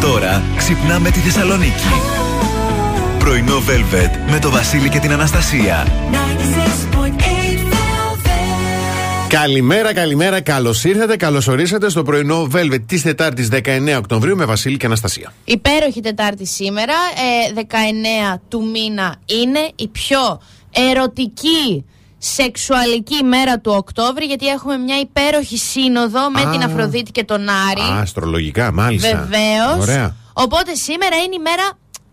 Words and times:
Τώρα 0.00 0.42
ξυπνάμε 0.56 1.10
τη 1.10 1.18
Θεσσαλονίκη. 1.18 1.88
Πρωινό 3.18 3.56
Velvet 3.56 4.30
με 4.30 4.38
το 4.38 4.50
Βασίλη 4.50 4.88
και 4.88 4.98
την 4.98 5.12
Αναστασία. 5.12 5.86
Καλημέρα, 9.28 9.94
καλημέρα, 9.94 10.40
καλώς 10.40 10.84
ήρθατε, 10.84 11.16
καλώς 11.16 11.48
ορίσατε 11.48 11.88
στο 11.88 12.02
πρωινό 12.02 12.48
Velvet 12.54 12.82
της 12.86 13.02
Τετάρτης 13.02 13.48
19 13.52 13.96
Οκτωβρίου 13.98 14.36
με 14.36 14.44
Βασίλη 14.44 14.76
και 14.76 14.86
Αναστασία. 14.86 15.32
Υπέροχη 15.44 16.00
Τετάρτη 16.00 16.46
σήμερα, 16.46 16.94
ε, 17.48 17.52
19 17.52 18.40
του 18.48 18.70
μήνα 18.70 19.16
είναι 19.26 19.70
η 19.76 19.88
πιο 19.88 20.40
ερωτική 20.90 21.84
σεξουαλική 22.22 23.24
μέρα 23.24 23.58
του 23.58 23.72
Οκτώβρη 23.76 24.24
γιατί 24.24 24.46
έχουμε 24.46 24.76
μια 24.76 24.98
υπέροχη 25.00 25.56
σύνοδο 25.56 26.30
με 26.30 26.50
την 26.50 26.62
Αφροδίτη 26.62 27.10
και 27.10 27.24
τον 27.24 27.48
Άρη. 27.48 27.80
Α, 27.80 28.00
αστρολογικά, 28.00 28.72
μάλιστα. 28.72 29.28
Βεβαίως. 29.30 30.10
Οπότε 30.32 30.74
σήμερα 30.74 31.16
είναι 31.16 31.34
η 31.34 31.38
μέρα 31.38 31.70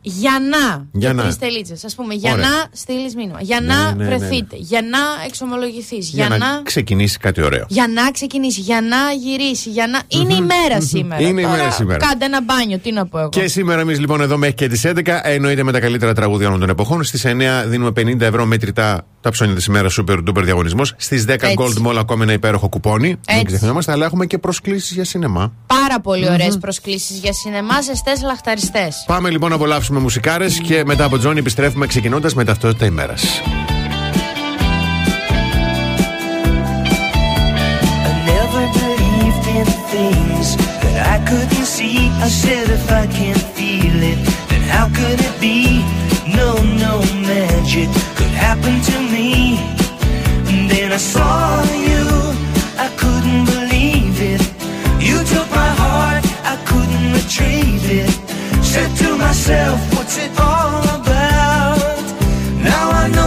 για 0.08 0.32
να. 0.52 0.86
Για 0.92 1.14
να. 1.14 1.22
Τρεις 1.24 1.38
τελίτσες. 1.38 1.84
Α 1.84 1.88
πούμε, 1.96 2.14
για 2.14 2.36
να 2.36 2.48
στείλεις 2.72 3.16
μήνυμα. 3.16 3.42
Για 3.42 3.62
να 3.62 3.94
ναι, 3.94 4.04
ναι, 4.04 4.16
βρεθείτε. 4.16 4.56
Για 4.60 4.82
να 4.82 4.98
εξομολογηθείς. 5.28 6.10
Για, 6.10 6.28
Για, 6.28 6.38
να, 6.38 6.54
να. 6.54 6.62
ξεκινήσει 6.64 7.18
κάτι 7.18 7.42
ωραίο. 7.42 7.66
Για 7.68 7.88
να 7.88 8.12
ξεκινήσει, 8.12 8.62
για 8.62 8.82
να 8.82 8.98
γυρίσει, 9.20 9.70
για 9.70 9.88
να. 9.88 10.02
Είναι 10.08 10.34
η 10.34 10.42
μέρα 10.42 10.82
σήμερα. 10.82 11.22
Είναι 11.22 11.42
η 11.42 11.44
Τώρα, 11.44 11.56
μέρα 11.58 11.72
σήμερα. 11.72 12.06
Κάντε 12.06 12.26
ένα 12.26 12.42
μπάνιο, 12.44 12.78
τι 12.78 12.92
να 12.92 13.06
πω 13.06 13.20
εγώ. 13.20 13.30
Και 13.30 13.48
σήμερα 13.48 13.82
εμείς 13.82 14.00
λοιπόν 14.00 14.22
εδώ 14.22 14.38
μέχρι 14.38 14.56
και 14.56 14.68
τις 14.68 14.86
11 14.86 15.20
εννοείται 15.24 15.64
με 15.64 15.72
τα 15.72 15.80
καλύτερα 15.80 16.14
τραγούδια 16.14 16.48
όλων 16.48 16.60
των 16.60 16.70
εποχών. 16.70 17.04
Στις 17.04 17.26
9 17.26 17.30
δίνουμε 17.68 17.92
50 17.96 18.22
ευρώ 18.22 18.46
μέτρητα 18.46 19.06
τα 19.22 19.30
ψώνια 19.32 19.56
της 19.56 19.66
ημέρας 19.66 20.00
Super 20.02 20.18
Duper 20.18 20.42
διαγωνισμός. 20.44 20.94
Στις 20.98 21.26
10 21.28 21.30
Έτσι. 21.30 21.56
Gold 21.58 21.88
Mall 21.88 21.96
ακόμα 22.00 22.24
ένα 22.24 22.34
υπέροχο 22.34 22.70
κουπόνι. 22.70 23.08
Μην 23.08 23.18
Έτσι. 23.26 23.46
ξεχνιόμαστε, 23.46 23.92
αλλά 23.92 24.06
έχουμε 24.06 24.26
και 24.26 24.38
προσκλήσεις 24.38 24.92
για 24.92 25.04
σινεμά. 25.06 25.54
Πάρα 25.68 26.00
πολύ 26.00 26.30
ωραίες 26.30 26.58
προσκλήσεις 26.58 27.18
για 27.18 27.34
σινεμά, 27.34 27.82
ζεστές 27.82 28.12
λαχταριστές. 28.26 29.04
Πάμε 29.08 29.30
λοιπόν 29.30 29.50
να 29.50 29.56
απολαύσουμε 29.56 29.97
Μουσικάρες 30.00 30.60
και 30.60 30.84
μετά 30.86 31.04
από 31.04 31.18
Τζον 31.18 31.38
επιστρέφουμε 31.38 31.88
ξεκινώντας 31.88 32.34
Με 32.34 32.44
ταυτότητα 32.44 32.86
ημέρας. 32.86 33.42
Μουσικάρες. 33.42 33.68
Έτσι 48.70 48.98
Said 58.74 58.92
to 58.98 59.18
myself, 59.18 59.80
what's 59.96 60.18
it 60.18 60.32
all 60.40 60.84
about? 61.00 61.80
Now 62.70 62.86
I 63.02 63.08
know 63.16 63.27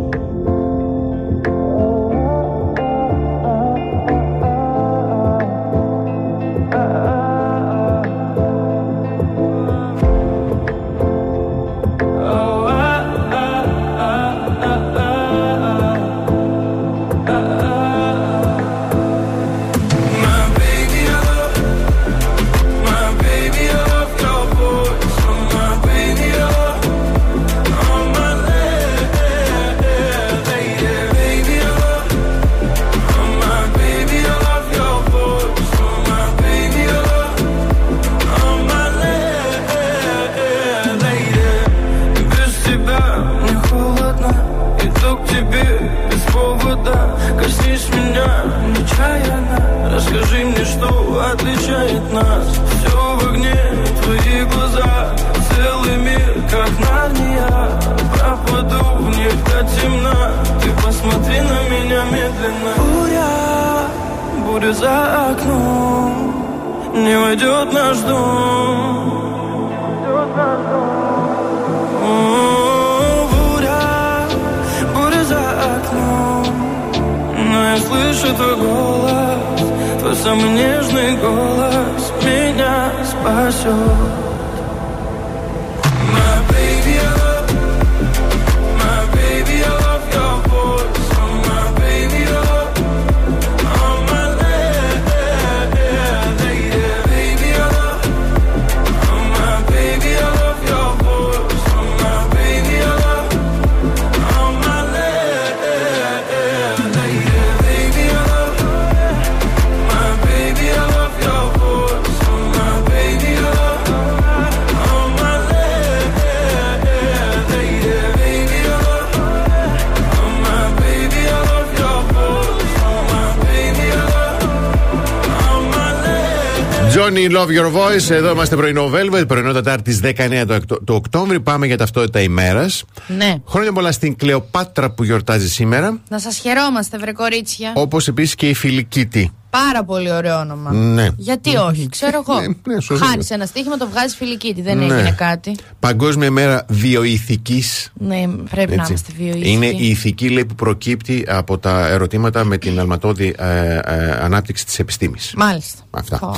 Johnny 127.21 127.31
Love 127.35 127.47
Your 127.47 127.73
Voice, 127.75 128.09
εδώ 128.09 128.31
είμαστε 128.31 128.55
πρωινό 128.55 128.91
Velvet, 128.93 129.23
πρωινό 129.27 129.51
Τετάρτη 129.53 129.99
19 130.03 130.43
το, 130.47 130.53
Οκτώ- 130.55 130.81
το 130.83 130.93
Οκτώβρη. 130.93 131.39
Πάμε 131.39 131.65
για 131.65 131.77
ταυτότητα 131.77 132.21
ημέρας. 132.21 132.83
Ναι. 133.07 133.35
Χρόνια 133.47 133.71
πολλά 133.71 133.91
στην 133.91 134.15
Κλεοπάτρα 134.15 134.91
που 134.91 135.03
γιορτάζει 135.03 135.49
σήμερα. 135.49 135.99
Να 136.09 136.19
σας 136.19 136.37
χαιρόμαστε, 136.37 136.97
βρε 136.97 137.11
κορίτσια. 137.11 137.71
Όπως 137.75 138.07
επίσης 138.07 138.35
και 138.35 138.49
η 138.49 138.53
Φιλικίτη. 138.53 139.31
Πάρα 139.51 139.83
πολύ 139.83 140.11
ωραίο 140.11 140.39
όνομα. 140.39 140.71
Ναι. 140.71 141.07
Γιατί 141.17 141.55
όχι, 141.55 141.89
ξέρω 141.89 142.23
εγώ. 142.27 142.39
Ναι, 142.39 142.73
ναι, 142.73 142.81
σωστά. 142.81 143.05
Χάνεις 143.05 143.29
ένα 143.29 143.45
στοίχημα, 143.45 143.77
το 143.77 143.87
βγάζεις 143.87 144.15
φιλικίτη. 144.15 144.61
Δεν 144.61 144.77
Ναι. 144.77 144.83
έγινε 144.85 145.11
κάτι. 145.17 145.55
Παγκόσμια 145.79 146.27
ημέρα 146.27 146.65
βιοειθικής. 146.69 147.91
Ναι, 147.93 148.27
πρέπει 148.49 148.75
να 148.75 148.85
είμαστε 148.87 149.11
βιοείσχυοι. 149.17 149.43
Είναι 149.45 149.65
η 149.65 149.87
ηθική 149.87 150.29
λέει, 150.29 150.45
που 150.45 150.55
προκύπτει 150.55 151.25
από 151.27 151.57
τα 151.57 151.87
ερωτήματα 151.87 152.43
με 152.43 152.57
την 152.57 152.79
αλματώδη 152.79 153.35
ε, 153.37 153.75
ε, 153.75 153.79
ανάπτυξη 154.21 154.65
της 154.65 154.79
επιστήμης. 154.79 155.33
Μάλιστα. 155.35 155.81
Αυτά. 155.89 156.19
Ω. 156.21 156.35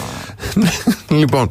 λοιπόν, 1.19 1.49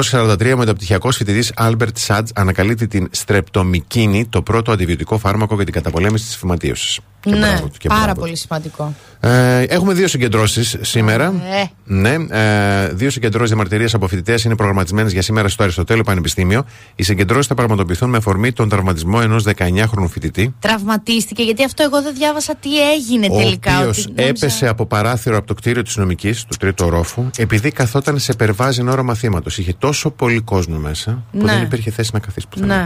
1943 0.00 0.52
ο 0.54 0.56
μεταπτυχιακός 0.56 1.16
φοιτητής 1.16 1.52
Άλμπερτ 1.56 1.96
Σατς 1.98 2.30
ανακαλύπτει 2.34 2.86
την 2.86 3.08
στρεπτομικίνη, 3.10 4.26
το 4.26 4.42
πρώτο 4.42 4.72
αντιβιωτικό 4.72 5.18
φάρμακο 5.18 5.54
για 5.54 5.64
την 5.64 5.74
καταπολέμηση 5.74 6.24
της 6.24 6.36
φυματίωσης. 6.36 6.98
Ναι, 7.26 7.60
πάρα 7.88 8.14
πολύ 8.14 8.36
σημαντικό. 8.36 8.94
Ε, 9.20 9.60
έχουμε 9.62 9.92
δύο 9.92 10.08
συγκεντρώσεις 10.08 10.76
σήμερα. 10.80 11.24
Ε. 11.24 11.64
Ναι, 11.84 12.14
ε, 12.30 12.88
δύο 12.92 13.10
συγκεντρώσεις 13.10 13.48
διαμαρτυρίας 13.48 13.94
από 13.94 14.08
φοιτητές 14.08 14.44
είναι 14.44 14.56
προγραμματισμένες 14.56 15.12
για 15.12 15.22
σήμερα 15.22 15.48
στο 15.48 15.62
Αριστοτέλειο 15.62 16.04
Πανεπιστήμιο. 16.04 16.64
Οι 16.94 17.02
συγκεντρώσεις 17.02 17.46
θα 17.46 17.54
πραγματοποιηθούν 17.54 18.10
με 18.10 18.16
αφορμή 18.16 18.52
τον 18.52 18.68
τραυματισμό 18.68 19.18
ενός 19.22 19.44
19χρονου 19.56 20.08
φοιτητή. 20.10 20.54
Τραυματίστηκε, 20.58 21.42
γιατί 21.42 21.64
αυτό 21.64 21.82
εγώ 21.82 22.02
δεν 22.02 22.14
διάβασα 22.14 22.54
τι 22.54 22.90
έγινε 22.92 23.26
Ο 23.30 23.36
τελικά. 23.36 23.78
οποίος 23.78 23.98
ότι 23.98 24.08
νόμιζα- 24.16 24.28
έπεσε 24.28 24.68
από 24.68 24.86
παράθυρο 24.86 25.36
από 25.36 25.46
το 25.46 25.54
κτίριο 25.54 25.82
της 25.82 25.96
νομικής, 25.96 26.44
του 26.44 26.56
τρίτου 26.58 26.84
ορόφου, 26.86 27.30
επειδή 27.38 27.70
καθόταν 27.70 28.18
σε 28.18 28.32
περβάζιν 28.32 28.88
ώρα 28.88 29.02
μαθήματο. 29.02 29.50
Είχε 29.56 29.72
τόσο 29.78 30.10
πολύ 30.10 30.40
κόσμο 30.40 30.78
μέσα, 30.78 31.22
που 31.32 31.44
Ναι. 31.44 31.52
δεν 31.52 31.62
υπήρχε 31.62 31.90
θέση 31.90 32.10
να 32.12 32.18
καθίσει 32.18 32.46
πουθενά. 32.50 32.76
Ναι. 32.76 32.82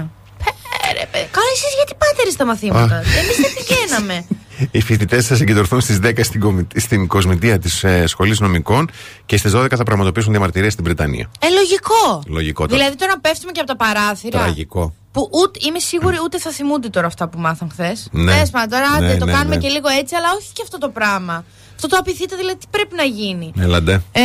Ε, 0.91 0.93
ρε, 1.01 1.07
παιδί, 1.13 1.27
Καλά, 1.31 1.47
εσείς 1.55 1.75
γιατί 1.77 1.95
πάτε 1.99 2.23
ρε 2.25 2.31
στα 2.31 2.45
μαθήματα; 2.47 2.97
Εμείς 2.97 3.37
δεν 3.41 3.51
πηγαίναμε. 3.57 4.25
Οι 4.71 4.80
φοιτητές 4.80 5.26
θα 5.26 5.35
συγκεντρωθούν 5.35 5.80
στις 5.80 5.99
10 6.02 6.25
στην, 6.25 6.40
κομι- 6.40 6.78
στην 6.78 7.06
κοσμητεία 7.06 7.59
της 7.59 7.85
ε, 7.85 8.06
Σχολής 8.06 8.40
Νομικών 8.40 8.90
και 9.26 9.37
στις 9.37 9.52
12 9.54 9.66
θα 9.76 9.83
πραγματοποιήσουν 9.83 10.30
διαμαρτυρία 10.30 10.71
στην 10.71 10.85
Βρετανία. 10.85 11.30
Ε, 11.38 11.49
λογικό. 11.49 12.23
Λογικό 12.26 12.66
το. 12.66 12.75
Δηλαδή 12.76 12.97
τώρα 12.97 13.18
πέφτουμε 13.21 13.52
και 13.52 13.61
από 13.61 13.68
τα 13.68 13.76
παράθυρα. 13.76 14.38
Τραγικό. 14.38 14.94
Που 15.12 15.28
ούτε, 15.33 15.59
είμαι 15.68 15.78
σίγουρη 15.78 16.16
ούτε 16.25 16.38
θα 16.38 16.50
θυμούνται 16.50 16.88
τώρα 16.88 17.06
αυτά 17.06 17.28
που 17.28 17.38
μάθαν 17.38 17.71
χθες. 17.71 18.09
Ναι. 18.11 18.38
Πες 18.38 18.50
μας 18.50 18.66
τώρα, 18.68 18.87
άντε, 18.97 19.06
Ναι, 19.06 19.16
το 19.16 19.25
ναι, 19.25 19.33
κάνουμε 19.33 19.54
ναι. 19.54 19.61
και 19.61 19.68
λίγο 19.68 19.88
έτσι, 20.00 20.14
αλλά 20.14 20.26
όχι 20.38 20.52
και 20.52 20.61
αυτό 20.62 20.78
το 20.78 20.88
πράγμα. 20.88 21.44
Αυτό 21.75 21.88
το 21.88 21.97
απειθείτε, 21.97 22.37
δηλαδή, 22.37 22.59
τι 22.59 22.66
πρέπει 22.71 22.94
να 22.97 23.02
γίνει. 23.02 23.52
Έλαντε. 23.59 23.92
Ε, 24.12 24.21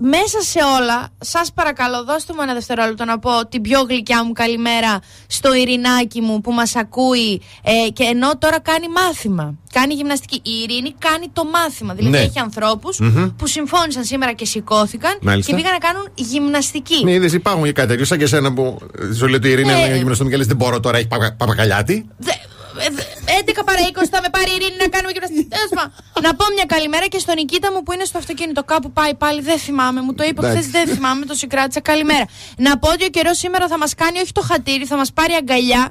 μέσα 0.00 0.40
σε 0.40 0.58
όλα, 0.80 1.08
σας 1.20 1.52
παρακαλώ, 1.52 2.04
δώστε 2.04 2.32
μου 2.32 2.42
ένα 2.42 2.54
δευτερόλεπτο 2.54 3.04
να 3.04 3.18
πω 3.18 3.46
την 3.48 3.62
πιο 3.62 3.80
γλυκιά 3.88 4.24
μου 4.24 4.32
καλημέρα 4.32 4.98
στο 5.26 5.54
Ειρηνάκι 5.54 6.20
μου 6.20 6.40
που 6.40 6.52
μας 6.52 6.76
ακούει 6.76 7.42
ε, 7.62 7.90
και 7.90 8.02
ενώ 8.04 8.38
τώρα 8.38 8.60
κάνει 8.60 8.86
μάθημα. 8.88 9.54
Κάνει 9.72 9.94
γυμναστική. 9.94 10.40
Η 10.42 10.50
Ειρήνη 10.62 10.94
κάνει 10.98 11.26
το 11.32 11.44
μάθημα. 11.44 11.94
Δηλαδή 11.94 12.16
Ναι. 12.16 12.22
έχει 12.22 12.38
ανθρώπους 12.38 13.00
που 13.38 13.46
συμφώνησαν 13.46 14.04
σήμερα 14.04 14.32
και 14.32 14.44
σηκώθηκαν 14.44 15.18
Μάλιστα. 15.22 15.50
και 15.50 15.56
πήγαν 15.56 15.72
να 15.72 15.78
κάνουν 15.78 16.08
γυμναστική. 16.14 17.04
Ναι, 17.04 17.12
είδες, 17.12 17.32
υπάρχουν 17.32 17.64
και 17.64 17.72
κάτι 17.72 17.88
τέτοιο, 17.88 18.04
σαν 18.04 18.18
και 18.18 18.24
εσένα 18.24 18.52
που 18.52 18.78
ε, 19.10 19.14
σου 19.14 19.26
λέει 19.26 19.34
ότι 19.36 19.48
η 19.48 19.50
Ειρήνη 19.50 19.72
Ναι. 19.72 19.78
είναι 19.86 19.96
γυμναστική 19.96 20.30
και 20.30 20.36
λες, 20.36 20.46
δεν 20.46 20.56
μπορώ 20.56 20.80
τώρα, 20.80 20.98
έχει 20.98 21.06
παπα- 21.08 21.34
παπακαλιάτη. 21.36 22.08
Δε- 22.18 22.30
ε, 22.30 22.88
δε- 22.94 23.02
11 23.28 23.62
παρά 23.68 23.80
20 23.92 24.06
θα 24.14 24.20
με 24.24 24.28
πάρει 24.34 24.50
η 24.50 24.54
Ειρήνη 24.58 24.76
να 24.84 24.88
κάνουμε 24.94 25.12
γυμναστική. 25.14 25.44
Τέλος 25.56 25.70
πάντων. 25.76 25.92
να 26.26 26.30
πω 26.38 26.44
μια 26.56 26.66
καλημέρα 26.74 27.06
και 27.12 27.18
στον 27.24 27.34
Νικήτα 27.40 27.68
μου 27.72 27.80
που 27.84 27.92
είναι 27.94 28.04
στο 28.10 28.18
αυτοκίνητο. 28.22 28.60
Κάπου 28.72 28.88
πάει 28.98 29.14
πάλι, 29.14 29.40
δεν 29.50 29.58
θυμάμαι. 29.58 30.00
Μου 30.06 30.12
το 30.18 30.22
είπε 30.28 30.40
χθες, 30.40 30.52
Εντάξει. 30.66 30.70
δεν 30.76 30.84
θυμάμαι, 30.94 31.24
το 31.30 31.34
συγκράτησα. 31.34 31.80
Καλημέρα. 31.80 32.24
Να 32.56 32.78
πω 32.78 32.88
ότι 32.94 33.04
ο 33.04 33.08
καιρός 33.16 33.36
σήμερα 33.38 33.68
θα 33.72 33.78
μας 33.78 33.92
κάνει 33.94 34.18
όχι 34.24 34.32
το 34.32 34.42
χατήρι, 34.50 34.84
θα 34.92 34.96
μας 34.96 35.10
πάρει 35.12 35.32
αγκαλιά. 35.40 35.82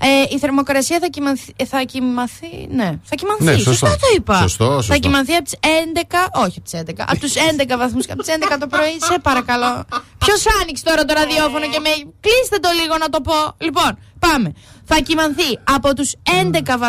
Ε, 0.00 0.34
η 0.34 0.38
θερμοκρασία 0.38 0.98
θα 1.00 1.06
κοιμανθεί. 1.06 1.52
ε, 1.56 1.64
Θα 1.64 1.80
κοιμαθεί. 1.82 2.52
Ναι, 2.70 2.88
θα 3.10 3.14
κοιμανθεί. 3.20 3.44
Ναι, 3.44 3.52
σωστό. 3.52 3.70
σωστά 3.72 3.88
το 3.96 4.06
είπα. 4.16 4.36
Σωστό, 4.40 4.64
σωστό. 4.64 4.92
Θα 4.92 4.96
κοιμανθεί 4.98 5.34
από 5.34 5.44
τις 5.44 5.54
11, 5.60 6.28
όχι 6.44 6.56
από 6.58 6.68
τις 6.70 6.74
11, 6.80 7.04
από 7.08 7.20
τους 7.20 7.34
11 7.34 7.76
βαθμούς 7.82 8.06
και 8.06 8.12
από 8.12 8.22
τις 8.22 8.34
11 8.34 8.56
το 8.60 8.66
πρωί. 8.66 8.96
Σε 9.10 9.18
παρακαλώ. 9.22 9.84
Ποιος 10.18 10.42
άνοιξε 10.62 10.84
τώρα 10.84 11.04
το 11.04 11.12
ραδιόφωνο 11.14 11.66
και 11.72 11.80
με. 11.80 11.90
Κλείστε 12.24 12.58
το 12.64 12.68
λίγο 12.80 12.94
να 12.98 13.08
το 13.08 13.20
πω. 13.20 13.34
Λοιπόν, 13.58 13.98
πάμε. 14.18 14.52
Θα 14.84 15.00
κοιμανθεί 15.00 15.58
από 15.64 15.94
τους 15.94 16.10
11 16.24 16.60
βαθμού 16.66 16.80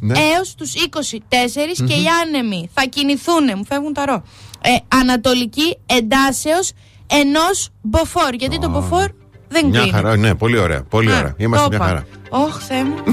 Ναι. 0.00 0.18
έως 0.18 0.54
τους 0.54 0.74
24 0.74 1.84
και 1.86 1.94
οι 1.94 2.04
άνεμοι 2.24 2.70
θα 2.74 2.82
κινηθούν. 2.82 3.44
Μου 3.56 3.64
φεύγουν 3.66 3.92
τα 3.92 4.04
ρο. 4.06 4.22
Ε, 4.62 4.70
ανατολική 5.00 5.78
εντάσεως 5.86 6.72
ενός 7.06 7.68
μποφόρ. 7.80 8.32
Γιατί 8.34 8.58
το 8.58 8.68
μποφόρ 8.70 9.06
δεν 9.48 9.66
Μια 9.66 9.80
κρίνει. 9.80 9.94
χαρά, 9.94 10.16
ναι, 10.16 10.34
πολύ 10.34 10.58
ωραία. 10.58 10.82
Πολύ 10.82 11.12
Α, 11.12 11.18
ωραία. 11.18 11.34
Είμαστε 11.38 11.68
το 11.68 11.76
μια 11.76 11.76
είπα. 11.76 11.86
χαρά. 11.86 12.06
Ωχ, 12.44 12.58
Θεέ 12.66 12.84
μου. 12.84 12.94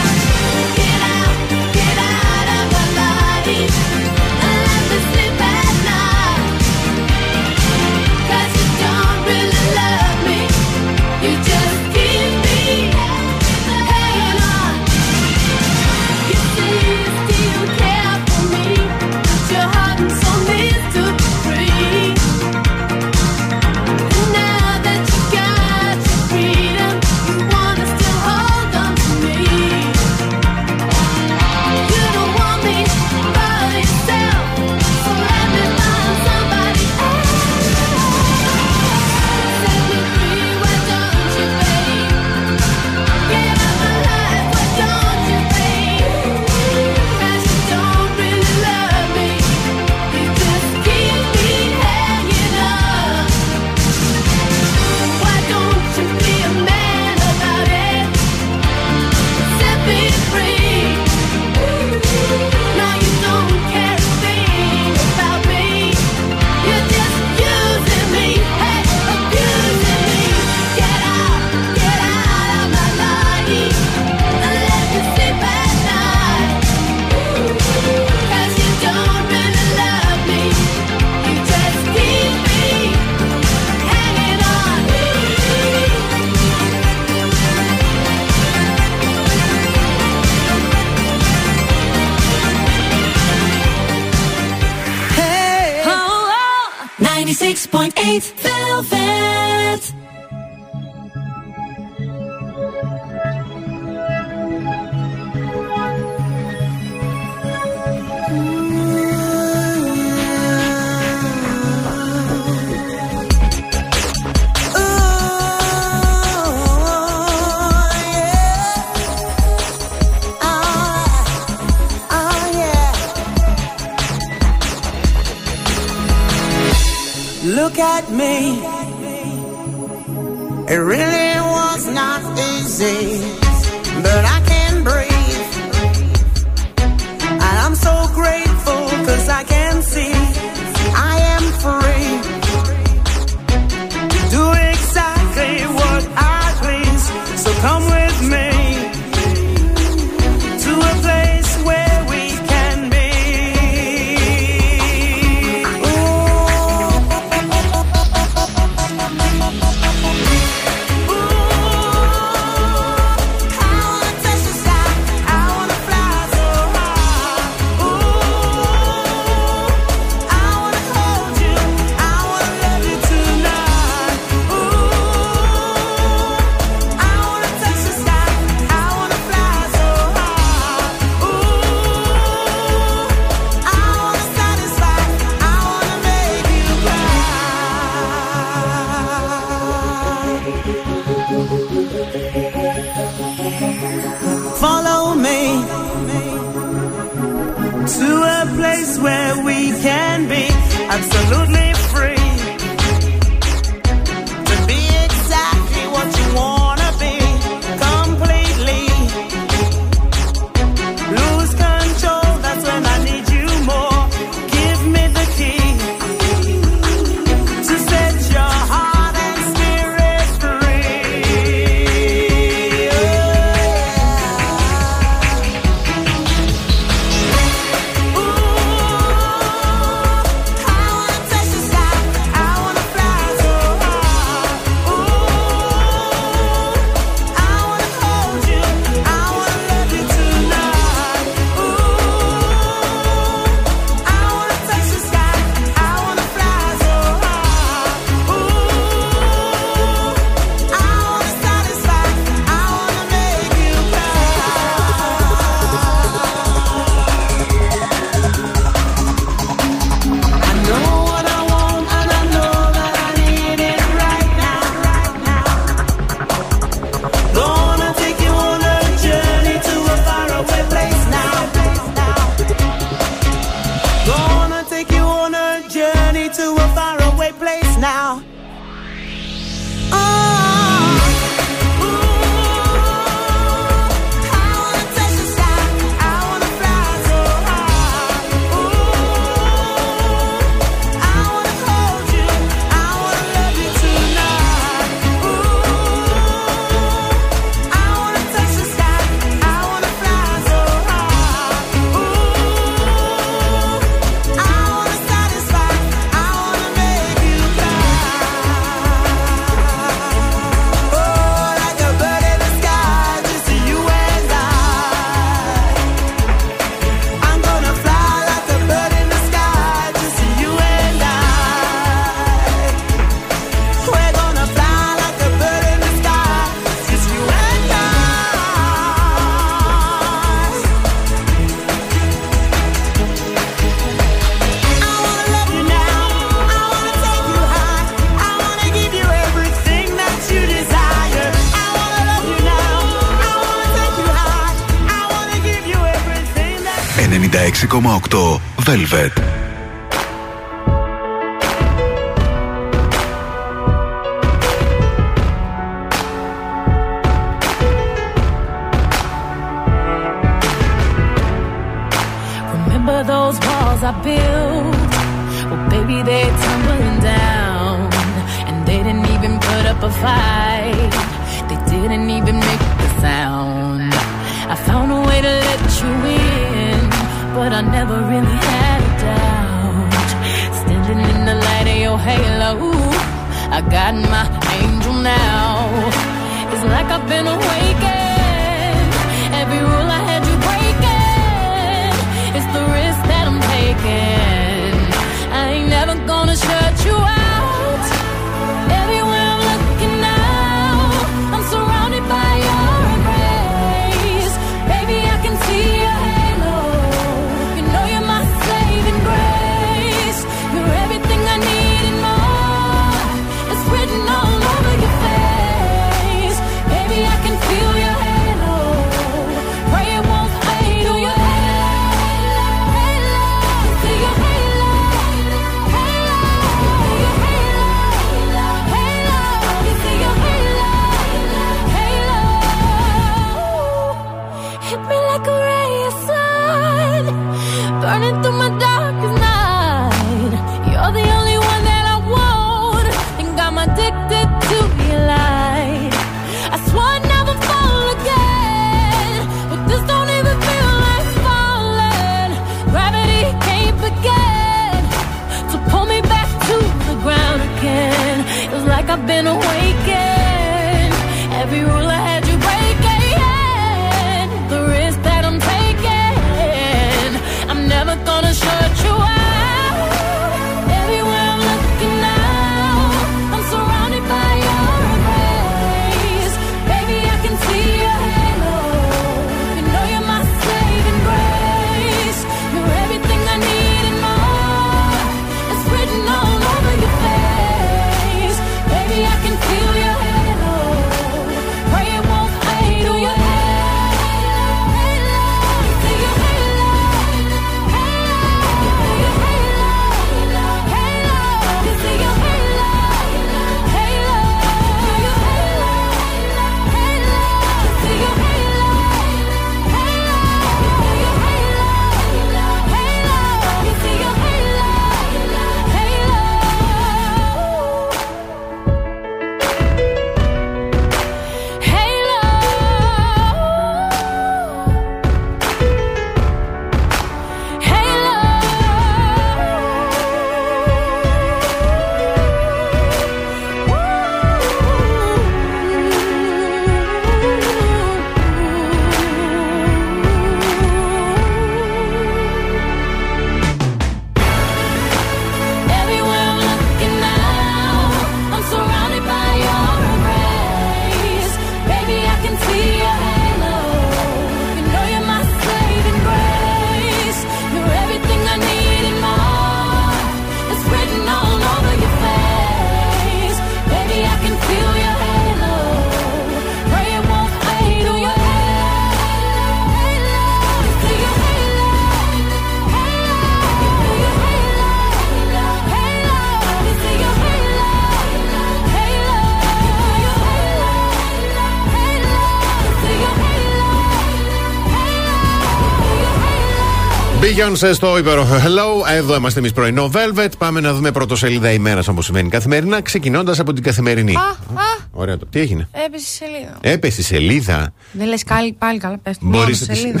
Beyoncé 587.36 587.70
στο 587.74 587.98
υπέροχο 587.98 588.34
Hello. 588.36 588.92
Εδώ 588.94 589.14
είμαστε 589.14 589.38
εμείς 589.38 589.52
πρωινό 589.52 589.90
Velvet. 589.94 590.28
Πάμε 590.38 590.60
να 590.60 590.74
δούμε 590.74 590.90
πρωτοσελίδα 590.92 591.52
ημέρας 591.52 591.88
όπως 591.88 592.04
σημαίνει 592.04 592.28
καθημερινά, 592.28 592.80
ξεκινώντας 592.82 593.38
από 593.38 593.52
την 593.52 593.62
καθημερινή. 593.62 594.14
Α, 594.16 594.20
α, 594.20 594.64
Ωραία 594.90 595.18
το. 595.18 595.26
Τι 595.26 595.40
έγινε; 595.40 595.68
έπεσε 595.86 596.04
η 596.24 596.26
σελίδα. 596.28 596.58
Έπεσε 596.60 597.00
η 597.00 597.04
σελίδα. 597.04 597.72
Δεν 597.92 598.06
λες 598.06 598.24
πάλι 598.58 598.78
καλά, 598.78 598.98
πέφτει. 599.02 599.24
Μπορείς 599.26 599.38
Μπορείς 599.46 599.60
να 599.60 599.66
τη- 599.74 599.80
σελίδα. 599.80 600.00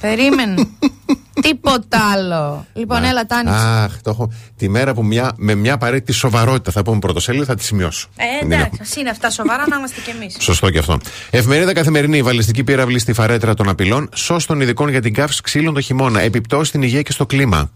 Περίμενε. 0.00 0.54
Τίποτα 1.46 2.10
άλλο. 2.12 2.66
Λοιπόν, 2.72 3.04
έλα, 3.04 3.26
Τάνης. 3.26 3.52
Αχ, 3.52 4.00
το 4.02 4.10
έχω. 4.10 4.32
Τη 4.56 4.68
μέρα 4.68 4.94
που 4.94 5.04
μια, 5.04 5.32
με 5.36 5.54
μια 5.54 5.74
απαραίτητη 5.74 6.12
σοβαρότητα 6.12 6.70
θα 6.70 6.82
πούμε 6.82 6.98
πρωτοσέλιδα 6.98 7.44
θα 7.44 7.54
τη 7.54 7.64
σημειώσω. 7.64 8.08
Ε, 8.16 8.38
Την 8.38 8.52
εντάξει, 8.52 8.70
έχω. 8.72 8.82
ας 8.82 8.96
είναι 8.96 9.10
αυτά 9.10 9.30
σοβαρά 9.30 9.64
να 9.68 9.76
είμαστε 9.76 10.00
κι 10.00 10.10
εμείς. 10.10 10.36
Σωστό 10.40 10.70
και 10.70 10.78
αυτό. 10.78 10.98
Εφημερίδα 11.30 11.72
καθημερινή. 11.72 12.22
Βαλιστική 12.22 12.64
πύραυλη 12.64 12.98
στη 12.98 13.12
φαρέτρα 13.12 13.54
των 13.54 13.68
απειλών. 13.68 14.08
Σώσ 14.14 14.46
των 14.46 14.60
ειδικών 14.60 14.88
για 14.88 15.00
την 15.00 15.14
καύση 15.14 15.42
ξύλων 15.42 15.74
το 15.74 15.80
χειμώνα. 15.80 16.20
Επιπτώσεις 16.20 16.68
στην 16.68 16.82
υγεία 16.82 17.02
και 17.02 17.12
στο 17.12 17.26
κλίμα. 17.26 17.70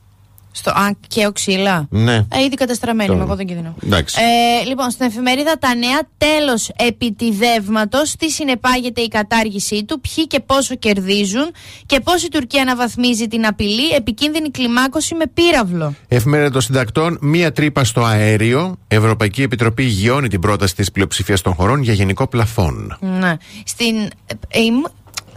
Στο, 0.53 0.71
α, 0.71 0.91
και 1.09 1.27
οξύλα. 1.27 1.87
Ναι. 1.91 2.15
Ε, 2.15 2.43
ήδη 2.47 2.55
καταστραμμένη 2.55 3.09
Το- 3.09 3.15
είμαι, 3.15 3.23
εγώ 3.25 3.35
δεν 3.37 3.47
κινδυνώ. 3.47 3.75
Εντάξει. 3.85 4.21
Ε, 4.21 4.65
λοιπόν, 4.65 4.91
στην 4.91 5.07
εφημερίδα 5.07 5.59
Τα 5.59 5.75
Νέα, 5.75 6.01
τέλος 6.19 6.71
επιτιδεύματος. 6.77 8.17
Τι 8.17 8.31
συνεπάγεται 8.31 9.01
η 9.01 9.09
κατάργησή 9.09 9.85
του, 9.85 10.01
ποιοι 10.01 10.27
και 10.27 10.41
πόσο 10.41 10.75
κερδίζουν 10.75 11.51
και 11.87 12.01
πώς 12.01 12.23
η 12.23 12.29
Τουρκία 12.29 12.63
αναβαθμίζει 12.63 13.27
την 13.29 13.47
απειλή, 13.47 13.89
επικίνδυνη 13.91 14.51
κλιμάκωση 14.51 15.15
με 15.15 15.25
πύραυλο. 15.35 15.95
Εφημερίδα 16.09 16.51
των 16.51 16.61
συντακτών. 16.61 17.19
Μία 17.21 17.53
τρύπα 17.53 17.85
στο 17.85 18.05
αέριο. 18.05 18.77
Ευρωπαϊκή 18.89 19.43
Επιτροπή 19.43 19.83
γιώνει 19.85 20.29
την 20.29 20.41
πρόταση 20.41 20.75
της 20.75 20.91
πλειοψηφίας 20.93 21.41
των 21.41 21.55
χωρών 21.55 21.83
για 21.83 21.93
γενικό 21.93 22.29
πλαφόν. 22.29 22.97
Ναι. 23.01 23.37
Στην, 23.65 23.97
ε, 23.97 24.61
είμαι- 24.61 24.89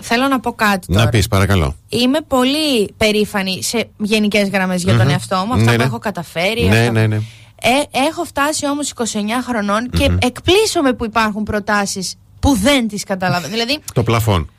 θέλω 0.04 0.28
να 0.28 0.39
πω 0.39 0.54
κάτι 0.54 0.88
τώρα. 0.88 1.04
Να 1.04 1.10
πεις, 1.10 1.28
παρακαλώ. 1.28 1.76
Είμαι 1.89 2.20
πολύ 2.28 2.94
περήφανη 2.98 3.63
σε 3.63 3.89
γενικές 3.98 4.50
γραμμές 4.50 4.84
για 4.84 4.94
τον 4.94 5.02
Μμμ. 5.06 5.10
εαυτό 5.12 5.36
μου, 5.48 5.54
αυτά 5.54 5.66
Ναι, 5.66 5.72
που 5.72 5.78
ναι. 5.78 5.84
έχω 5.84 6.00
καταφέρει. 6.00 6.63
Ναι, 6.63 6.78
αυτά 6.80 6.86
που- 6.88 6.94
ναι, 6.94 7.08
ναι. 7.08 7.16
Ε, 7.66 7.98
έχω 8.08 8.24
φτάσει 8.24 8.68
όμως 8.68 8.89
29 8.89 9.42
χρονών 9.48 9.89
και 9.89 10.12
εκπλήσωμαι 10.22 10.94
που 10.94 11.06
υπάρχουν 11.06 11.44
προτάσεις 11.44 12.16
που 12.39 12.56
δεν 12.56 12.88
τις 12.88 13.04
καταλαβαίνω. 13.04 13.52
δηλαδή, 13.54 13.80
Το 13.94 14.04
πλαφόν. 14.04 14.50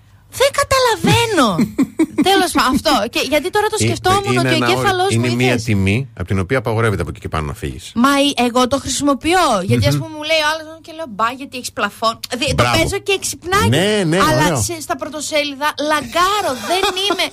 Δεν 0.41 0.51
καταλαβαίνω. 0.61 1.49
Τέλος 2.29 2.51
πάντων, 2.57 2.75
αυτό. 2.75 2.95
Και 3.15 3.21
γιατί 3.29 3.51
τώρα 3.51 3.67
το 3.69 3.79
σκεφτόμουν 3.79 4.23
Ε, 4.27 4.31
Είναι 4.31 4.39
ότι 4.41 4.49
ο 4.49 4.51
ένα 4.57 4.67
όριο. 4.67 4.73
εγκέφαλός 4.73 5.09
μου 5.17 5.25
Είναι 5.25 5.35
μία 5.35 5.47
είδες. 5.47 5.63
τιμή 5.65 6.09
από 6.19 6.27
την 6.27 6.39
οποία 6.39 6.59
απαγορεύεται 6.59 7.03
από 7.03 7.11
εκεί 7.11 7.21
και 7.21 7.29
πάνω 7.29 7.47
να 7.47 7.55
φύγεις. 7.55 7.93
Μα 7.95 8.09
η- 8.29 8.35
εγώ 8.47 8.69
το 8.69 8.79
χρησιμοποιώ. 8.79 9.47
Γιατί 9.63 9.87
ας 9.87 9.97
πούμε 9.97 10.09
μου 10.17 10.23
λέει 10.31 10.41
ο 10.45 10.49
άλλος 10.53 10.65
και 10.85 10.93
λέω 10.99 11.05
μπα 11.09 11.29
γιατί 11.41 11.57
έχεις 11.57 11.73
πλαφόν. 11.73 12.21
Δη- 12.39 12.49
Το 12.49 12.55
Μπράβο. 12.55 12.83
παίζω 12.83 12.99
και 13.07 13.13
εξυπνάκι. 13.13 13.69
Ναι, 13.69 14.03
ναι, 14.07 14.19
αλλά 14.29 14.45
ωραίο. 14.47 14.63
σε- 14.63 14.81
στα 14.81 14.97
πρωτοσέλιδα 14.97 15.69
λαγκάρω. 15.91 16.53
δεν 16.71 16.85
είμαι. 17.05 17.27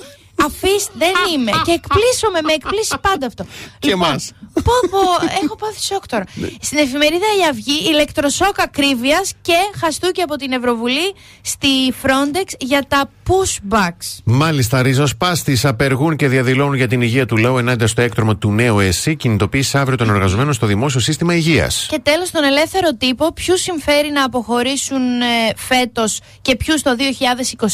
Αφήστε, 0.46 0.92
δεν 0.98 1.14
είμαι. 1.34 1.52
Και 1.66 1.72
εκπλήσωμαι, 1.72 2.42
με 2.44 2.54
εκπλήσει 2.54 2.96
πάντα 3.02 3.26
αυτό. 3.26 3.44
Και 3.80 3.90
Λοιπόν, 3.90 4.08
εμάς. 4.08 4.32
Πω, 4.54 4.74
πω, 4.90 5.00
έχω 5.44 5.56
πάθει 5.56 5.82
σοκ 5.82 6.08
τώρα. 6.08 6.24
Στην 6.62 6.78
εφημερίδα 6.78 7.26
Η 7.42 7.48
Αυγή, 7.50 7.90
ηλεκτροσόκ 7.90 8.62
ακρίβειας 8.62 9.34
και 9.42 9.54
χαστούκι 9.80 10.22
από 10.22 10.36
την 10.36 10.52
Ευρωβουλή 10.52 11.14
στη 11.42 11.68
Frontex 12.04 12.54
για 12.60 12.86
τα 12.88 13.10
pushbacks. 13.28 14.20
Μάλιστα, 14.24 14.82
ριζοσπάστης 14.82 15.66
απεργούν 15.66 16.16
και 16.16 16.28
διαδηλώνουν 16.28 16.74
για 16.74 16.88
την 16.88 17.02
υγεία 17.02 17.26
του 17.26 17.38
λαού 17.38 17.58
ενάντια 17.58 17.88
στο 17.88 18.02
έκτρωμα 18.02 18.38
του 18.38 18.52
νέου 18.52 18.80
ΕΣΥ, 18.80 19.16
κινητοποίηση 19.16 19.78
αύριο 19.78 19.98
των 19.98 20.10
εργαζομένων 20.10 20.54
στο 20.54 20.68
δημόσιο 20.68 21.00
σύστημα 21.00 21.36
υγείας. 21.36 21.88
Και 21.90 22.00
τέλος, 22.00 22.32
τον 22.32 22.44
ελεύθερο 22.44 22.96
τύπο, 22.98 23.34
ποιου 23.34 23.58
συμφέρει 23.58 24.12
να 24.12 24.24
αποχωρήσουν 24.24 25.22
ε, 25.22 25.26
φέτος 25.56 26.20
και 26.42 26.56
ποιου 26.56 26.76
το 26.84 26.92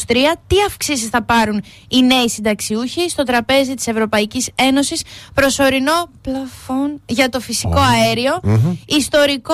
2023, 0.08 0.15
τι 0.47 0.56
αυξήσεις 0.67 1.10
θα 1.10 1.23
πάρουν 1.23 1.63
οι 1.88 2.01
νέοι 2.01 2.30
συνταξιούχοι 2.30 2.56
στο 3.08 3.24
τραπέζι 3.24 3.74
της 3.74 3.88
Ευρωπαϊκής 3.88 4.50
Ένωσης, 4.56 5.02
προσωρινό 5.34 6.10
πλαφόν 6.22 7.02
για 7.06 7.30
το 7.30 7.39
φυσικό 7.39 7.80
αέριο, 7.80 8.39
ιστορικό 8.86 9.54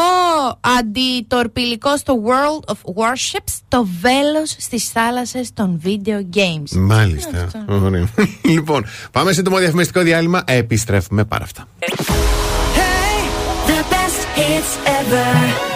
αντιτορπιλικό 0.79 1.97
στο 1.97 2.21
World 2.25 2.73
of 2.73 3.01
Warships, 3.01 3.59
το 3.67 3.87
βέλος 4.01 4.55
στις 4.59 4.89
θάλασσες 4.89 5.53
των 5.53 5.81
video 5.85 6.37
games. 6.37 6.71
Μάλιστα. 6.71 7.47
Ωραία. 7.67 8.07
λοιπόν, 8.53 8.85
πάμε 9.11 9.31
σύντομο 9.31 9.57
διαφημιστικό 9.57 10.01
διάλειμμα. 10.01 10.43
Επιστρέφουμε 10.45 11.23
πάρα 11.23 11.43
αυτά. 11.43 11.67
The 13.67 13.81
best 13.93 14.21
hits 14.37 14.71
ever. 14.99 15.72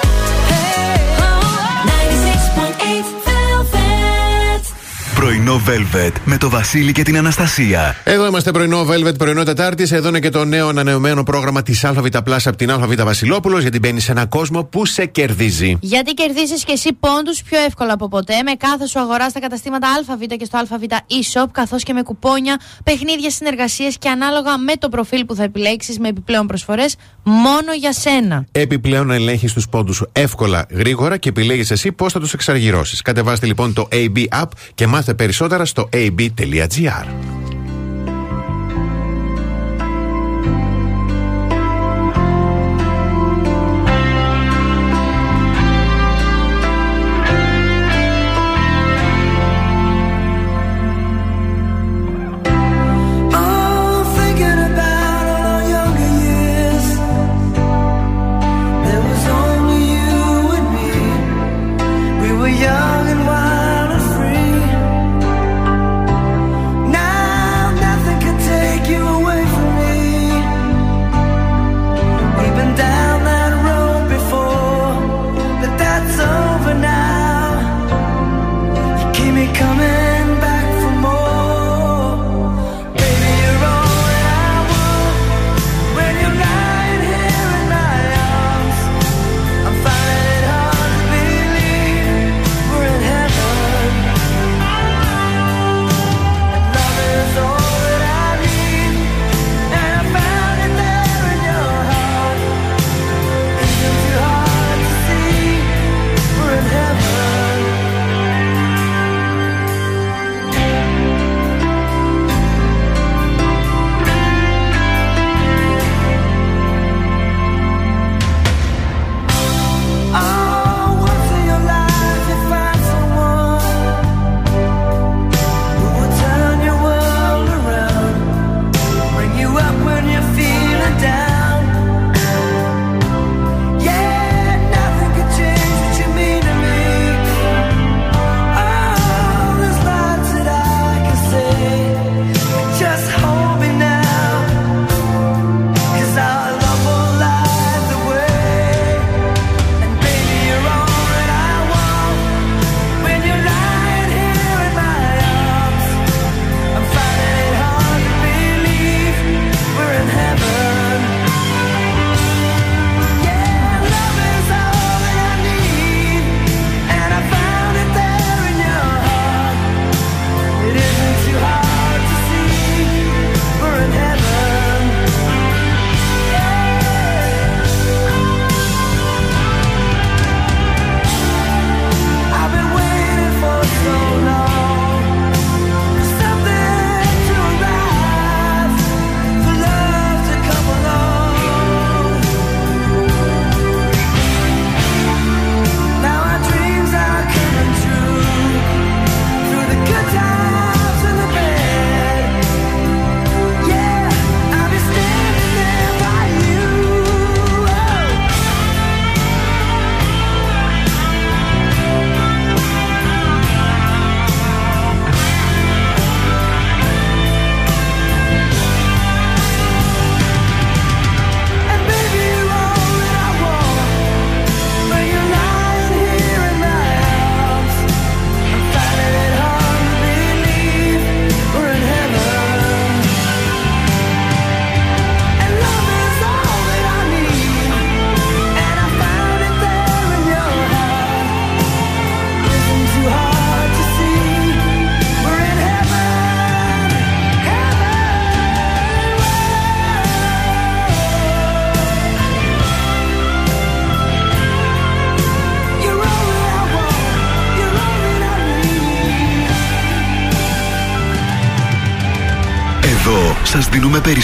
Πρωινό 5.18 5.62
Velvet 5.68 6.12
με 6.26 6.38
το 6.38 6.50
Βασίλη 6.50 6.92
και 6.92 7.04
την 7.04 7.18
Αναστασία. 7.18 7.96
Εδώ 8.04 8.28
είμαστε 8.28 8.52
πρωινό 8.52 8.86
Velvet, 8.90 9.18
πρωινό 9.18 9.44
Τετάρτης. 9.44 9.92
Εδώ 9.92 10.08
είναι 10.08 10.20
και 10.20 10.30
το 10.30 10.46
νέο 10.46 10.68
ανανεωμένο 10.68 11.24
πρόγραμμα 11.24 11.62
της 11.64 11.84
ΑΒ 11.84 12.06
Plus 12.12 12.38
από 12.46 12.56
την 12.56 12.72
ΑΒ 12.72 12.94
Βασιλόπουλος. 13.04 13.62
Γιατί 13.62 13.80
μπαίνει 13.80 14.00
σε 14.00 14.12
ένα 14.12 14.26
κόσμο 14.26 14.64
που 14.64 14.86
σε 14.86 15.06
κερδίζει. 15.06 15.78
Γιατί 15.82 16.14
κερδίζεις 16.14 16.64
και 16.64 16.72
εσύ 16.72 16.94
πόντους 16.94 17.42
πιο 17.44 17.60
εύκολα 17.60 17.94
από 17.94 18.08
ποτέ 18.08 18.34
με 18.44 18.52
κάθε 18.52 18.88
σου 18.88 19.00
αγορά 19.00 19.30
στα 19.30 19.40
καταστήματα 19.40 19.88
ΑΒ 20.10 20.22
και 20.38 20.46
στο 20.46 20.58
ΑΒ 20.58 20.82
e-shop. 20.90 21.46
Καθώς 21.52 21.84
και 21.84 21.94
με 21.94 22.02
κουπόνια, 22.02 22.60
παιχνίδια, 22.84 23.30
συνεργασίες 23.30 23.98
και 23.98 24.10
ανάλογα 24.10 24.58
με 24.58 24.74
το 24.80 24.90
προφίλ 24.90 25.26
που 25.26 25.36
θα 25.36 25.44
επιλέξεις 25.44 26.00
με 26.00 26.08
επιπλέον 26.08 26.48
προσφορές 26.48 26.96
μόνο 27.24 27.74
για 27.80 27.94
σένα. 27.94 28.46
Επιπλέον 28.52 29.12
ελέγχεις 29.12 29.54
τους 29.54 29.70
πόντους 29.70 29.96
σου 29.96 30.10
εύκολα, 30.12 30.66
γρήγορα 30.72 31.18
και 31.18 31.30
επιλέγεις 31.30 31.72
εσύ 31.72 31.92
πώς 31.92 32.14
θα 32.14 32.20
τους 32.20 32.34
εξαργυρώσεις. 32.34 33.02
Κατεβάστε 33.02 33.46
λοιπόν 33.46 33.74
το 33.74 33.88
AB 33.92 34.42
App 34.42 34.48
και 34.76 34.88
μάθε 34.88 35.07
Μάθε 35.08 35.24
περισσότερα 35.24 35.66
στο 35.66 35.90
ab.gr. 35.94 37.06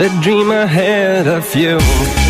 The 0.00 0.08
dream 0.22 0.50
I 0.50 0.64
had 0.64 1.26
of 1.26 1.54
you. 1.54 2.29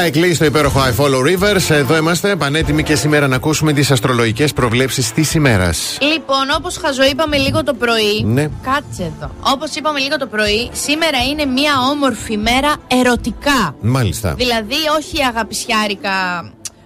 Like 0.00 0.16
Lee 0.16 0.34
στο 0.34 0.44
υπέροχο 0.44 0.80
I 0.80 1.04
Follow 1.04 1.22
Rivers. 1.22 1.70
Εδώ 1.70 1.96
είμαστε 1.96 2.36
πανέτοιμοι 2.36 2.82
και 2.82 2.96
σήμερα 2.96 3.28
να 3.28 3.36
ακούσουμε 3.36 3.72
τις 3.72 3.90
αστρολογικές 3.90 4.52
προβλέψεις 4.52 5.12
της 5.12 5.34
ημέρας. 5.34 5.98
Λοιπόν, 6.00 6.50
όπως 6.56 6.76
χαζοείπαμε 6.76 7.36
λίγο 7.36 7.62
το 7.64 7.74
πρωί. 7.74 8.22
Ναι. 8.24 8.42
Κάτσε 8.42 9.02
εδώ. 9.16 9.30
Όπως 9.40 9.74
είπαμε 9.74 9.98
λίγο 9.98 10.16
το 10.16 10.26
πρωί, 10.26 10.70
σήμερα 10.72 11.18
είναι 11.30 11.44
μια 11.44 11.72
όμορφη 11.90 12.36
μέρα 12.36 12.76
ερωτικά. 12.86 13.74
Μάλιστα. 13.80 14.34
Δηλαδή, 14.34 14.76
όχι 14.98 15.22
αγαπησιάρικα 15.24 16.12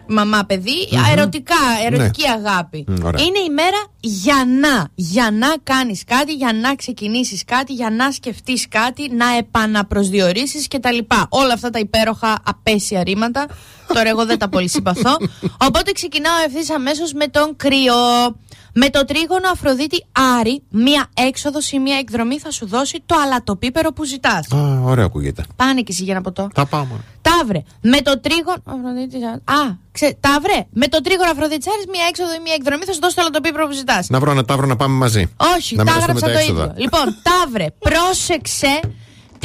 μαμά 0.07 0.45
παιδί, 0.47 0.89
ερωτικά, 1.13 1.55
ερωτική 1.87 2.25
αγάπη. 2.29 2.85
Μμ, 2.89 3.05
ωραία. 3.05 3.25
είναι 3.25 3.39
η 3.39 3.51
μέρα 3.55 3.81
για 4.07 4.45
να, 4.61 4.89
για 4.95 5.31
να 5.31 5.55
κάνεις 5.63 6.05
κάτι, 6.05 6.33
για 6.33 6.53
να 6.53 6.75
ξεκινήσεις 6.75 7.45
κάτι, 7.45 7.73
για 7.73 7.91
να 7.91 8.11
σκεφτείς 8.11 8.69
κάτι, 8.69 9.11
να 9.13 9.37
επαναπροσδιορίσεις 9.37 10.69
κτλ. 10.69 10.99
Όλα 11.29 11.53
αυτά 11.53 11.71
τα 11.71 11.79
υπέροχα 11.79 12.39
απέσια 12.45 13.03
ρήματα. 13.03 13.47
Τώρα 13.87 14.09
εγώ 14.09 14.27
δεν 14.27 14.39
τα 14.39 14.49
πολύ 14.49 14.69
συμπαθώ. 14.69 15.17
Οπότε 15.59 15.93
ξεκινάω 15.93 16.35
ευθύς 16.47 16.71
αμέσως 16.71 17.13
με 17.13 17.27
τον 17.27 17.57
κρυό. 17.57 18.37
Με 18.77 18.91
το 18.91 19.05
τρίγωνο 19.05 19.49
Αφροδίτη 19.53 20.05
Άρη, 20.39 20.63
μία 20.71 21.07
έξοδος 21.29 21.73
ή 21.73 21.79
μία 21.79 21.97
εκδρομή 21.97 22.39
θα 22.39 22.51
σου 22.51 22.67
δώσει 22.67 23.03
το 23.07 23.17
αλατοπίπερο 23.25 23.93
που 23.93 24.05
ζητάς. 24.05 24.53
Α, 24.53 24.81
ωραία 24.83 25.05
ακούγεται. 25.05 25.45
Πάνε 25.57 25.81
και 25.81 25.93
εσύ 25.93 26.03
για 26.03 26.13
ένα 26.13 26.23
ποτό. 26.23 26.49
Θα 26.55 26.67
πάμε. 26.67 27.01
Ταύρε, 27.23 27.63
με 27.81 28.01
το 28.01 28.21
τρίγωνο. 28.21 28.63
Αφροδίτη. 28.65 29.17
Α, 29.45 29.77
ξέ, 29.93 30.17
Ταύρε, 30.21 30.67
με 30.71 30.89
το 30.89 31.01
τρίγωνο 31.01 31.31
Αφροδίτη 31.31 31.69
Άρης, 31.73 31.87
μία 31.87 32.05
έξοδο 32.09 32.35
ή 32.35 32.41
μία 32.45 32.55
εκδρομή 32.55 32.85
θα 32.85 32.93
σου 32.93 33.01
δώσει 33.01 33.15
το 33.15 33.21
αλατοπίπερο 33.21 33.67
που 33.67 33.73
ζητάς. 33.73 34.09
Να 34.09 34.21
βρω 34.21 34.31
ένα 34.31 34.45
τάβρο 34.45 34.67
να 34.67 34.77
πάμε 34.77 34.95
μαζί. 34.95 35.33
Όχι, 35.57 35.77
να 35.77 35.85
τα 35.85 35.91
μοιραστούμε 35.93 36.19
έγραψα 36.19 36.27
τα 36.27 36.33
το 36.33 36.39
έξοδα. 36.39 36.63
ίδιο. 36.63 36.75
Λοιπόν, 36.83 37.17
Ταύρε, 37.23 37.67
πρόσεξε 37.79 38.81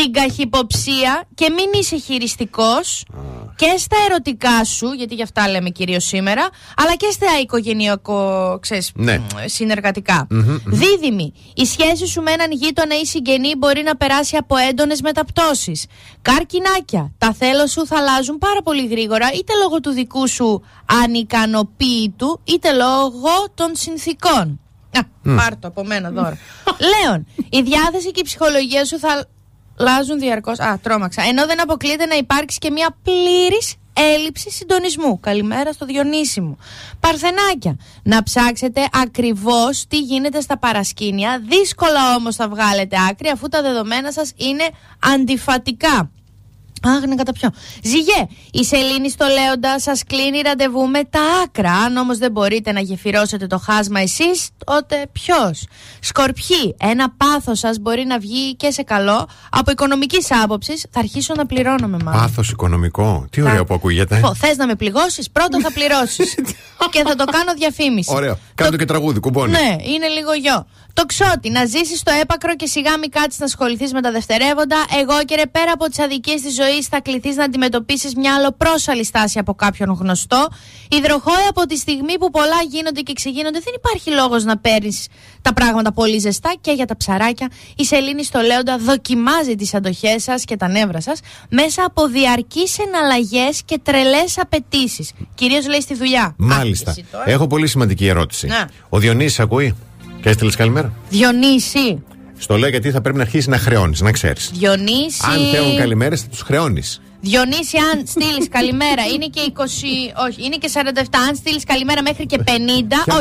την 0.04 0.12
καχυποψία 0.14 1.24
και 1.36 1.50
μην 1.50 1.80
είσαι 1.82 1.98
χειριστικός 1.98 3.06
και 3.56 3.74
στα 3.78 3.98
ερωτικά 4.10 4.64
σου, 4.64 4.92
γιατί 4.92 5.16
γι' 5.16 5.22
αυτά 5.24 5.50
λέμε 5.50 5.70
κυρίως 5.70 6.04
σήμερα, 6.06 6.50
αλλά 6.78 6.96
και 6.96 7.08
στα 7.12 7.26
οικογενειακό, 7.42 8.58
ξέρεις, 8.62 8.92
Ναι. 8.96 9.18
μ, 9.18 9.24
συνεργατικά. 9.46 10.28
Δίδυμη, 10.66 11.34
η 11.54 11.66
σχέση 11.66 12.08
σου 12.08 12.22
με 12.22 12.32
έναν 12.32 12.52
γείτονα 12.52 13.00
ή 13.00 13.06
συγγενή 13.06 13.56
μπορεί 13.58 13.82
να 13.84 13.96
περάσει 13.98 14.36
από 14.38 14.56
έντονες 14.58 15.02
μεταπτώσεις. 15.02 15.86
Καρκινάκια, 16.22 17.12
τα 17.18 17.34
θέλω 17.34 17.68
σου 17.68 17.86
θα 17.88 17.98
αλλάζουν 17.98 18.38
πάρα 18.38 18.62
πολύ 18.62 18.88
γρήγορα, 18.88 19.28
είτε 19.34 19.54
λόγω 19.62 19.80
του 19.80 19.92
δικού 19.92 20.28
σου 20.28 20.64
ανικανοποίητου, 21.04 22.42
είτε 22.44 22.72
λόγω 22.72 23.30
των 23.54 23.72
συνθήκων. 23.76 24.60
Α, 24.98 25.36
πάρ' 25.36 25.58
το 25.60 25.68
από 25.68 25.84
μένα 25.86 26.10
δώρα. 26.12 26.38
Λέων, 26.80 27.28
η 27.50 27.62
διάθεση 27.62 28.12
και 28.12 28.20
η 28.20 28.24
ψυχολογία 28.24 28.86
σου 28.86 29.00
θα 29.00 29.28
αλλάζουν 29.80 30.20
διαρκώς. 30.20 30.60
Α, 30.60 30.80
τρόμαξα. 30.84 31.22
Ενώ 31.22 31.46
δεν 31.46 31.62
αποκλείεται 31.62 32.06
να 32.06 32.16
υπάρξει 32.16 32.58
και 32.58 32.72
μια 32.72 32.96
πλήρης 33.04 33.76
έλλειψη 33.94 34.50
συντονισμού. 34.52 35.20
Καλημέρα 35.20 35.74
στο 35.74 35.86
Διονύση 35.86 36.42
μου. 36.42 36.58
Παρθενάκια. 37.00 37.78
Να 38.04 38.24
ψάξετε 38.24 38.88
ακριβώς 38.92 39.86
τι 39.88 40.00
γίνεται 40.00 40.42
στα 40.42 40.58
παρασκήνια. 40.58 41.42
Δύσκολα 41.50 42.16
όμως 42.16 42.36
θα 42.36 42.50
βγάλετε 42.50 42.98
άκρη 43.10 43.30
αφού 43.30 43.48
τα 43.48 43.62
δεδομένα 43.62 44.12
σας 44.12 44.32
είναι 44.36 44.70
αντιφατικά. 45.00 46.12
Αχ, 46.84 47.04
ναι, 47.08 47.16
κατά 47.16 47.34
ποιο. 47.34 47.50
Ζυγέ, 47.84 48.28
η 48.52 48.64
Σελήνη 48.66 49.10
στο 49.10 49.26
Λέοντα 49.26 49.80
σας 49.80 50.04
κλείνει 50.04 50.42
ραντεβού 50.42 50.88
με 50.88 51.04
τα 51.04 51.20
άκρα. 51.44 51.72
Αν 51.72 51.98
όμως 51.98 52.18
δεν 52.18 52.32
μπορείτε 52.32 52.72
να 52.72 52.80
γεφυρώσετε 52.80 53.48
το 53.48 53.58
χάσμα 53.58 54.00
εσείς, 54.00 54.50
τότε 54.66 55.08
ποιος; 55.12 55.66
Σκορπιοί, 56.00 56.76
ένα 56.80 57.14
πάθος 57.18 57.60
σας 57.60 57.78
μπορεί 57.80 58.06
να 58.06 58.20
βγει 58.20 58.56
και 58.56 58.72
σε 58.72 58.84
καλό. 58.84 59.28
Από 59.50 59.72
οικονομικής 59.72 60.28
άποψης 60.44 60.86
θα 60.92 61.00
αρχίσω 61.00 61.34
να 61.38 61.46
πληρώνομαι 61.46 61.98
μάλλον. 62.04 62.22
Πάθος 62.22 62.50
οικονομικό. 62.50 63.26
Τι 63.30 63.42
ωραίο 63.42 63.66
που 63.66 63.74
ακούγεται. 63.74 64.22
Θες 64.36 64.58
να 64.58 64.68
με 64.68 64.76
πληγώσεις, 64.76 65.30
πρώτα 65.32 65.60
θα 65.60 65.72
πληρώσεις. 65.72 66.36
και 66.92 67.04
θα 67.06 67.16
το 67.16 67.24
κάνω 67.26 67.54
διαφήμιση. 67.58 68.14
Ωραίο. 68.14 68.38
Κάνε 68.56 68.72
το 68.72 68.78
και 68.78 68.86
τραγούδι, 68.86 69.20
κουμπώνει. 69.20 69.52
Ναι, 69.52 69.76
είναι 69.94 70.08
λίγο 70.08 70.34
γιο. 70.34 70.66
Το 71.00 71.06
ξότι, 71.06 71.50
να 71.50 71.66
ζήσεις 71.66 72.00
στο 72.00 72.12
έπακρο 72.22 72.56
και 72.56 72.66
σιγά 72.66 72.98
μην 72.98 73.10
κάτσεις 73.10 73.40
να 73.40 73.46
ασχοληθείς 73.46 73.94
με 73.94 74.02
τα 74.02 74.12
δευτερεύοντα. 74.12 74.78
Εγώ 75.02 75.24
και 75.26 75.36
ρε, 75.36 75.46
πέρα 75.46 75.72
από 75.72 75.86
τις 75.86 76.00
αδικίες 76.00 76.42
της 76.42 76.56
ζωής, 76.56 76.88
θα 76.88 77.02
κληθείς 77.02 77.36
να 77.36 77.44
αντιμετωπίσεις 77.44 78.16
μια 78.16 78.36
αλλοπρόσαλη 78.36 79.06
στάση 79.06 79.40
από 79.40 79.54
κάποιον 79.54 79.98
γνωστό. 80.00 80.48
Υδροχόε 80.90 81.46
από 81.50 81.66
τη 81.66 81.78
στιγμή 81.78 82.18
που 82.18 82.30
πολλά 82.30 82.62
γίνονται 82.70 83.02
και 83.02 83.12
εξηγήνονται, 83.12 83.60
δεν 83.64 83.74
υπάρχει 83.76 84.10
λόγος 84.12 84.44
να 84.44 84.58
παίρνεις 84.58 85.08
τα 85.42 85.54
πράγματα 85.54 85.94
πολύ 85.94 86.18
ζεστά 86.18 86.54
και 86.62 86.72
για 86.72 86.86
τα 86.86 86.98
ψαράκια. 86.98 87.48
Η 87.76 87.86
Σελήνη 87.86 88.24
στο 88.24 88.40
Λέοντα 88.40 88.78
δοκιμάζει 88.78 89.56
τις 89.56 89.74
αντοχές 89.74 90.24
σας 90.24 90.44
και 90.44 90.58
τα 90.58 90.68
νεύρα 90.68 91.02
σας 91.02 91.20
μέσα 91.50 91.84
από 91.86 92.08
διαρκείς 92.08 92.78
εναλλαγές 92.80 93.62
και 93.66 93.80
τρελές 93.84 94.38
απαιτήσεις. 94.38 95.12
Κυρίως 95.36 95.68
λέει 95.68 95.82
στη 95.82 95.96
δουλειά. 95.96 96.34
Μάλιστα. 96.38 96.90
Α, 96.90 96.94
εσύ 96.98 97.06
τώρα. 97.12 97.30
Έχω 97.30 97.48
πολύ 97.48 97.68
σημαντική 97.68 98.08
ερώτηση. 98.08 98.48
Ναι. 98.48 98.66
Ο 98.90 99.00
Διονύσης 99.00 99.40
ακούει; 99.40 99.76
Και 100.22 100.30
έστειλες 100.30 100.56
καλημέρα. 100.56 100.94
Διονύση. 101.10 102.04
Στο 102.38 102.58
λέω 102.58 102.70
γιατί 102.70 102.92
θα 102.92 103.02
πρέπει 103.02 103.18
να 103.18 103.24
αρχίσεις 103.24 103.48
να 103.48 103.58
χρεώνεις, 103.58 104.02
να 104.02 104.12
ξέρεις. 104.12 104.52
Διονύση. 104.54 105.22
Αν 105.24 105.40
θέλουν 105.54 105.78
καλημέρε, 105.78 106.16
θα 106.16 106.28
τους 106.30 106.42
χρεώνεις. 106.42 107.02
Διονύση, 107.22 107.78
αν 107.78 108.04
στείλεις 108.08 108.48
καλημέρα, 108.58 109.04
είναι 109.14 109.26
και 109.26 109.42
20. 109.56 109.62
Όχι, 110.28 110.46
είναι 110.46 110.56
και 110.56 110.70
47. 110.74 111.04
Αν 111.30 111.36
στείλεις 111.36 111.64
καλημέρα 111.64 112.02
μέχρι 112.02 112.26
και 112.26 112.38
50. 112.46 112.50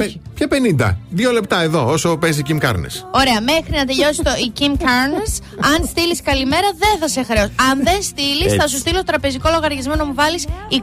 όχι. 0.01 0.21
Ποια 0.35 0.47
50. 0.91 0.95
Δύο 1.11 1.31
λεπτά 1.31 1.63
εδώ, 1.63 1.91
όσο 1.93 2.17
παίζει 2.17 2.43
Kim 2.49 2.61
Carnes. 2.65 2.95
Ωραία, 3.11 3.41
μέχρι 3.41 3.73
να 3.77 3.85
τελειώσει 3.85 4.23
το 4.23 4.31
η 4.47 4.53
Kim 4.59 4.83
Carnes, 4.83 5.33
αν 5.75 5.87
στείλεις 5.87 6.23
καλημέρα, 6.23 6.69
δεν 6.79 6.95
θα 7.01 7.09
σε 7.09 7.23
χρεώσω. 7.23 7.51
Αν 7.71 7.83
δεν 7.85 8.03
στείλεις, 8.03 8.49
θα 8.53 8.63
Έτσι. 8.63 8.69
σου 8.69 8.79
στείλω 8.79 9.05
τραπεζικό 9.05 9.51
λογαριασμό 9.53 9.95
να 9.95 10.05
μου 10.05 10.15
βάλεις 10.15 10.47
22 10.71 10.81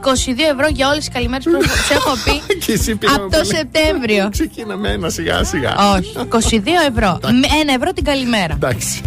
ευρώ 0.52 0.68
για 0.72 0.86
όλες 0.88 0.98
τις 0.98 1.08
καλημέρες 1.14 1.44
που 1.44 1.50
σου 1.62 1.92
έχω 1.92 2.12
πει 2.24 2.54
Και 2.64 2.72
εσύ 2.72 2.96
πήγαμε 2.96 3.22
από 3.22 3.30
το 3.30 3.38
πολύ. 3.42 3.54
Σεπτέμβριο. 3.56 4.28
Ξεκίναμε 4.30 4.90
ένα 4.90 5.08
σιγά 5.10 5.44
σιγά. 5.44 5.74
Όχι, 5.96 6.12
22 6.50 6.60
ευρώ. 6.90 7.18
Με 7.22 7.46
Ένα 7.60 7.72
ευρώ 7.72 7.92
την 7.92 8.04
καλημέρα. 8.04 8.52
Εντάξει. 8.54 9.00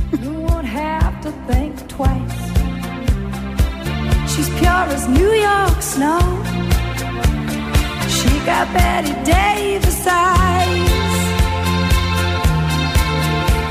Pure 4.60 4.88
as 4.96 5.08
New 5.08 5.32
York 5.50 5.82
snow. 5.82 6.22
She 8.16 8.32
got 8.50 8.66
Betty 8.76 9.14
Davis 9.24 10.06
eyes. 10.08 11.16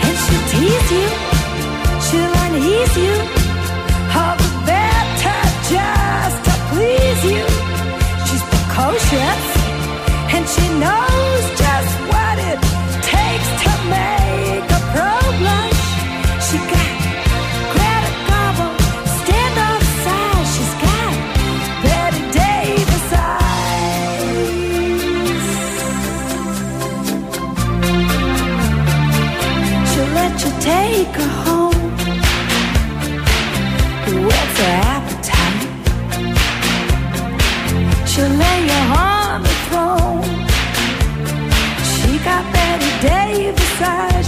And 0.04 0.14
she'll 0.22 0.46
tease 0.52 0.90
you, 0.98 1.08
she'll 2.06 2.34
unease 2.44 2.96
you. 3.04 3.14
All 4.18 4.34
the 4.42 4.50
better 4.68 5.40
just 5.72 6.38
to 6.46 6.54
please 6.70 7.20
you. 7.32 7.44
She's 8.26 8.44
precocious, 8.52 9.44
and 10.34 10.44
she 10.54 10.64
knows 10.84 11.37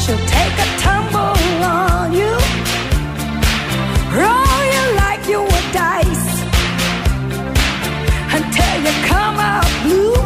She'll 0.02 0.26
take 0.26 0.56
a 0.66 0.68
tumble 0.80 1.38
on 1.62 2.12
you. 2.12 2.32
Roll 4.18 4.60
you 4.74 4.84
like 5.02 5.22
you 5.28 5.40
were 5.42 5.66
dice 5.72 6.28
until 8.36 8.74
you 8.86 8.92
come 9.12 9.36
out 9.38 9.70
blue. 9.84 10.16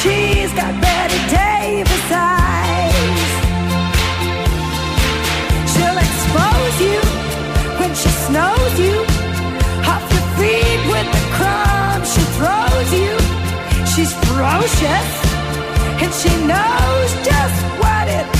She's 0.00 0.52
got 0.58 0.72
Betty 0.82 1.20
Davis 1.36 2.06
eyes. 2.10 3.30
She'll 5.72 6.00
expose 6.06 6.76
you 6.88 7.00
when 7.80 7.92
she 7.94 8.10
snows 8.26 8.74
you 8.84 8.96
off 9.92 10.04
your 10.14 10.26
feet 10.36 10.80
with 10.92 11.08
the 11.16 11.22
crumbs 11.36 12.08
she 12.14 12.22
throws 12.36 12.90
you. 13.00 13.14
She's 13.92 14.12
ferocious 14.24 15.29
and 16.02 16.14
she 16.14 16.30
knows 16.46 17.10
just 17.26 17.62
what 17.78 18.08
it 18.08 18.39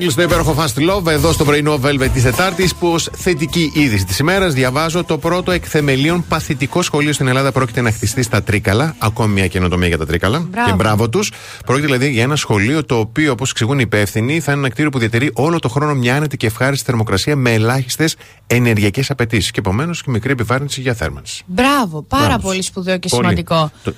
Μάικλ 0.00 0.12
στο 0.12 0.22
υπέροχο 0.22 0.54
Fast 0.58 0.90
Love 0.90 1.06
εδώ 1.06 1.32
στο 1.32 1.44
πρωινό 1.44 1.80
Velvet 1.82 2.08
της 2.12 2.22
Τετάρτης 2.22 2.74
που 2.74 2.88
ως 2.88 3.10
θετική 3.12 3.72
είδηση 3.74 4.04
της 4.04 4.18
ημέρας 4.18 4.54
διαβάζω 4.54 5.04
το 5.04 5.18
πρώτο 5.18 5.50
εκθεμελίων 5.50 6.24
παθητικό 6.28 6.82
σχολείο 6.82 7.12
στην 7.12 7.26
Ελλάδα 7.26 7.52
πρόκειται 7.52 7.80
να 7.80 7.92
χτιστεί 7.92 8.22
στα 8.22 8.42
Τρίκαλα. 8.42 8.94
Ακόμη 8.98 9.32
μια 9.32 9.46
καινοτομία 9.46 9.88
για 9.88 9.98
τα 9.98 10.06
Τρίκαλα. 10.06 10.38
Μπράβο. 10.38 10.70
Και 10.70 10.76
μπράβο 10.76 11.08
τους. 11.08 11.32
Πρόκειται 11.66 11.86
δηλαδή 11.86 12.10
για 12.10 12.22
ένα 12.22 12.36
σχολείο 12.36 12.84
το 12.84 12.98
οποίο, 12.98 13.32
όπως 13.32 13.50
εξηγούν 13.50 13.78
οι 13.78 13.82
υπεύθυνοι, 13.86 14.40
θα 14.40 14.52
είναι 14.52 14.60
ένα 14.60 14.70
κτίριο 14.70 14.90
που 14.90 14.98
διατηρεί 14.98 15.30
όλο 15.34 15.58
το 15.58 15.68
χρόνο 15.68 15.94
μια 15.94 16.16
άνετη 16.16 16.36
και 16.36 16.46
ευχάριστη 16.46 16.84
θερμοκρασία 16.84 17.36
με 17.36 17.52
ελάχιστες 17.52 18.16
ενεργειακές 18.46 19.10
απαιτήσεις. 19.10 19.50
Και 19.50 19.58
επομένως 19.58 20.02
και 20.02 20.10
μικρή 20.10 20.32
επιβάρυνση 20.32 20.80
για 20.80 20.94
θέρμανση. 20.94 21.42
Μπράβο, 21.46 22.02
πάρα 22.02 22.24
μπράβος. 22.24 22.44
πολύ 22.44 22.62
σπουδαίο 22.62 22.98
και 22.98 23.08
πολύ. 23.08 23.22
σημαντικό. 23.22 23.70
Το... 23.82 23.94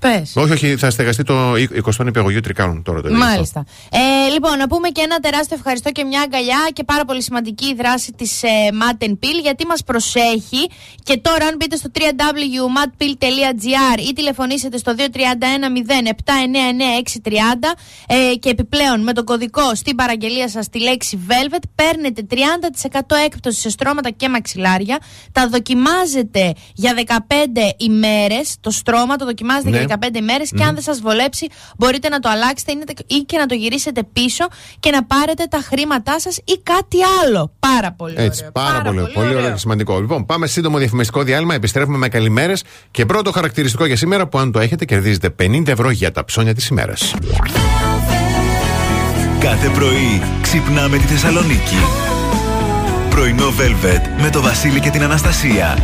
Πες. 0.00 0.32
Όχι, 0.36 0.52
όχι, 0.52 0.76
θα 0.76 0.90
στεγαστεί 0.90 1.22
το 1.22 1.52
20ο 1.84 2.04
νηπιαγωγείο 2.04 2.40
Τρικάλων 2.40 2.82
τώρα 2.82 3.00
το 3.00 3.08
ίδιο 3.08 3.20
αυτό. 3.20 3.34
Μάλιστα. 3.34 3.64
Ε, 3.90 4.28
λοιπόν, 4.32 4.58
να 4.58 4.68
πούμε 4.68 4.88
και 4.88 5.00
ένα 5.00 5.18
τεράστιο 5.18 5.56
ευχαριστώ 5.56 5.90
και 5.90 6.04
μια 6.04 6.20
αγκαλιά 6.20 6.68
και 6.72 6.84
πάρα 6.84 7.04
πολύ 7.04 7.22
σημαντική 7.22 7.66
η 7.66 7.74
δράση 7.74 8.12
της 8.12 8.42
ε, 8.42 8.48
Mat 8.80 9.04
Peel 9.04 9.38
γιατί 9.42 9.66
μας 9.66 9.84
προσέχει. 9.84 10.68
Και 11.02 11.16
τώρα, 11.16 11.46
αν 11.46 11.54
μπείτε 11.58 11.76
στο 11.76 11.90
www.matpeel.gr 11.94 13.98
ή 14.08 14.12
τηλεφωνήσετε 14.12 14.78
στο 14.78 14.94
2310 14.96 15.02
799 16.10 17.74
ε, 18.06 18.34
και 18.34 18.48
επιπλέον 18.48 19.02
με 19.02 19.12
τον 19.12 19.24
κωδικό 19.24 19.74
στην 19.74 19.96
παραγγελία 19.96 20.48
σας 20.48 20.68
τη 20.68 20.80
λέξη 20.80 21.18
Velvet 21.28 21.62
παίρνετε 21.74 22.26
30% 22.30 22.36
έκπτωση 23.24 23.60
σε 23.60 23.70
στρώματα 23.70 24.10
και 24.10 24.28
μαξιλάρια. 24.28 24.98
Τα 25.32 25.48
δοκιμάζετε 25.48 26.52
για 26.74 26.94
15 27.06 27.12
ημέρες. 27.76 28.56
Το 28.60 28.70
στρώμα 28.70 29.16
το 29.16 29.24
δοκιμάζετε 29.24 29.70
Ναι. 29.70 29.78
για 29.78 29.86
15 29.94 30.16
ημέρε 30.16 30.44
και 30.56 30.64
αν 30.64 30.74
δεν 30.74 30.82
σας 30.82 31.00
βολέψει, 31.00 31.46
μπορείτε 31.78 32.08
να 32.08 32.18
το 32.18 32.28
αλλάξετε 32.28 32.72
είναι- 32.72 32.84
ή 33.06 33.16
και 33.16 33.36
να 33.38 33.46
το 33.46 33.54
γυρίσετε 33.54 34.02
πίσω 34.12 34.44
και 34.80 34.90
να 34.90 35.04
πάρετε 35.04 35.44
τα 35.50 35.58
χρήματά 35.62 36.20
σας 36.20 36.36
ή 36.36 36.60
κάτι 36.62 36.96
άλλο. 37.24 37.52
Πάρα 37.60 37.92
πολύ 37.92 38.14
Έτσι, 38.16 38.38
ωραίο. 38.40 38.52
πάρα, 38.52 38.82
πολύ, 38.82 39.10
πολύ 39.14 39.34
ωραίο 39.34 39.50
και 39.50 39.58
σημαντικό. 39.58 40.00
Λοιπόν, 40.00 40.26
πάμε 40.26 40.46
σύντομο 40.46 40.78
διαφημιστικό 40.78 41.22
διάλειμμα. 41.22 41.54
Επιστρέφουμε 41.54 41.96
με 41.98 42.08
καλημέρες 42.08 42.64
και 42.90 43.06
πρώτο 43.06 43.32
χαρακτηριστικό 43.32 43.84
για 43.84 43.96
σήμερα 43.96 44.26
που 44.26 44.38
αν 44.38 44.52
το 44.52 44.58
έχετε 44.60 44.84
κερδίζετε 44.84 45.30
50 45.30 45.68
ευρώ 45.72 45.90
για 45.90 46.12
τα 46.12 46.24
ψώνια 46.24 46.54
της 46.54 46.66
ημέρας. 46.68 47.14
Κάθε 49.40 49.68
πρωί 49.68 50.22
ξυπνάμε 50.42 50.96
τη 50.96 51.04
Θεσσαλονίκη. 51.04 51.76
Πρωινό 53.10 53.46
Velvet 53.48 54.22
με 54.22 54.30
το 54.30 54.40
Βασίλη 54.40 54.80
και 54.80 54.90
την 54.90 55.02
Αναστασία. 55.02 55.78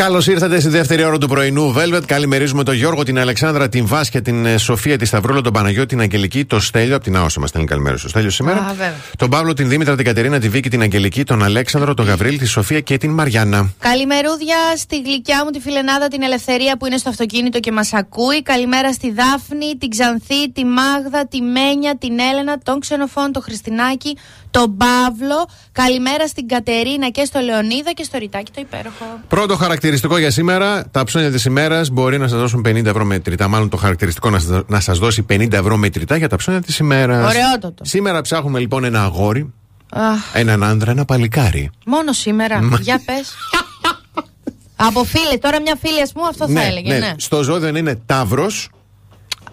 96.8 0.00 0.02
Καλώς 0.02 0.26
ήρθατε 0.26 0.60
στη 0.60 0.68
δεύτερη 0.68 1.04
ώρα 1.04 1.18
του 1.18 1.28
πρωινού 1.28 1.74
Velvet. 1.76 2.06
Καλημερίζουμε 2.06 2.64
τον 2.64 2.74
Γιώργο, 2.74 3.02
την 3.02 3.18
Αλεξάνδρα, 3.18 3.68
την 3.68 3.86
Βάσια, 3.86 4.22
την 4.22 4.46
ε, 4.46 4.56
Σοφία, 4.56 4.98
τη 4.98 5.04
Σταυρούλα, 5.04 5.40
τον 5.40 5.52
Παναγιώτη, 5.52 5.86
την 5.86 6.00
Αγγελική, 6.00 6.44
τον 6.44 6.60
Στέλιο. 6.60 6.94
Από 6.94 7.04
την 7.04 7.16
Άωσα 7.16 7.40
μας 7.40 7.48
στέλνει 7.48 7.66
καλημέρα 7.66 7.96
στο 7.96 8.08
Στέλιο 8.08 8.30
σήμερα. 8.30 8.58
Α, 8.58 8.68
βέβαια. 8.68 8.94
τον 9.16 9.30
Παύλο, 9.30 9.52
την 9.52 9.68
Δήμητρα, 9.68 9.96
την 9.96 10.04
Κατερίνα, 10.04 10.38
τη 10.38 10.48
Βίκη, 10.48 10.70
την 10.70 10.80
Αγγελική, 10.80 11.24
τον 11.24 11.42
Αλέξανδρο, 11.42 11.94
τον 11.94 12.06
Γαβρίλ, 12.06 12.38
τη 12.38 12.46
Σοφία 12.46 12.80
και 12.80 12.96
την 12.96 13.10
Μαριάννα. 13.10 13.72
Καλημερούδια 13.78 14.56
στη 14.76 15.00
γλυκιά 15.00 15.44
μου 15.44 15.50
τη 15.50 15.60
φιλενάδα 15.60 16.08
την 16.08 16.22
Ελευθερία 16.22 16.76
που 16.76 16.86
είναι 16.86 16.96
στο 16.96 17.08
αυτοκίνητο 17.08 17.60
και 17.60 17.72
μας 17.72 17.92
ακούει. 17.92 18.42
Καλημέρα 18.42 18.92
στη 18.92 19.12
Δάφνη, 19.12 19.76
την 19.78 19.88
Ξανθή, 19.90 20.50
τη 20.52 20.64
Μάγδα, 20.64 21.26
τη 21.26 21.40
Μένια, 21.40 21.96
την 21.98 22.18
Έλενα, 22.18 22.58
τον 22.62 22.80
Ξενοφών, 22.80 23.32
τον 23.32 23.42
Χριστινάκη, 23.42 24.16
τον 24.50 24.76
Παύλο. 24.76 25.48
Καλημέρα 25.72 26.26
στην 26.26 26.48
Κατερίνα 26.48 27.08
και 27.10 27.24
στο 27.24 27.40
Λεωνίδα 27.40 27.92
και 27.92 28.02
στο 28.04 28.18
Ριτάκι 28.18 28.52
το 28.52 28.60
υπέροχο. 28.60 29.20
Πρώτο 29.28 29.56
χαρακτηριστικό 29.56 30.18
για 30.18 30.30
σήμερα. 30.30 30.84
Τα 30.90 31.04
ψώνια 31.04 31.30
της 31.30 31.44
ημέρας 31.44 31.90
μπορεί 31.90 32.18
να 32.18 32.28
σας 32.28 32.38
δώσουν 32.40 32.62
50 32.66 32.84
ευρώ 32.86 33.04
μετρητά. 33.04 33.48
Μάλλον 33.48 33.68
το 33.68 33.76
χαρακτηριστικό 33.76 34.30
να 34.30 34.38
σας- 34.38 34.62
να 34.66 34.80
σας 34.80 34.98
δώσει 34.98 35.22
50 35.22 35.56
ευρώ 35.56 35.76
μετρητά 35.76 36.16
για 36.16 36.28
τα 36.28 36.36
ψώνια 36.36 36.60
της 36.62 36.78
ημέρας. 36.78 37.26
Ωραιότατο. 37.34 37.84
Σήμερα 37.84 38.20
ψάχνουμε 38.20 38.58
λοιπόν 38.58 38.84
ένα 38.84 39.02
αγόρι, 39.02 39.52
Αχ, 39.92 40.18
έναν 40.32 40.64
άντρα, 40.64 40.90
ένα 40.90 41.04
παλικάρι. 41.04 41.70
μόνο 41.86 42.12
σήμερα. 42.12 42.60
Για 42.80 43.00
πες. 43.04 43.34
Από 44.88 45.04
φίλε, 45.04 45.38
τώρα 45.40 45.60
μια 45.60 45.76
φίλη 45.80 46.02
ας 46.02 46.12
πούμε 46.12 46.26
αυτό 46.28 46.48
θα 46.48 46.62
έλεγε, 46.62 46.94
ναι. 46.98 47.12
Στο 47.16 47.42
ζώδιο 47.42 47.76
είναι 47.76 48.00
Ταύρος. 48.06 48.68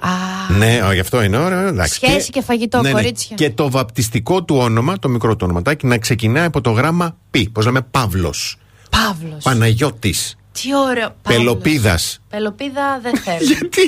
Α, 0.02 0.10
Ναι, 0.58 0.82
ο, 0.88 0.92
γι' 0.94 1.00
αυτό 1.00 1.24
είναι 1.24 1.38
ωραίο. 1.38 1.68
εντάξει. 1.68 1.94
Σχέση 1.94 2.30
και 2.30 2.42
φαγητό, 2.42 2.82
κορίτσια. 2.92 3.36
Και 3.36 3.50
το 3.50 3.70
βαπτιστικό 3.72 4.44
του 4.44 4.56
όνομα, 4.58 5.00
το 5.00 5.10
μικρό 5.10 5.32
του 5.36 5.42
ονοματάκι, 5.44 5.86
να 5.88 5.98
ξεκινάει 5.98 6.46
από 6.46 6.62
το 6.62 6.70
γράμμα 6.72 7.16
π. 7.32 7.36
Πώς 7.52 7.66
λέμε, 7.66 7.82
Παύλος. 7.82 8.58
Παύλος. 8.90 9.44
Παναγιώτης. 9.44 10.36
Τι 10.62 10.76
ωραίο. 10.76 11.16
Παύλος. 11.22 11.44
Πελοπίδας. 11.44 12.20
Πελοπίδα 12.30 13.00
δεν 13.02 13.18
θέλω. 13.26 13.38
Γιατί; 13.42 13.82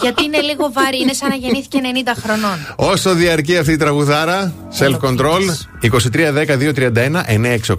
Γιατί 0.00 0.24
είναι 0.24 0.40
λίγο 0.40 0.70
βαρύ, 0.72 1.00
είναι 1.00 1.12
σαν 1.12 1.28
να 1.28 1.34
γεννήθηκε 1.34 1.78
90 1.82 2.12
χρονών. 2.22 2.74
Όσο 2.76 3.14
διαρκεί 3.14 3.56
αυτή 3.58 3.72
η 3.72 3.76
τραγουδάρα, 3.76 4.52
self-control, 4.78 5.40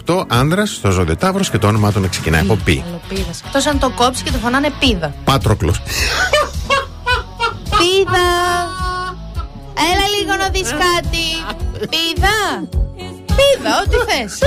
2310-231-968, 0.05 0.23
άντρα 0.27 0.65
στο 0.65 0.91
ζώδιο 0.91 1.15
Ταύρος 1.15 1.49
και 1.49 1.57
το 1.57 1.67
όνομά 1.67 1.91
του 1.91 1.99
να 1.99 2.07
ξεκινάει 2.07 2.41
από 2.41 2.55
π. 2.55 2.63
Πελοπίδας. 2.65 3.41
Εκτός 3.45 3.65
αν 3.65 3.79
το 3.79 3.89
κόψεις 3.89 4.23
και 4.23 4.31
το 4.31 4.37
φωνάνε 4.37 4.69
πίδα. 4.79 5.13
Πάτροκλος. 5.23 5.81
Πίδα! 7.77 8.29
Έλα 9.89 10.07
λίγο 10.17 10.35
να 10.35 10.49
δεις 10.49 10.69
κάτι. 10.69 11.27
Πίδα! 11.79 12.67
Πίδα, 13.25 13.71
ό,τι 13.81 13.97
θες. 14.11 14.39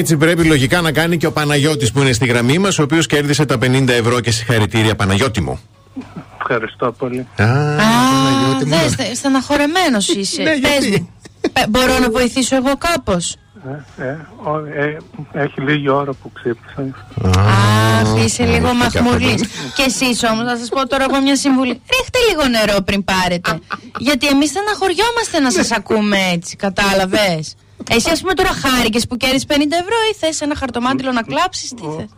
Έτσι 0.00 0.16
πρέπει 0.16 0.44
λογικά 0.44 0.80
να 0.80 0.92
κάνει 0.92 1.16
και 1.16 1.26
ο 1.26 1.32
Παναγιώτης 1.32 1.92
που 1.92 2.00
είναι 2.00 2.12
στη 2.12 2.26
γραμμή 2.26 2.58
μας, 2.58 2.78
ο 2.78 2.82
οποίος 2.82 3.06
κέρδισε 3.06 3.44
τα 3.44 3.58
50 3.62 3.88
ευρώ 3.88 4.20
και 4.20 4.30
συγχαρητήρια 4.30 4.94
Παναγιώτη 4.94 5.40
μου. 5.40 5.60
Ευχαριστώ 6.40 6.92
πολύ. 6.98 7.26
Α, 7.36 7.44
Α, 7.44 7.76
Παναγιώτη 7.76 8.64
μου. 8.66 8.76
δες, 8.96 9.18
στεναχωρεμένος 9.18 10.08
είσαι. 10.08 10.42
Ναι, 10.42 10.50
Πες 10.50 10.58
γιατί; 10.70 10.90
μου. 10.90 11.08
Ε, 11.52 11.66
Μπορώ 11.68 11.98
να 11.98 12.10
βοηθήσω 12.10 12.56
εγώ 12.56 12.72
κάπως; 12.78 13.36
Ε, 13.98 14.04
ε, 14.04 14.18
ο- 14.42 14.64
ε, 14.82 14.96
έχει 15.32 15.60
λίγη 15.60 15.88
ώρα 15.88 16.12
που 16.12 16.32
ξύπνησα. 16.32 16.94
Αχ, 17.38 18.24
είσαι 18.24 18.44
λίγο 18.44 18.72
μαθήκα 18.74 19.02
μαχμουρής. 19.02 19.32
αυτό. 19.42 19.46
Και 19.74 19.82
εσείς 19.86 20.22
όμως, 20.30 20.44
θα 20.50 20.56
σας 20.58 20.68
πω 20.68 20.86
τώρα 20.86 21.04
εγώ 21.10 21.20
μια 21.22 21.36
συμβουλή. 21.36 21.80
Ρίχτε 21.90 22.18
λίγο 22.30 22.48
νερό 22.48 22.80
πριν 22.82 23.04
πάρετε. 23.04 23.58
Γιατί 23.98 24.26
εμείς 24.26 24.48
στεναχωριόμαστε 24.48 25.40
να 25.40 25.50
σας 25.50 25.70
ακούμε 25.72 26.16
έτσι, 26.32 26.56
κατάλαβες; 26.56 27.54
Εσύ 27.94 28.10
ας 28.10 28.20
πούμε 28.20 28.34
τώρα 28.34 28.52
χάρηκες 28.64 29.06
που 29.06 29.16
κέρδισες 29.16 29.46
50 29.48 29.52
ευρώ 29.84 29.96
ή 30.10 30.14
θες 30.20 30.40
ένα 30.40 30.54
χαρτομάτιλο 30.56 31.12
να 31.12 31.22
κλάψεις, 31.22 31.68
τι 31.76 31.82
θες; 31.96 32.08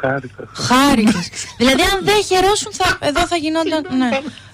Χάρηκα. 0.00 0.42
Χάρηκες. 0.68 1.28
δηλαδή 1.60 1.82
αν 1.92 1.98
δεν 2.08 2.18
χαιρόσουν 2.30 2.72
θα, 2.72 2.98
εδώ 3.00 3.26
θα 3.26 3.36
γινόταν, 3.36 3.82
ναι. 3.98 4.08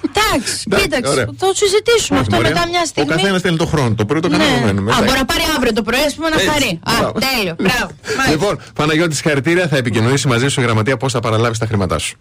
Εντάξει, 0.09 0.63
Εντάξει, 0.67 0.83
κοίταξε, 0.83 1.13
ωραία. 1.13 1.25
θα 1.25 1.33
το 1.47 1.53
συζητήσουμε 1.55 2.19
αυτό 2.19 2.37
Μωρέ, 2.37 2.49
μετά 2.49 2.67
μια 2.69 2.81
Ο 2.83 2.87
στιγμή. 2.87 3.11
καθένας 3.11 3.41
θέλει 3.41 3.57
το 3.57 3.67
χρόνο. 3.67 3.95
Το 3.95 4.05
πρώτο 4.05 4.29
Ναι. 4.29 4.37
κανονόμενο. 4.37 4.81
Α, 4.95 4.97
μπορεί 5.07 5.19
να 5.19 5.25
πάρει 5.25 5.43
αύριο 5.57 5.73
το 5.73 5.83
πρωί, 5.83 6.01
ας 6.11 6.15
πούμε, 6.15 6.29
να 6.29 6.35
Έτσι. 6.35 6.49
χαρεί. 6.49 6.81
Α, 6.85 6.93
Μπράβο. 6.99 7.13
τέλειο. 7.27 7.55
Μπράβο. 7.59 7.91
Μάλιστα. 8.07 8.31
Λοιπόν, 8.31 8.61
Παναγιώτης, 8.75 9.17
συγχαρητήρια. 9.17 9.69
Θα 9.69 9.77
επικοινωνήσει 9.77 10.29
μαζί 10.29 10.49
σου 10.49 10.61
η 10.61 10.65
γραμματεία 10.65 10.97
πώς 10.97 11.13
θα 11.13 11.21
παραλάβεις 11.21 11.59
τα 11.59 11.67
χρήματά 11.67 11.99
σου. 11.99 12.17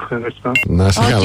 Ευχαριστώ. 0.00 0.50
Να 0.66 0.90
σε 0.92 1.00
Ό,τι 1.00 1.10
καλά. 1.10 1.24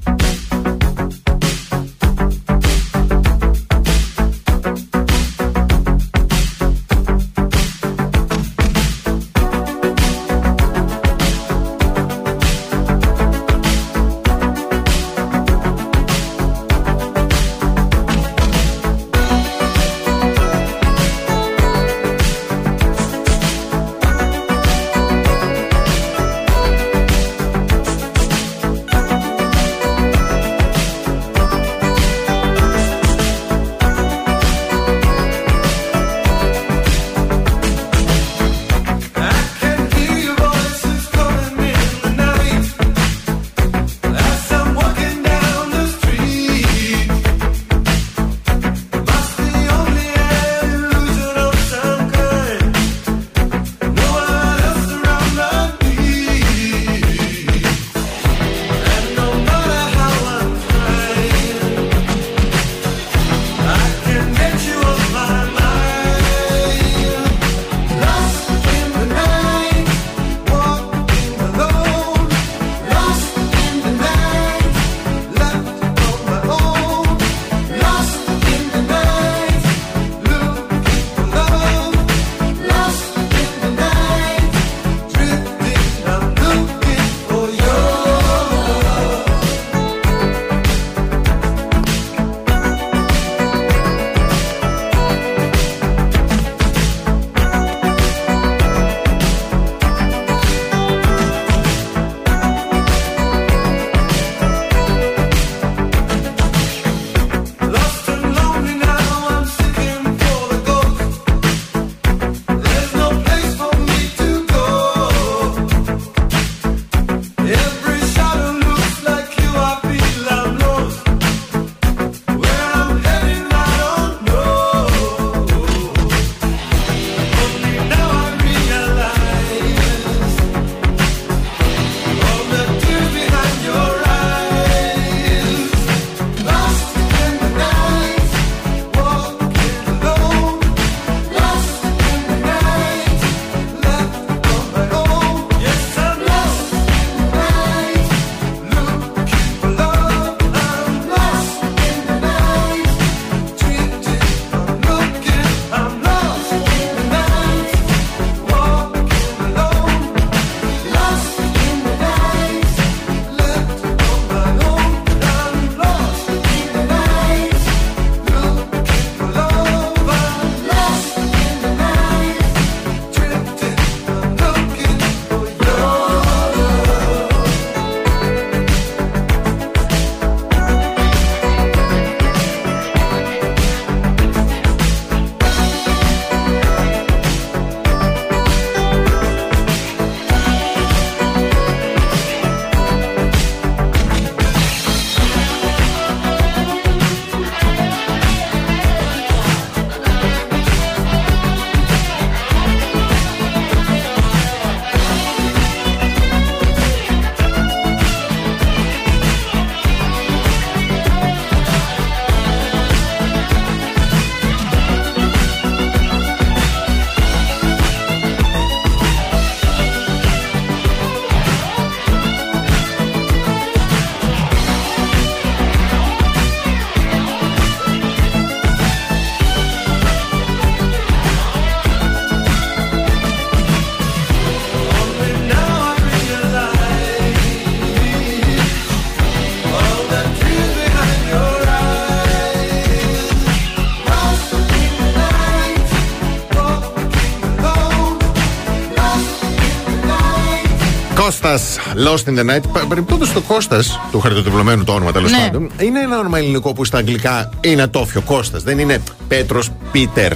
Lost 252.07 252.29
in 252.29 252.39
the 252.39 252.55
Night. 252.55 252.61
Παρεμπιπτόντω 252.87 253.25
το 253.33 253.41
Κώστας, 253.41 253.99
του 254.11 254.19
χαρτοτευλωμένου 254.19 254.83
το 254.83 254.93
όνομα 254.93 255.11
τέλος 255.11 255.31
Ναι. 255.31 255.37
πάντων, 255.37 255.71
είναι 255.81 255.99
ένα 255.99 256.19
όνομα 256.19 256.37
ελληνικό 256.37 256.73
που 256.73 256.85
στα 256.85 256.97
αγγλικά 256.97 257.49
είναι 257.61 257.81
ατόφιο. 257.81 258.21
Κώστας. 258.21 258.63
Δεν 258.63 258.79
είναι 258.79 258.99
Πέτρος 259.27 259.69
Πίτερ. 259.91 260.33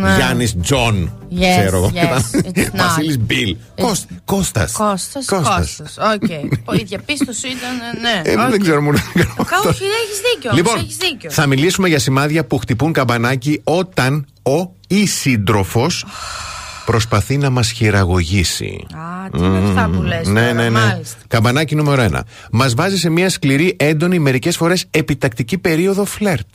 Ναι. 0.00 0.14
Γιάννης 0.16 0.54
Τζον. 0.62 1.12
Yes, 1.32 1.58
ξέρω 1.60 1.76
εγώ. 1.76 1.92
yes, 1.94 2.38
it's 2.48 2.58
not. 2.64 2.76
Βασίλη 2.76 3.18
Μπιλ. 3.18 3.56
Κώστας. 4.24 4.72
Κώστας, 4.72 5.24
Κώστας. 5.26 5.80
Οκ. 6.14 6.28
Η 6.80 6.84
διαπίστωση 6.84 7.46
ήταν, 7.46 8.00
ναι. 8.00 8.30
Ε, 8.30 8.34
οκ. 8.44 8.50
Δεν 8.50 8.60
ξέρω 8.60 8.82
μόνο. 8.82 8.98
Κα- 9.18 9.58
Όχι, 9.68 9.82
έχεις 9.84 10.20
δίκιο. 10.34 10.50
Λοιπόν, 10.54 10.72
όμως, 10.72 10.84
έχεις 10.84 10.96
δίκιο. 10.96 11.30
θα 11.30 11.46
μιλήσουμε 11.46 11.88
για 11.88 11.98
σημάδια 11.98 12.44
που 12.46 12.58
χτυπούν 12.58 12.92
καμπανάκι 12.92 13.60
όταν 13.64 14.26
ο 14.42 14.70
ή 14.88 15.06
σύντροφο 15.06 15.86
προσπαθεί 16.86 17.36
να 17.36 17.50
μας 17.50 17.70
χειραγωγήσει. 17.70 18.86
Α, 18.94 18.98
τι 19.30 19.38
είναι 19.44 19.58
αυτά 19.68 19.90
που 19.94 20.02
λες 20.02 20.28
Ναι, 20.28 20.40
τώρα, 20.40 20.52
ναι, 20.52 20.62
ναι. 20.62 20.70
μάλιστα. 20.70 21.16
Καμπανάκι 21.28 21.74
νούμερο 21.74 22.02
ένα. 22.02 22.24
Μας 22.52 22.74
βάζει 22.74 22.98
σε 22.98 23.08
μια 23.10 23.30
σκληρή, 23.30 23.76
έντονη, 23.78 24.18
μερικές 24.18 24.56
φορές 24.56 24.86
επιτακτική 24.90 25.58
περίοδο 25.58 26.04
φλερτ. 26.04 26.46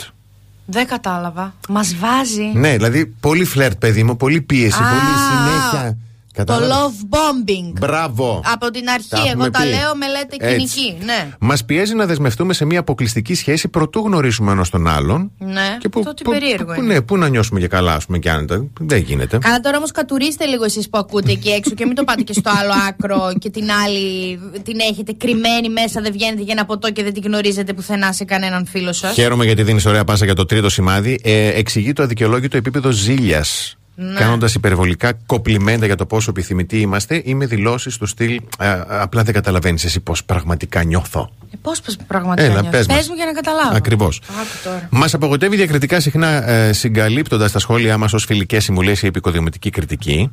Δεν 0.66 0.88
κατάλαβα. 0.88 1.54
Μας 1.70 1.96
βάζει 2.00 2.52
Ναι, 2.54 2.72
δηλαδή 2.72 3.06
πολύ 3.06 3.46
φλερτ, 3.46 3.76
παιδί 3.78 4.04
μου, 4.04 4.18
πολύ 4.18 4.42
πίεση, 4.42 4.82
Α, 4.84 4.86
πολύ 4.86 5.18
συνέχεια. 5.32 5.98
Το 6.36 6.44
Κατάλαβες; 6.46 6.76
love 7.02 7.16
bombing. 7.16 7.74
Μπράβο. 7.80 8.42
Από 8.54 8.72
την 8.72 8.90
αρχή, 8.90 9.08
Τα 9.10 9.18
έχουμε 9.18 9.32
εγώ 9.44 9.50
τα 9.52 9.62
πει. 9.62 9.68
λέω 9.68 9.96
με 9.96 10.08
λέτε 10.08 10.36
Έτσι. 10.54 10.56
κοινική. 10.78 11.06
Ναι. 11.06 11.30
Μας 11.40 11.66
πιέζει 11.66 11.94
να 11.96 12.06
δεσμευτούμε 12.06 12.54
σε 12.54 12.66
μια 12.66 12.80
αποκλειστική 12.80 13.36
σχέση 13.36 13.68
προτού 13.68 14.00
γνωρίσουμε 14.06 14.52
ένας 14.52 14.70
τον 14.70 14.88
άλλον. 14.88 15.32
Ναι, 15.38 15.78
Και 15.80 15.90
που, 15.90 16.04
τότε 16.04 16.24
που- 16.24 16.32
περίεργο 16.32 16.74
που- 16.74 16.82
είναι. 16.84 16.94
ναι, 16.94 17.02
πού 17.02 17.18
να 17.18 17.28
νιώσουμε 17.28 17.60
και 17.60 17.68
καλά, 17.68 17.94
ας 17.94 18.06
πούμε, 18.06 18.18
και 18.20 18.30
άνετα. 18.30 18.66
Δεν 18.80 19.00
γίνεται. 19.02 19.38
Καλά, 19.38 19.60
τώρα 19.60 19.78
όμως 19.78 19.92
κατουρίστε 19.92 20.46
λίγο 20.46 20.64
εσείς 20.64 20.90
που 20.90 20.98
ακούτε 20.98 21.32
εκεί 21.32 21.50
έξω 21.50 21.72
και 21.76 21.86
μην 21.86 21.96
το 21.96 22.04
πάτε 22.04 22.22
και 22.22 22.34
στο 22.34 22.52
άλλο 22.62 22.72
άκρο 22.88 23.34
και 23.40 23.50
την 23.50 23.72
άλλη 23.86 24.40
την 24.64 24.80
έχετε 24.92 25.14
κρυμμένη 25.18 25.70
μέσα, 25.70 26.02
δεν 26.02 26.12
βγαίνετε 26.12 26.42
για 26.42 26.54
ένα 26.58 26.66
ποτό 26.66 26.92
και 26.92 27.04
δεν 27.04 27.14
την 27.14 27.24
γνωρίζετε 27.26 27.74
πουθενά 27.74 28.14
σε 28.14 28.24
κανέναν 28.24 28.66
φίλο 28.66 28.94
σας. 28.94 29.14
Χαίρομαι 29.14 29.46
γιατί 29.46 29.64
δίνεις 29.64 29.86
ωραία 29.86 30.04
πάσα 30.04 30.26
για 30.26 30.36
το 30.36 30.46
τρίτο 30.46 30.70
σημάδι. 30.70 31.20
Ε, 31.24 31.48
εξηγεί 31.48 31.94
το 31.94 32.04
αδικαιολόγητο 32.04 32.58
επίπεδο 32.58 32.92
ζήλιας. 32.92 33.76
Ναι. 33.96 34.14
Κάνοντας 34.20 34.54
υπερβολικά 34.56 35.14
κοπλιμέντα 35.26 35.86
για 35.86 35.96
το 35.96 36.06
πόσο 36.06 36.30
επιθυμητοί 36.30 36.80
είμαστε 36.80 37.22
ή 37.26 37.34
με 37.34 37.46
δηλώσεις 37.46 37.98
του 37.98 38.06
στυλ 38.06 38.42
«Α, 38.58 38.86
Απλά 38.90 39.24
δεν 39.24 39.34
καταλαβαίνεις 39.34 39.84
εσύ 39.84 40.00
πώς 40.00 40.24
πραγματικά 40.24 40.84
νιώθω. 40.84 41.30
Ε, 41.54 41.58
Πώς 41.62 41.82
πραγματικά 42.08 42.48
Έλα, 42.52 42.62
νιώθεις; 42.62 42.86
πες 42.86 42.96
μας. 42.96 43.08
μου 43.10 43.16
για 43.16 43.26
να 43.26 43.32
καταλάβω. 43.32 43.76
Ακριβώς. 43.76 44.22
Άκου 44.30 44.64
τώρα. 44.64 44.88
Μας 44.92 45.14
απογοητεύει 45.14 45.56
διακριτικά 45.56 46.00
συχνά 46.00 46.50
ε, 46.50 46.74
συγκαλύπτοντας 46.74 47.52
τα 47.52 47.60
σχόλιά 47.60 47.98
μας 47.98 48.14
ως 48.14 48.26
φιλικές 48.26 48.64
συμβουλές 48.64 49.02
ή 49.02 49.06
επικοδομητική 49.08 49.70
κριτική. 49.70 50.32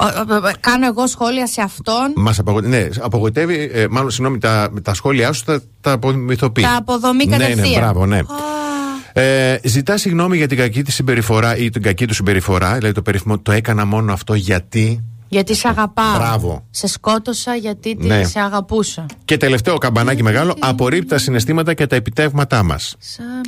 Ο- 0.00 0.04
ο- 0.04 0.34
ο- 0.34 0.50
Κάνω 0.60 0.86
εγώ 0.86 1.06
σχόλια 1.06 1.46
σε 1.46 1.60
αυτόν. 1.62 2.12
Μας 2.16 2.38
απογοητεύει, 2.38 2.76
ναι, 2.76 2.88
απογοητεύει, 3.00 3.70
ε, 3.72 3.86
μάλλον 3.90 4.10
συγγνώμη, 4.10 4.38
τα, 4.38 4.70
τα 4.82 4.94
σχόλιά 4.94 5.32
σου 5.32 5.44
τα, 5.44 5.60
τα 5.80 5.92
απομυθοποιεί. 5.92 6.64
Τα 6.64 6.76
αποδομεί 6.76 7.24
Ναι, 7.26 7.36
ναι, 7.36 7.46
κατευθείαν. 7.46 7.80
μπράβο, 7.82 8.06
ναι. 8.06 8.20
Ε, 9.16 9.56
ζητά 9.64 9.96
συγγνώμη 9.96 10.36
για 10.36 10.48
την 10.48 10.56
κακή 10.56 10.82
της 10.82 10.94
συμπεριφορά 10.94 11.56
ή 11.56 11.70
την 11.70 11.82
κακή 11.82 12.06
του 12.06 12.14
συμπεριφορά. 12.14 12.74
Δηλαδή 12.74 12.94
το 12.94 13.02
περίφημο 13.02 13.38
το 13.38 13.52
έκανα 13.52 13.84
μόνο 13.84 14.12
αυτό 14.12 14.34
γιατί. 14.34 15.04
Γιατί 15.28 15.54
σε 15.54 15.68
αγαπάω. 15.68 16.14
Μπράβο. 16.16 16.64
Σε 16.70 16.86
σκότωσα 16.86 17.54
γιατί 17.54 17.96
τη- 17.96 18.06
Ναι. 18.06 18.24
σε 18.24 18.40
αγαπούσα. 18.40 19.06
Και 19.24 19.36
τελευταίο 19.36 19.78
καμπανάκι 19.78 20.22
μεγάλο, 20.22 20.54
απορρίπτει 20.58 21.08
τα 21.08 21.18
συναισθήματα 21.18 21.74
και 21.74 21.86
τα 21.86 21.96
επιτεύγματά 21.96 22.62
μας. 22.62 22.96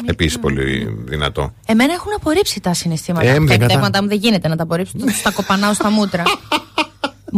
Επίσης 0.07 0.39
πολύ 0.39 0.97
δυνατό. 1.05 1.53
Εμένα 1.67 1.93
έχουν 1.93 2.13
απορρίψει 2.17 2.61
τα 2.61 2.75
συναισθήματα. 2.75 3.27
Ε, 3.27 3.29
τα 3.29 3.35
δεν 3.39 3.47
κατα- 3.47 3.65
επιτεύγματα 3.65 4.03
μου 4.03 4.09
δεν 4.09 4.19
γίνεται 4.19 4.49
να 4.49 4.57
τα 4.57 4.63
απορρίψω. 4.63 4.93
Τους 4.99 5.23
τα 5.23 5.31
κοπανάω 5.31 5.73
στα 5.75 5.91
μούτρα. 5.91 6.23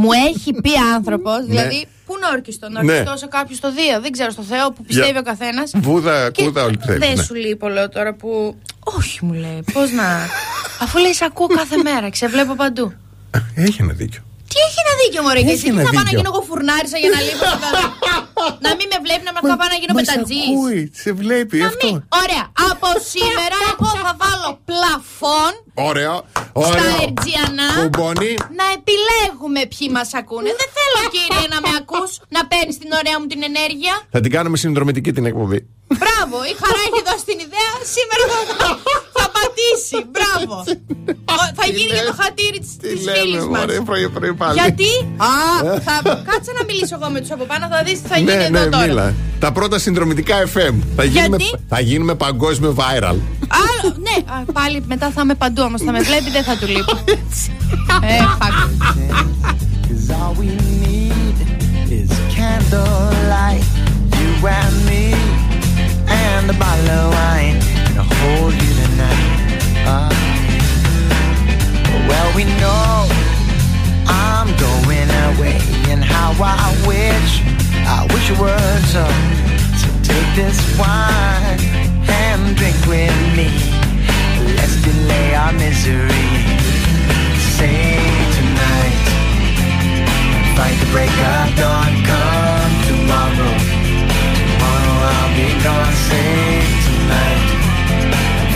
μου 0.01 0.09
έχει 0.29 0.53
πει 0.53 0.71
άνθρωπος, 0.95 1.47
δηλαδή, 1.47 1.87
πού 2.07 2.15
να 2.21 2.29
ορκιστώ, 2.29 2.69
να 2.69 2.83
Ναι. 2.83 2.93
ορκιστώ 2.93 3.17
σε 3.17 3.27
κάποιου 3.27 3.57
στο 3.57 3.73
Δία, 3.73 4.01
δεν 4.01 4.13
ξέρω, 4.13 4.31
στο 4.31 4.43
Θεό 4.43 4.73
που 4.73 4.83
πιστεύει 4.85 5.11
Για- 5.11 5.21
ο 5.21 5.23
καθένας. 5.23 5.71
Βούδα, 5.77 6.31
κούδα, 6.31 6.65
όλοι 6.65 6.77
πιστεύουν. 6.77 7.01
Δεν 7.01 7.15
ναι. 7.17 7.23
σου 7.23 7.35
λείπω, 7.35 7.69
λέω 7.69 7.89
τώρα 7.89 8.15
που. 8.15 8.57
Όχι, 8.99 9.25
μου 9.25 9.33
λέει, 9.33 9.65
πώς 9.73 9.91
να. 9.91 10.05
Αφού 10.83 10.99
λέει, 10.99 11.13
σε 11.15 11.25
ακούω 11.25 11.47
κάθε 11.47 11.77
μέρα, 11.83 12.11
ξεβλέπω 12.11 12.55
παντού. 12.55 12.93
Έχει 13.55 13.83
ένα 13.83 13.93
δίκιο. 13.93 14.21
Τι 14.53 14.59
έχει 14.67 14.79
ένα 14.85 14.95
δίκιο, 15.03 15.21
Μωρή, 15.27 15.41
και 15.47 15.53
Έχει 15.55 15.59
εσύ 15.61 15.67
τι 15.69 15.73
ένα 15.75 15.83
θα 15.87 15.91
πάω 15.95 16.03
να 16.03 16.09
δίκιο. 16.09 16.19
γίνω 16.19 16.31
εγώ 16.33 16.41
φουρνάρισα 16.49 16.97
για 17.03 17.11
να 17.15 17.19
λείπω. 17.27 17.45
στο 17.51 17.59
καλό. 17.67 17.83
να 18.67 18.71
μην 18.79 18.87
με 18.93 18.99
βλέπει, 19.05 19.23
να 19.29 19.33
με 19.35 19.41
θα 19.51 19.57
πάω 19.61 19.71
να 19.75 19.79
γίνω 19.81 19.93
Μας 19.97 20.05
σε 20.07 20.11
μετατζή. 20.11 20.43
ακούει, 20.49 20.81
σε 21.03 21.11
βλέπει 21.23 21.57
Να 21.65 21.69
αυτό. 21.73 21.87
μην. 21.87 21.95
Ωραία. 22.23 22.45
Από 22.71 22.89
σήμερα 23.13 23.57
εγώ 23.71 23.89
θα 24.07 24.13
βάλω 24.23 24.49
πλαφόν 24.69 25.53
Ωραίο, 25.91 26.17
στα 26.69 26.83
ωραίο. 26.83 26.97
Ερτζιανά 27.05 27.69
Κουμπώνει. 27.83 28.33
να 28.61 28.67
επιλέγουμε 28.79 29.61
ποιοι 29.73 29.87
μας 29.97 30.09
ακούνε. 30.21 30.51
Δεν 30.61 30.69
θέλω, 30.79 30.99
κύριε, 31.15 31.45
να 31.55 31.59
με 31.65 31.71
ακούς 31.81 32.11
να 32.37 32.41
παίρνεις 32.51 32.77
την 32.83 32.91
ωραία 33.01 33.17
μου 33.21 33.27
την 33.33 33.41
ενέργεια. 33.51 33.95
Θα 34.15 34.21
την 34.25 34.31
κάνουμε 34.37 34.57
συνδρομητική 34.65 35.11
την 35.19 35.25
εκπομπή. 35.31 35.59
Μπράβο, 36.01 36.37
η 36.53 36.55
χαρά 36.63 36.81
έχει 36.89 37.01
δώσει 37.09 37.25
την 37.31 37.39
ιδέα. 37.47 37.73
Σήμερα 37.97 38.25
θα, 38.61 38.69
θα 39.17 39.25
πατήσει. 39.37 39.99
Μπράβο. 40.15 40.55
Ο- 41.35 41.51
θα 41.59 41.65
γίνει 41.75 41.93
για 41.99 42.07
το 42.11 42.15
χατήρι 42.23 42.59
τη 42.65 42.71
Τι 42.83 42.89
φίλης 42.89 43.05
λέμε, 43.07 43.45
μας. 43.53 43.63
ωραία, 43.63 43.81
πρωί, 43.89 44.05
πρωί 44.17 44.35
πάλι. 44.43 44.57
Γιατί; 44.61 44.91
Α, 45.31 45.33
θα, 45.87 45.95
κάτσε 46.31 46.51
να 46.59 46.63
μιλήσω 46.69 46.95
εγώ 47.01 47.09
με 47.15 47.19
τους 47.23 47.31
από 47.37 47.45
πάνω, 47.51 47.65
θα 47.75 47.83
δεις 47.87 47.99
τι 48.03 48.09
θα 48.13 48.17
γίνει 48.19 48.31
Ναι, 48.37 48.45
εδώ 48.45 48.59
ναι, 48.59 48.65
τώρα. 48.77 48.87
μίλα. 48.87 49.07
Τα 49.45 49.53
πρώτα 49.53 49.79
συνδρομητικά 49.79 50.37
FM. 50.55 50.75
Θα 50.97 51.05
γίνουμε, 51.05 51.37
Γιατί; 51.37 51.65
θα 51.69 51.81
γίνουμε 51.81 52.15
παγκόσμιο 52.15 52.73
viral. 52.79 53.17
Άλλο, 53.67 53.89
ναι, 54.07 54.17
α, 54.35 54.53
πάλι 54.53 54.85
μετά 54.87 55.11
θα 55.11 55.21
είμαι 55.25 55.35
παντού 55.35 55.63
όμως. 55.65 55.81
Θα 55.83 55.93
με 55.93 56.01
βλέπει, 56.01 56.31
δεν 56.31 56.45
θα 56.45 56.57
του 56.57 56.67
λείπω. 56.67 56.95
ε, 58.13 58.19
fuck. 58.39 58.57
Cause 59.89 60.09
all 60.21 60.35
we 60.43 60.49
need 60.85 61.37
is 62.01 62.11
candlelight, 62.37 63.67
you 64.19 64.31
and 64.59 64.77
me, 64.89 65.05
and 66.49 66.57
a 66.57 66.61
bottle 66.61 66.91
of 66.91 67.13
wine, 67.13 67.57
and 67.89 67.99
hold 67.99 68.55
you 68.55 68.73
tonight. 68.81 69.61
Ah. 69.87 70.09
well, 72.09 72.29
we 72.37 72.45
know 72.45 73.09
I'm 74.07 74.49
going 74.57 75.11
away, 75.29 75.59
and 75.91 76.03
how 76.03 76.33
I 76.39 76.69
wish, 76.87 77.43
I 77.87 78.07
wish 78.13 78.31
it 78.31 78.39
were 78.39 78.79
so. 78.95 79.05
So 79.81 79.89
take 80.03 80.31
this 80.37 80.59
wine 80.79 81.61
and 82.09 82.57
drink 82.57 82.79
with 82.87 83.19
me. 83.37 83.49
Let's 84.57 84.77
delay 84.83 85.35
our 85.35 85.53
misery. 85.53 86.29
Say 87.57 87.99
tonight. 88.37 89.01
Fight 90.57 90.77
the 90.81 90.89
break 90.93 91.11
of 91.11 91.57
dawn, 91.57 91.93
come 92.09 92.73
tomorrow. 92.89 93.78
I'll 95.09 95.33
be 95.35 95.49
gone, 95.65 95.95
save 96.09 96.69
tonight. 96.87 97.49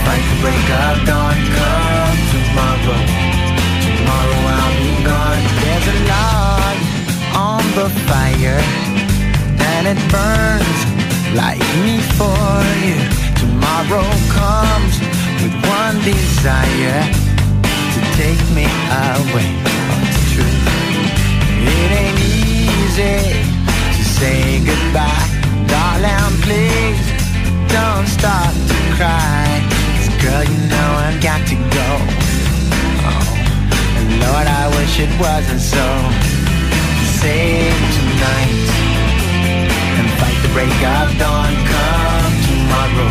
Fight 0.05 0.25
the 0.31 0.37
break 0.45 0.67
of 0.85 0.97
dawn, 1.09 1.37
come 1.57 2.19
tomorrow. 2.33 3.01
Tomorrow 3.87 4.41
I'll 4.57 4.77
be 4.83 4.93
gone. 5.09 5.43
There's 5.63 5.87
a 5.95 5.99
log 6.13 6.77
on 7.49 7.63
the 7.79 7.89
fire, 8.09 8.61
and 9.73 9.85
it 9.93 10.01
burns 10.13 10.81
like 11.41 11.63
me 11.85 11.97
for 12.19 12.61
you. 12.87 12.99
Tomorrow 13.43 14.09
comes 14.37 14.95
with 15.41 15.55
one 15.81 15.97
desire 16.05 17.01
to 17.95 18.01
take 18.21 18.43
me 18.57 18.67
away. 19.09 19.49
Oh, 19.91 20.07
it's 20.07 20.23
true. 20.33 20.57
It 21.75 21.91
ain't 22.01 22.21
easy 22.21 23.17
to 23.97 24.03
say 24.05 24.61
goodbye. 24.65 25.42
Darling, 25.93 26.41
please 26.41 27.05
don't 27.69 28.07
start 28.07 28.55
to 28.55 28.79
cry. 28.97 29.45
girl, 30.25 30.43
you 30.43 30.59
know 30.73 30.89
I've 31.05 31.21
got 31.21 31.45
to 31.53 31.57
go. 31.69 31.89
Oh, 33.05 33.29
and 34.01 34.09
Lord, 34.25 34.47
I 34.49 34.73
wish 34.79 35.01
it 35.05 35.13
wasn't 35.21 35.61
so. 35.61 35.85
Save 37.21 37.77
tonight 37.93 38.69
and 40.01 40.09
fight 40.17 40.39
the 40.41 40.51
break 40.57 40.81
of 40.97 41.09
dawn. 41.21 41.53
Come 41.69 42.35
tomorrow. 42.49 43.11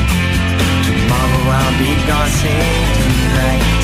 Tomorrow 0.82 1.44
I'll 1.54 1.78
be 1.78 1.94
gone. 2.10 2.32
Save 2.42 2.90
tonight 2.98 3.84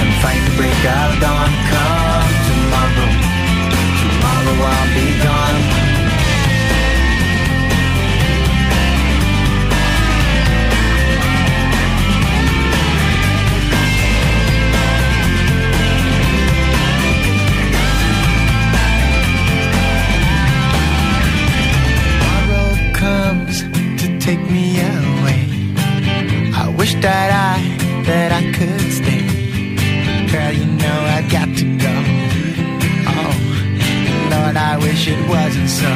and 0.00 0.08
fight 0.24 0.40
the 0.48 0.54
break 0.56 0.82
of 0.96 1.10
dawn. 1.20 1.50
Come 1.68 2.32
tomorrow. 2.48 3.10
Tomorrow 4.00 4.56
I'll 4.64 4.90
be 4.96 5.08
gone. 5.20 5.81
that 27.02 27.30
I 27.34 28.02
that 28.06 28.30
I 28.30 28.42
could 28.56 28.92
stay. 28.98 29.26
Girl, 30.30 30.52
you 30.52 30.66
know 30.66 30.98
I 31.18 31.20
got 31.36 31.48
to 31.58 31.66
go. 31.82 31.94
Oh, 33.10 33.34
Lord, 34.30 34.56
I 34.56 34.78
wish 34.78 35.08
it 35.08 35.18
wasn't 35.28 35.68
so. 35.68 35.92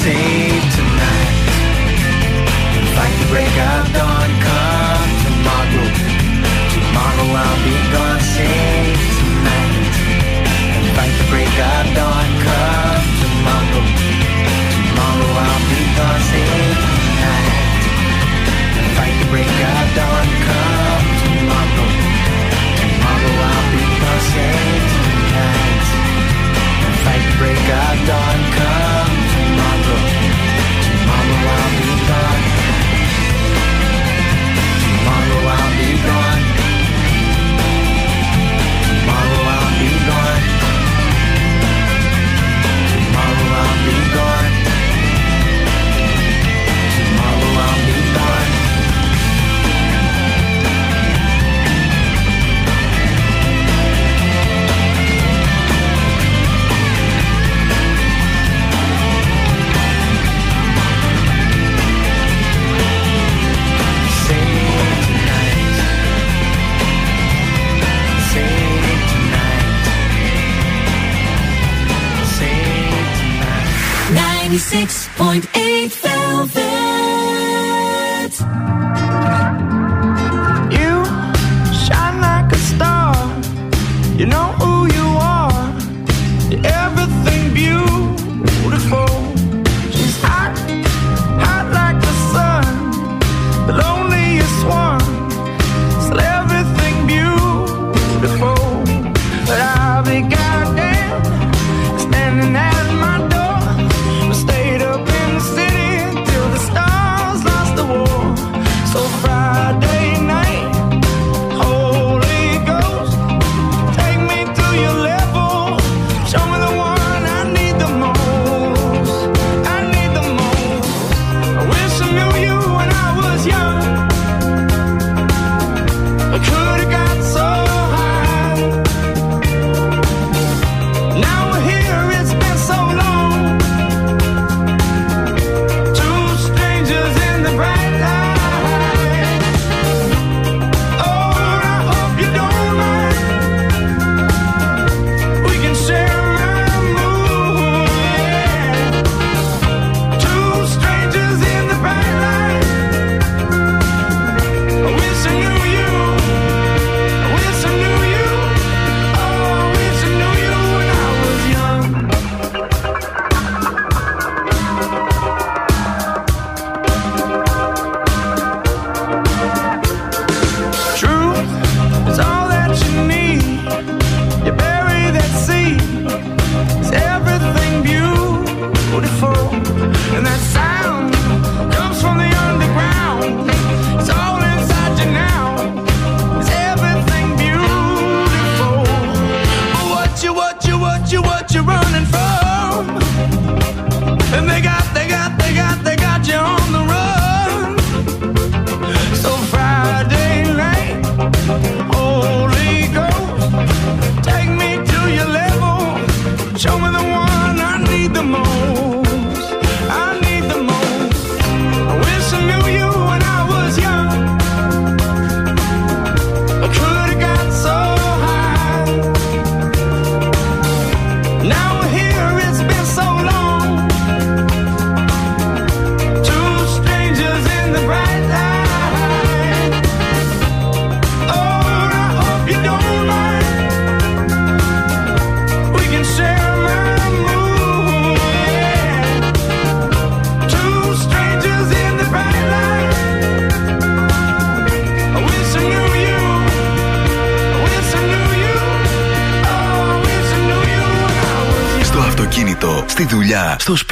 Save 0.00 0.64
tonight. 0.76 1.38
Fight 2.94 3.16
the 3.20 3.28
break 3.32 3.56
of 3.72 3.84
dawn. 3.96 4.30
Come 4.44 5.12
tomorrow. 5.24 5.88
Tomorrow 6.74 7.28
I'll 7.40 7.64
be 7.64 7.92
gone. 7.92 8.09
break 27.40 27.70
up. 27.70 27.89
96.8 74.50 75.69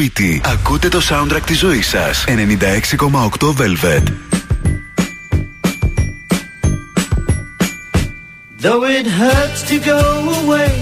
σπίτι. 0.09 0.41
Ακούτε 0.45 0.89
το 0.89 1.01
soundtrack 1.09 1.43
της 1.47 1.59
ζωής 1.59 1.89
σας. 1.89 2.25
96,8 2.27 3.55
Velvet. 3.57 4.03
Though 8.63 8.85
it 8.99 9.07
hurts 9.21 9.61
to 9.71 9.77
go 9.93 10.01
away, 10.41 10.73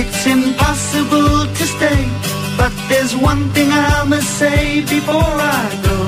it's 0.00 0.22
impossible 0.36 1.34
to 1.58 1.64
stay. 1.74 2.02
But 2.60 2.72
there's 2.88 3.14
one 3.30 3.42
thing 3.54 3.70
I 3.90 3.98
must 4.12 4.30
say 4.42 4.60
before 4.96 5.34
I 5.60 5.64
go. 5.88 5.98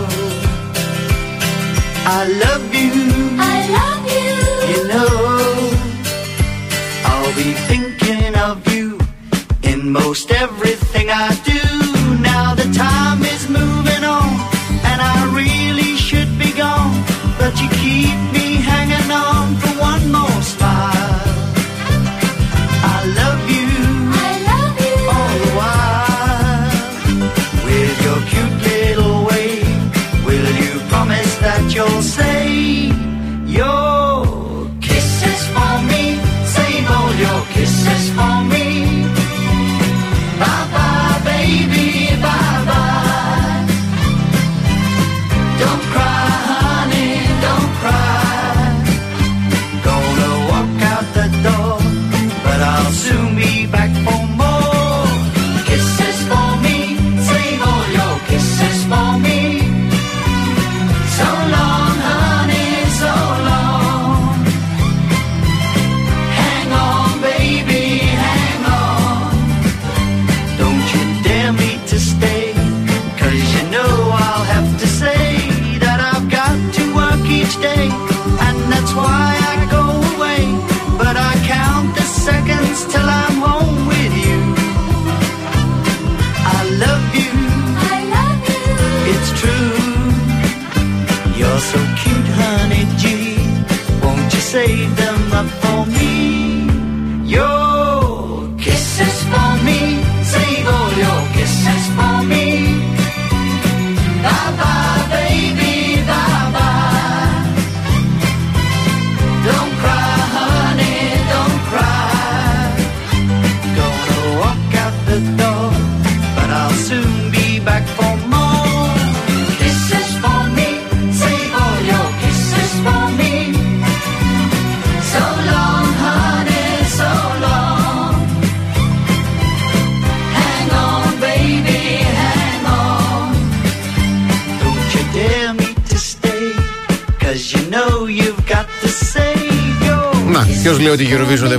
I 2.19 2.20
love 2.45 2.66
you. 2.82 2.95
I 3.53 3.57
love 3.78 4.05
you. 4.19 4.32
You 4.73 4.81
know, 4.93 5.15
I'll 7.11 7.35
be 7.43 7.51
thinking 7.70 8.32
of 8.49 8.57
you 8.74 8.87
in 9.70 9.78
most 10.01 10.27
everything. 10.45 10.80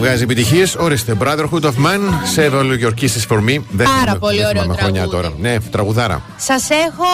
Βγάζει 0.01 0.23
επιτυχίες. 0.23 0.75
Ορίστε, 0.75 1.17
Brotherhood 1.21 1.61
of 1.61 1.75
Man, 1.85 2.01
Save 2.35 2.53
all 2.59 2.79
your 2.83 2.93
kisses 3.01 3.25
for 3.29 3.37
me. 3.37 3.55
Δεν 3.69 3.85
Πάρα 3.85 3.99
θυμάμαι- 3.99 4.19
πολύ 4.19 4.37
δεν 4.37 4.45
ωραίο 4.45 4.61
θυμάμαι 4.61 4.81
χρονιά 4.81 5.07
τραγούδι. 5.07 5.15
τώρα. 5.29 5.33
Ναι, 5.39 5.59
τραγουδάρα. 5.59 6.21
Σας 6.37 6.69
έχω 6.69 7.05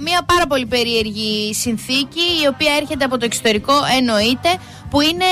μία 0.00 0.20
πάρα 0.26 0.46
πολύ 0.46 0.66
περίεργη 0.66 1.54
συνθήκη, 1.54 2.24
η 2.44 2.46
οποία 2.52 2.72
έρχεται 2.80 3.04
από 3.04 3.18
το 3.18 3.24
εξωτερικό, 3.24 3.72
εννοείται, 3.98 4.50
που 4.90 5.00
είναι 5.00 5.24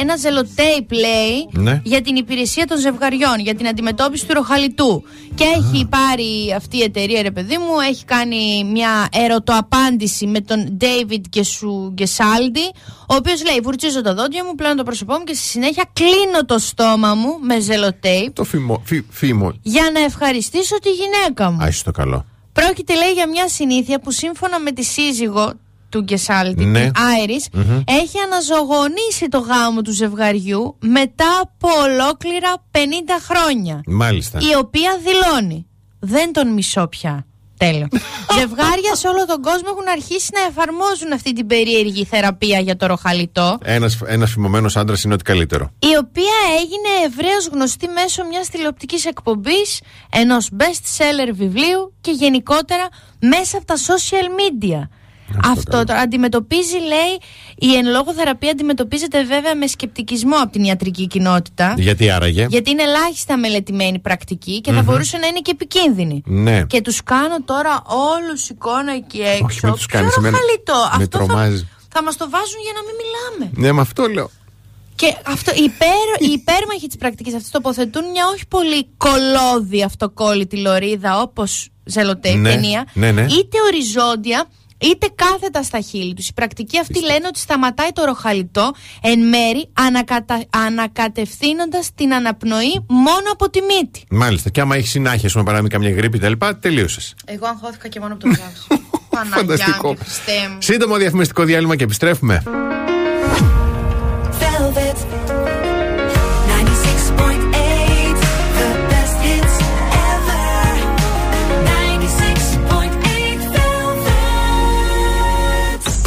ένα 0.00 0.16
ζελοτέιπ, 0.16 0.92
λέει, 0.92 1.48
Ναι. 1.50 1.80
για 1.84 2.00
την 2.00 2.16
υπηρεσία 2.16 2.66
των 2.66 2.78
ζευγαριών, 2.78 3.38
για 3.38 3.54
την 3.54 3.66
αντιμετώπιση 3.68 4.26
του 4.26 4.34
ροχαλιτού. 4.34 5.02
Και 5.34 5.44
έχει 5.44 5.86
πάρει 5.86 6.52
αυτή 6.56 6.76
η 6.76 6.82
εταιρεία, 6.82 7.22
ρε 7.22 7.30
παιδί 7.30 7.56
μου, 7.58 7.80
έχει 7.90 8.04
κάνει 8.04 8.64
μια 8.72 9.08
ερωτοαπάντηση 9.12 10.26
με 10.26 10.40
τον 10.40 10.76
David 10.80 11.20
Γκεσου- 11.28 11.92
Γκεσάλντι, 11.92 12.64
ο 13.08 13.14
οποίος 13.14 13.44
λέει: 13.44 13.60
Βουρτσίζω 13.62 14.02
τα 14.02 14.14
δόντια 14.14 14.44
μου, 14.44 14.54
πλένω 14.54 14.74
το 14.74 14.82
πρόσωπό 14.82 15.12
μου 15.18 15.24
και 15.24 15.34
στη 15.34 15.42
συνέχεια 15.48 15.84
κλείνω 15.92 16.44
το 16.46 16.58
στόμα 16.58 17.14
μου 17.14 17.38
με 17.40 17.60
ζελοτέιπ 17.60 18.32
Το 18.34 18.44
φήμο. 18.44 18.82
Φι, 18.84 19.04
φήμο. 19.10 19.52
για 19.62 19.90
να 19.92 20.00
ευχαριστήσω 20.00 20.78
τη 20.78 20.88
γυναίκα 20.90 21.50
μου. 21.50 21.62
Α, 21.62 21.68
είσαι 21.68 21.84
το 21.84 21.90
καλό. 21.90 22.24
Πρόκειται 22.52 22.94
λέει 22.94 23.12
για 23.12 23.28
μια 23.28 23.48
συνήθεια 23.48 24.00
που 24.00 24.10
σύμφωνα 24.10 24.60
με 24.60 24.72
τη 24.72 24.82
σύζυγο 24.82 25.52
του 25.92 26.00
Γκεσάλτη, 26.02 26.64
Ναι. 26.64 26.80
την 26.80 26.92
Άιρις, 27.02 27.48
έχει 27.84 28.18
αναζωογονήσει 28.26 29.28
το 29.28 29.38
γάμο 29.38 29.82
του 29.82 29.92
ζευγαριού 29.92 30.76
μετά 30.80 31.40
από 31.42 31.68
ολόκληρα 31.82 32.52
50 32.70 32.78
χρόνια. 33.28 33.80
Μάλιστα. 33.86 34.38
Η 34.50 34.54
οποία 34.58 34.98
δηλώνει, 35.04 35.66
δεν 35.98 36.32
τον 36.32 36.52
μισώ 36.52 36.86
πια. 36.88 37.26
Τέλο. 37.56 37.88
Ζευγάρια 38.38 38.94
σε 38.94 39.08
όλο 39.08 39.26
τον 39.26 39.42
κόσμο 39.42 39.68
έχουν 39.70 39.88
αρχίσει 39.92 40.30
να 40.34 40.40
εφαρμόζουν 40.40 41.12
αυτή 41.12 41.32
την 41.32 41.46
περίεργη 41.46 42.04
θεραπεία 42.04 42.58
για 42.60 42.76
το 42.76 42.86
ροχαλιτό. 42.86 43.58
Ένας 43.62 43.98
ένας 44.06 44.30
φημωμένος 44.30 44.76
άντρας 44.76 45.02
είναι 45.04 45.14
ότι 45.14 45.22
καλύτερο. 45.22 45.70
η 45.78 45.96
οποία 45.98 46.34
έγινε 46.60 47.06
ευρέως 47.06 47.46
γνωστή 47.52 47.88
μέσω 47.88 48.24
μιας 48.24 48.48
τηλεοπτικής 48.48 49.04
εκπομπής, 49.06 49.80
ενός 50.12 50.48
best 50.58 50.84
seller 50.98 51.30
βιβλίου 51.32 51.94
και 52.00 52.10
γενικότερα 52.10 52.88
μέσα 53.20 53.56
από 53.56 53.66
τα 53.66 53.74
social 53.76 54.26
media. 54.40 54.88
Αυτό 55.44 55.84
τώρα 55.84 56.00
αντιμετωπίζει, 56.00 56.76
λέει, 56.78 57.12
η 57.58 57.74
εν 57.76 57.86
λόγω 57.86 58.12
θεραπεία 58.12 58.50
αντιμετωπίζεται 58.50 59.24
βέβαια 59.24 59.54
με 59.54 59.66
σκεπτικισμό 59.66 60.36
από 60.42 60.52
την 60.52 60.64
ιατρική 60.64 61.06
κοινότητα. 61.06 61.74
Γιατί 61.76 62.10
άραγε; 62.10 62.46
Γιατί 62.48 62.70
είναι 62.70 62.82
ελάχιστα 62.82 63.36
μελετημένη 63.38 63.98
πρακτική 63.98 64.60
και 64.60 64.72
θα 64.72 64.82
μπορούσε 64.82 65.16
να 65.18 65.26
είναι 65.26 65.38
και 65.40 65.50
επικίνδυνη. 65.50 66.22
Ναι. 66.26 66.64
Και 66.64 66.80
τους 66.80 67.02
κάνω 67.02 67.42
τώρα 67.44 67.82
όλους 67.86 68.48
εικόνα 68.48 68.92
εκεί 68.94 69.18
έξω. 69.20 69.44
Όχι, 69.44 69.60
μην 69.62 69.74
τους 69.74 69.86
Ποιο 69.86 69.98
κάνεις, 69.98 70.16
εμένα 70.16 70.38
ροχαλιτό. 70.38 70.96
με 70.98 71.04
Αυτό 71.04 71.18
θα, 71.18 71.24
τρομάζει. 71.26 71.68
θα 71.88 72.02
μας 72.02 72.16
το 72.16 72.30
βάζουν 72.30 72.60
για 72.62 72.72
να 72.74 72.80
μην 72.86 72.94
μιλάμε. 73.00 73.66
Ναι, 73.66 73.72
με 73.72 73.80
αυτό 73.80 74.06
λέω. 74.06 74.30
Και 74.94 75.16
αυτό, 75.26 75.52
οι, 75.54 75.62
υπέρ, 75.62 76.28
οι 76.28 76.32
υπέρμαχοι 76.32 76.86
της 76.86 76.96
πρακτικής 76.96 77.34
αυτή 77.34 77.50
τοποθετούν 77.50 78.10
μια 78.10 78.24
όχι 78.34 78.46
πολύ 78.48 78.86
κολόδη 78.96 79.82
αυτοκόλλητη 79.82 80.56
λωρίδα 80.56 81.20
όπως 81.20 81.68
ζελοτέιπ 81.84 82.36
Ναι, 82.36 82.50
ταινία, 82.50 82.86
ναι, 82.94 83.12
ναι. 83.12 83.22
είτε 83.22 83.58
οριζόντια 83.66 84.44
είτε 84.82 85.08
κάθετα 85.14 85.62
στα 85.62 85.80
χείλη 85.80 86.14
τους. 86.14 86.28
Η 86.28 86.32
πρακτική 86.34 86.78
αυτή 86.78 87.00
λένε 87.04 87.26
ότι 87.26 87.38
σταματάει 87.38 87.90
το 87.92 88.04
ροχαλιτό 88.04 88.72
εν 89.02 89.28
μέρη 89.28 89.68
ανακατα... 89.72 90.42
ανακατευθύνοντας 90.50 91.90
την 91.94 92.14
αναπνοή 92.14 92.84
μόνο 92.88 93.30
από 93.32 93.50
τη 93.50 93.60
μύτη. 93.60 94.04
Μάλιστα. 94.10 94.50
Και 94.50 94.60
άμα 94.60 94.76
έχεις 94.76 94.90
συνάχεια, 94.90 95.26
ας 95.26 95.32
πούμε, 95.32 95.44
παράδειγμα, 95.44 95.70
καμιά 95.78 95.90
γρήπη 95.90 96.18
κτλ., 96.18 96.32
τελείωσες. 96.60 97.14
Εγώ 97.24 97.46
αγχώθηκα 97.46 97.88
και 97.88 98.00
μόνο 98.00 98.12
από 98.14 98.22
το 98.24 98.30
ψάξω. 98.34 98.66
Παναγιά 99.10 99.36
Φανταστικό. 99.36 99.88
μου, 99.88 99.96
Χριστέ 100.00 100.48
μου. 100.50 100.56
Σύντομο 100.58 100.96
διαφημιστικό 100.96 101.44
διάλειμμα 101.44 101.76
και 101.76 101.84
επιστρέφουμε. 101.84 102.42
Velvet 104.40 104.98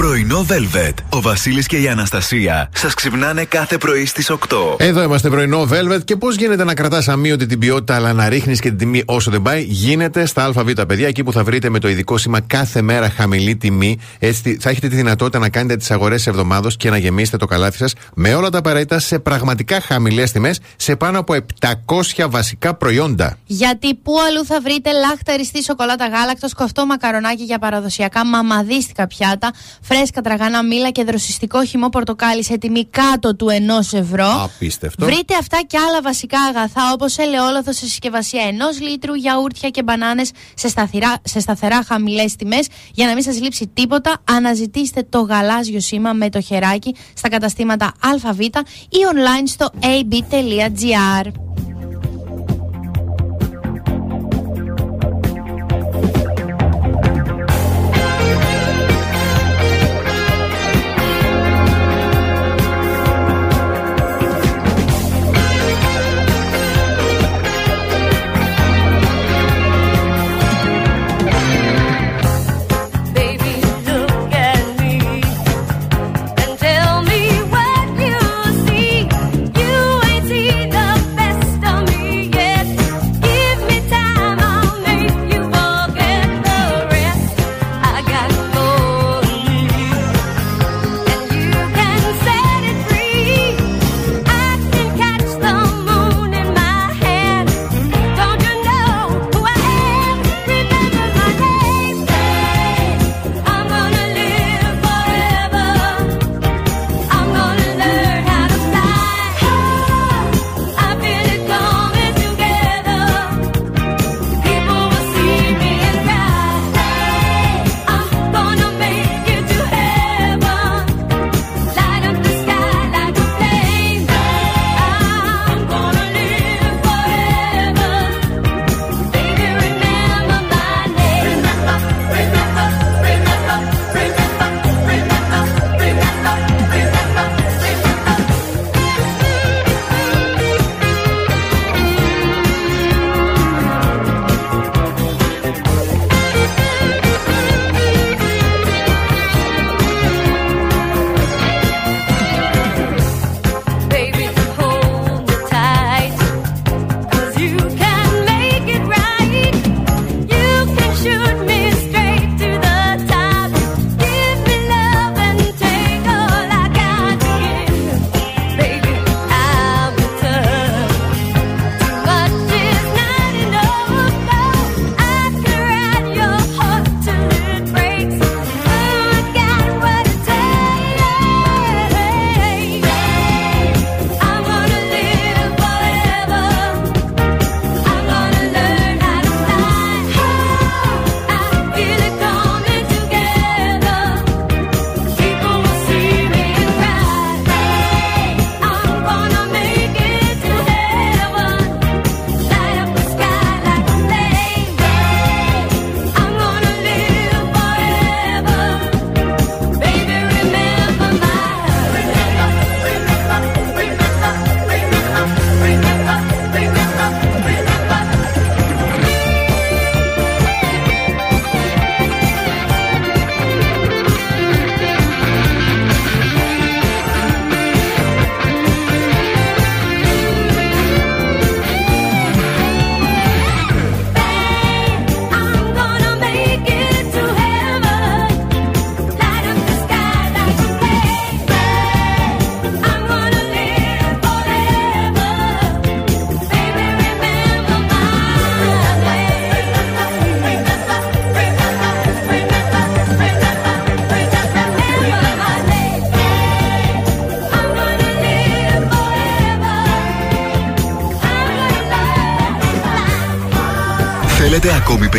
Πρωινό 0.05 0.45
Velvet. 0.49 0.93
Ο 1.09 1.21
Βασίλης 1.21 1.67
και 1.67 1.77
η 1.77 1.87
Αναστασία 1.87 2.69
σας 2.73 2.93
ξυπνάνε 2.93 3.45
κάθε 3.45 3.77
πρωί 3.77 4.05
στις 4.05 4.31
8. 4.31 4.35
Εδώ 4.77 5.03
είμαστε 5.03 5.29
πρωινό 5.29 5.67
Velvet 5.71 6.03
και 6.03 6.15
πώς 6.15 6.35
γίνεται 6.35 6.63
να 6.63 6.73
κρατάς 6.73 7.07
αμύωτη 7.07 7.45
την 7.45 7.59
ποιότητα 7.59 7.95
αλλά 7.95 8.13
να 8.13 8.29
ρίχνεις 8.29 8.59
και 8.59 8.69
την 8.69 8.77
τιμή 8.77 9.03
όσο 9.05 9.31
δεν 9.31 9.41
πάει; 9.41 9.61
Γίνεται 9.63 10.25
στα 10.25 10.45
ΑΒ 10.45 10.71
παιδιά, 10.87 11.07
εκεί 11.07 11.23
που 11.23 11.31
θα 11.31 11.43
βρείτε 11.43 11.69
με 11.69 11.79
το 11.79 11.89
ειδικό 11.89 12.17
σήμα 12.17 12.39
κάθε 12.39 12.81
μέρα 12.81 13.09
χαμηλή 13.09 13.55
τιμή. 13.55 13.99
Έτσι 14.19 14.57
θα 14.59 14.69
έχετε 14.69 14.87
τη 14.87 14.95
δυνατότητα 14.95 15.39
να 15.39 15.49
κάνετε 15.49 15.75
τις 15.75 15.91
αγορές 15.91 16.27
εβδομάδος 16.27 16.77
και 16.77 16.89
να 16.89 16.97
γεμίσετε 16.97 17.37
το 17.37 17.45
καλάθι 17.45 17.77
σας 17.77 17.93
με 18.15 18.35
όλα 18.35 18.49
τα 18.49 18.57
απαραίτητα 18.57 18.99
σε 18.99 19.19
πραγματικά 19.19 19.81
χαμηλές 19.81 20.31
τιμές 20.31 20.59
σε 20.75 20.95
πάνω 20.95 21.19
από 21.19 21.35
700 21.59 22.29
βασικά 22.29 22.75
προϊόντα. 22.75 23.37
Γιατί 23.45 23.95
πού 23.95 24.13
αλλού 24.27 24.45
θα 24.45 24.61
βρείτε 24.61 24.91
λάχταριστή 24.91 25.63
σοκολάτα 25.63 26.07
γάλακτος, 26.07 26.53
κοφτό 26.53 26.85
μακαρονάκι 26.85 27.43
για 27.43 27.59
παραδοσιακά 27.59 28.25
μαμαδίστικα 28.25 29.07
πιάτα, 29.07 29.51
φρέσκα 29.95 30.21
τραγανά 30.21 30.63
μήλα 30.63 30.89
και 30.89 31.03
δροσιστικό 31.03 31.65
χυμό 31.65 31.89
πορτοκάλι 31.89 32.43
σε 32.43 32.57
τιμή 32.57 32.85
κάτω 32.85 33.35
του 33.35 33.47
1 33.91 33.93
ευρώ. 33.93 34.43
Απίστευτο. 34.43 35.05
Βρείτε 35.05 35.35
αυτά 35.39 35.61
και 35.67 35.77
άλλα 35.77 36.01
βασικά 36.01 36.39
αγαθά 36.39 36.91
όπως 36.93 37.17
ελαιόλαδο 37.17 37.73
σε 37.73 37.85
συσκευασία 37.85 38.41
ενός 38.41 38.79
λίτρου, 38.79 39.13
γιαούρτια 39.13 39.69
και 39.69 39.83
μπανάνες 39.83 40.31
σε, 40.53 40.67
σταθερά, 40.67 41.17
σε 41.23 41.39
σταθερά 41.39 41.83
χαμηλές 41.83 42.35
τιμές. 42.35 42.67
Για 42.93 43.05
να 43.05 43.13
μην 43.13 43.23
σας 43.23 43.41
λείψει 43.41 43.67
τίποτα, 43.73 44.17
αναζητήστε 44.23 45.05
το 45.09 45.19
γαλάζιο 45.19 45.79
σήμα 45.79 46.13
με 46.13 46.29
το 46.29 46.41
χεράκι 46.41 46.95
στα 47.13 47.29
καταστήματα 47.29 47.93
ΑΒ 47.99 48.39
ή 48.39 48.51
online 49.13 49.47
στο 49.47 49.69
ab.gr. 49.81 51.31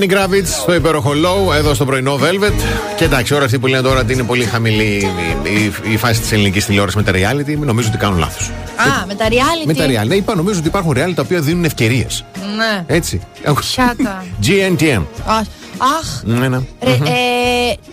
Lenny 0.00 0.12
Kravitz 0.12 0.46
στο 0.46 0.74
υπέροχο 0.74 1.10
Low, 1.10 1.54
εδώ 1.54 1.74
στο 1.74 1.84
πρωινό 1.84 2.14
Velvet. 2.14 2.52
Και 2.96 3.04
εντάξει, 3.04 3.34
ώρα 3.34 3.44
αυτή 3.44 3.58
που 3.58 3.66
λένε 3.66 3.82
τώρα 3.82 4.00
ότι 4.00 4.12
είναι 4.12 4.22
πολύ 4.22 4.44
χαμηλή 4.44 4.84
η, 5.44 5.74
η, 5.88 5.92
η 5.92 5.96
φάση 5.96 6.20
της 6.20 6.32
ελληνικής 6.32 6.64
τηλεόρασης 6.64 7.02
με 7.02 7.12
τα 7.12 7.12
reality, 7.18 7.56
νομίζω 7.58 7.88
ότι 7.88 7.98
κάνουν 7.98 8.18
λάθος. 8.18 8.50
Α, 8.76 9.06
με 9.06 9.14
τα 9.14 9.26
reality; 9.28 9.66
Με 9.66 9.74
τα 9.74 9.86
reality. 9.86 10.06
Ναι, 10.06 10.14
είπα, 10.14 10.34
νομίζω 10.34 10.58
ότι 10.58 10.68
υπάρχουν 10.68 10.92
reality 10.96 11.14
τα 11.14 11.22
οποία 11.22 11.40
δίνουν 11.40 11.64
ευκαιρίες. 11.64 12.24
Ναι. 12.56 12.84
Έτσι. 12.86 13.20
Πιάτα. 13.74 14.24
GNTM. 14.42 15.02
Αχ, 15.38 15.46
Αχ. 15.78 16.22
Ναι, 16.24 16.48
ναι. 16.48 16.58
Ρε, 16.82 16.90
ε, 16.90 16.96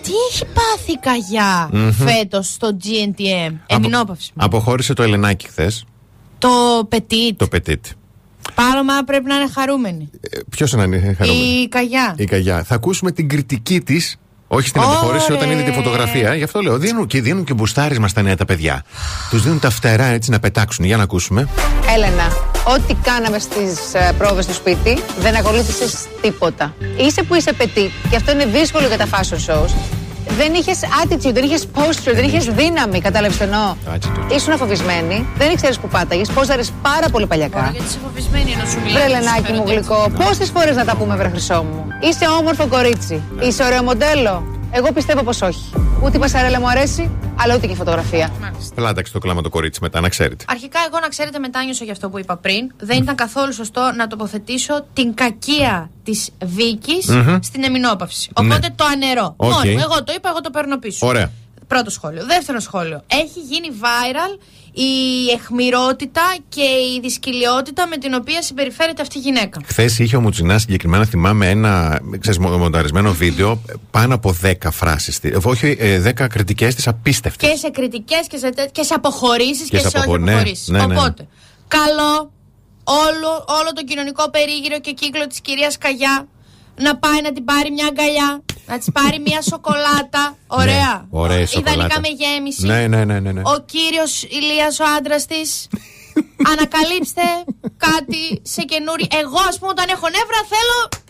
τι 0.02 0.12
έχει 0.32 0.46
πάθει 0.54 0.92
η 0.92 0.98
καγιά 1.00 1.70
Μμμ. 1.72 1.92
φέτος 1.92 2.48
στο 2.48 2.78
GNTM. 2.84 3.54
Εμεινόπαυση. 3.68 4.32
Αποχώρησε 4.36 4.94
το 4.94 5.04
Ελενάκι 5.04 5.48
χθες, 5.48 5.84
Το 6.38 6.50
Petit. 6.92 7.34
το 7.38 7.48
Petit. 7.56 7.80
Πάλωμα 8.56 8.94
πρέπει 9.06 9.26
να 9.26 9.36
είναι 9.36 9.50
χαρούμενη. 9.54 10.10
Ποιος 10.50 10.72
να 10.74 10.84
είναι 10.84 11.16
χαρούμενο. 11.18 11.44
Η 11.44 11.68
καγιά. 11.68 12.16
Η 12.18 12.26
Καγιά. 12.26 12.64
Θα 12.64 12.76
ακούσουμε 12.76 13.12
την 13.12 13.30
κριτική 13.30 13.82
της. 13.82 14.16
Όχι 14.48 14.68
στην 14.68 14.82
Ωρε. 14.82 14.92
αποχώρηση 14.92 15.32
όταν 15.32 15.52
είδε 15.52 15.62
τη 15.62 15.72
φωτογραφία. 15.72 16.36
Γι' 16.36 16.44
αυτό 16.44 16.62
λέω. 16.62 16.78
Δίνουν 16.78 17.08
και, 17.08 17.22
δίνουν 17.22 17.44
και 17.44 17.54
μπουστάρισμα 17.54 18.08
στα 18.08 18.22
νέα 18.22 18.36
τα 18.36 18.46
παιδιά. 18.46 18.84
Τους 19.30 19.44
δίνουν 19.44 19.60
τα 19.60 19.70
φτερά 19.70 20.06
έτσι 20.06 20.32
να 20.32 20.40
πετάξουν. 20.40 20.86
Για 20.86 20.98
να 20.98 21.04
ακούσουμε. 21.04 21.48
Έλενα, 21.96 22.28
ό,τι 22.76 22.94
κάναμε 22.94 23.40
στις 23.40 23.78
πρόβες 24.18 24.44
στο 24.44 24.54
σπίτι, 24.54 24.98
δεν 25.20 25.36
ακολούθησες 25.36 26.06
τίποτα. 26.22 26.74
Είσαι 26.98 27.24
που 27.24 27.36
είσαι 27.36 27.54
πετή, 27.54 27.92
και 28.10 28.16
αυτό 28.16 28.32
είναι 28.32 28.46
δύσκολο 28.46 28.88
για 28.88 28.98
τα 28.98 29.08
fashion 29.12 29.52
shows. 29.54 29.70
Δεν 30.38 30.54
είχες 30.54 30.80
attitude, 31.04 31.34
δεν 31.34 31.44
είχες 31.44 31.68
posture, 31.76 32.14
δεν 32.14 32.24
είχες 32.24 32.46
δύναμη. 32.46 33.02
Κατάλαβες 33.02 33.38
τι 33.38 33.44
εννοώ; 33.44 33.76
Ήσουν 34.36 34.58
φοβισμένη, 34.58 35.28
δεν 35.38 35.52
ήξερες 35.52 35.80
πού 35.80 35.88
πάταγες, 35.88 36.32
πόζαρε 36.32 36.62
πάρα 36.82 37.10
πολύ 37.10 37.28
παλιακά. 37.28 37.70
Γιατί 37.72 37.88
είσαι 37.88 37.98
φοβισμένη 38.04 38.52
ενώ 38.52 38.66
σου 38.66 38.80
μιλάει. 38.86 39.04
Βρε 39.04 39.08
Λενάκι 39.08 39.52
μου 39.52 39.64
γλυκό, 39.68 40.12
πόσες 40.16 40.50
φορές 40.50 40.76
να 40.76 40.86
τα 40.86 40.96
πούμε, 40.96 41.16
βρε 41.16 41.30
χρυσό 41.30 41.64
μου. 41.64 41.86
Είσαι 42.02 42.26
όμορφο 42.40 42.68
κορίτσι. 42.68 43.22
Είσαι 43.40 43.64
ωραίο 43.64 43.84
μοντέλο. 43.84 44.57
Εγώ 44.72 44.92
πιστεύω 44.94 45.24
πως 45.24 45.42
όχι. 45.42 45.74
Ούτε 46.04 46.18
η 46.18 46.20
πασαρέλα 46.20 46.60
μου 46.60 46.70
αρέσει, 46.70 47.10
αλλά 47.40 47.56
ούτε 47.56 47.66
και 47.68 47.74
η 47.74 47.76
φωτογραφία. 47.76 48.32
Πλάνταξε 48.76 49.14
το 49.14 49.20
κλάμα 49.20 49.42
το 49.42 49.50
κορίτσι 49.50 49.80
μετά, 49.82 50.00
να 50.02 50.10
ξέρετε. 50.10 50.46
Αρχικά, 50.48 50.80
εγώ 50.88 51.00
να 51.00 51.08
ξέρετε, 51.08 51.40
μετάνιωσα 51.40 51.84
για 51.84 51.94
αυτό 51.94 52.10
που 52.10 52.20
είπα 52.20 52.38
πριν. 52.38 52.72
Δεν 52.78 52.98
ήταν 53.04 53.16
καθόλου 53.16 53.54
σωστό 53.54 53.92
να 53.96 54.08
τοποθετήσω 54.08 54.86
την 54.94 55.14
κακία 55.14 55.90
της 56.04 56.30
Βίκης 56.46 57.08
Μμμ. 57.08 57.38
στην 57.42 57.64
εμμηνόπαυση. 57.64 58.30
Οπότε 58.34 58.60
Ναι. 58.68 58.76
το 58.76 58.86
αναιρώ. 58.94 59.34
Οκ. 59.38 59.52
Μόνο. 59.52 59.70
Εγώ 59.70 60.04
το 60.04 60.14
είπα, 60.16 60.30
εγώ 60.30 60.42
το 60.42 60.50
παίρνω 60.50 60.78
πίσω. 60.78 61.08
Ωραία. 61.08 61.32
Πρώτο 61.68 61.90
σχόλιο. 61.90 62.26
Δεύτερο 62.26 62.60
σχόλιο. 62.60 63.04
Έχει 63.08 63.40
γίνει 63.40 63.68
viral 63.82 64.40
η 64.82 65.30
εχμηρότητα 65.34 66.22
και 66.50 66.62
η 66.96 67.00
δυσκυλιότητα 67.02 67.88
με 67.88 67.98
την 67.98 68.14
οποία 68.14 68.42
συμπεριφέρεται 68.42 69.02
αυτή 69.02 69.18
η 69.18 69.22
γυναίκα. 69.22 69.62
Χθες 69.66 70.00
είχε 70.00 70.16
ο 70.16 70.22
Μουτσινά 70.22 70.58
συγκεκριμένα, 70.60 71.06
θυμάμαι 71.06 71.50
ένα 71.50 72.00
ξέρεις, 72.20 72.40
μο- 72.40 72.58
μονταρισμένο 72.58 73.14
βίντεο, 73.14 73.62
πάνω 73.92 74.16
από 74.16 74.32
10 74.42 74.72
φράσεις. 74.72 75.20
Όχι, 75.44 75.76
ε, 75.80 76.00
10 76.00 76.28
κριτικές 76.28 76.76
της 76.76 76.88
απίστευτες. 76.88 77.50
Και 77.50 77.56
σε 77.56 77.70
κριτικές 77.70 78.28
και 78.28 78.38
σε, 78.38 78.50
τε- 78.50 78.72
και 78.72 78.84
σε 78.84 78.94
αποχωρήσεις 78.94 79.70
και, 79.70 79.78
Και 79.78 79.84
σε 79.84 79.90
σε 79.90 79.98
όχι 79.98 80.06
αποχω- 80.06 80.20
ναι, 80.24 80.32
αποχωρήσεις. 80.32 80.68
ναι, 80.68 80.80
ναι, 80.80 80.86
ναι. 80.86 80.96
Οπότε, 81.00 81.28
καλό 81.68 82.32
όλο, 82.84 83.46
όλο 83.60 83.70
το 83.76 83.84
κοινωνικό 83.84 84.30
περίγυρο 84.30 84.80
και 84.80 84.92
κύκλο 84.92 85.28
της 85.28 85.42
κυρίας 85.42 85.78
Καγιά 85.78 86.28
να 86.82 86.98
πάει 86.98 87.22
να 87.24 87.32
την 87.32 87.44
πάρει 87.46 87.72
μια 87.72 87.86
αγκαλιά, 87.88 88.42
να 88.68 88.78
της 88.78 88.88
πάρει 88.94 89.20
μια 89.26 89.42
σοκολάτα. 89.42 90.38
Ωραία. 90.48 91.08
Ναι, 91.12 91.20
ωραία 91.20 91.40
η 91.40 91.46
σοκολάτα. 91.46 91.74
Ιδανικά 91.76 92.00
με 92.00 92.08
γέμιση. 92.08 92.66
Ναι, 92.66 92.88
ναι, 92.88 93.06
ναι, 93.06 93.20
ναι, 93.20 93.32
ναι. 93.32 93.42
Ο 93.46 93.64
κύριος 93.66 94.24
Ηλίας, 94.24 94.80
ο 94.80 94.84
άντρας 94.98 95.26
της. 95.26 95.68
Ανακαλύψτε 96.52 97.22
κάτι 97.78 98.42
σε 98.42 98.62
καινούρι. 98.62 99.08
Εγώ, 99.22 99.40
ας 99.50 99.58
πούμε, 99.60 99.72
όταν 99.72 99.86
έχω 99.90 100.08
νεύρα, 100.10 100.40
θέλω 100.54 101.04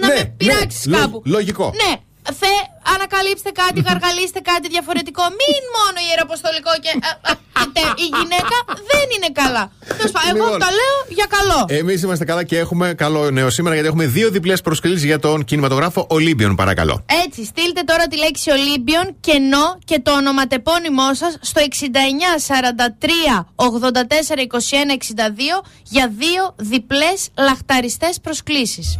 να 0.00 0.06
Ναι, 0.06 0.14
με 0.14 0.24
πειράξεις 0.36 0.86
ναι, 0.86 0.96
λο- 0.96 1.02
κάπου. 1.02 1.22
λογικό. 1.24 1.72
Ναι. 1.74 1.94
Θε, 2.40 2.54
ανακαλύψτε 2.94 3.50
κάτι, 3.62 3.78
γαργαλίστε 3.88 4.40
κάτι 4.40 4.66
διαφορετικό. 4.68 5.22
Μην 5.40 5.60
μόνο 5.78 5.98
ιεραποστολικό 6.08 6.72
και. 6.84 6.90
α, 7.08 7.10
α, 7.30 7.32
και 7.74 7.80
τε- 7.80 7.98
η 8.06 8.08
γυναίκα 8.16 8.56
δεν 8.92 9.06
είναι 9.16 9.30
καλά. 9.42 9.64
Τέλος 9.98 10.12
πάντων, 10.12 10.36
Εγώ 10.36 10.44
Λοιπόν. 10.44 10.58
τα 10.58 10.70
λέω 10.80 10.96
για 11.08 11.26
καλό. 11.36 11.64
Εμείς 11.80 12.02
είμαστε 12.02 12.24
καλά 12.24 12.42
και 12.44 12.58
έχουμε 12.58 12.94
καλό 12.94 13.30
νέο 13.30 13.50
σήμερα 13.50 13.74
γιατί 13.74 13.88
έχουμε 13.90 14.06
δύο 14.06 14.30
διπλές 14.30 14.60
προσκλήσεις 14.60 15.04
για 15.04 15.18
τον 15.18 15.44
κινηματογράφο 15.44 16.06
Ολύμπιον, 16.10 16.54
παρακαλώ. 16.54 17.04
Έτσι, 17.26 17.44
στείλτε 17.44 17.82
τώρα 17.82 18.06
τη 18.06 18.16
λέξη 18.16 18.50
Ολύμπιον, 18.50 19.16
κενό 19.20 19.78
και 19.84 20.00
το 20.00 20.12
ονοματεπώνυμό 20.12 21.14
σας 21.14 21.36
στο 21.40 21.60
6943 21.60 23.46
84 23.54 23.66
21 24.38 24.92
62 24.92 25.62
για 25.84 26.12
δύο 26.18 26.54
διπλές 26.56 27.28
λαχταριστές 27.38 28.20
προσκλήσεις. 28.20 28.98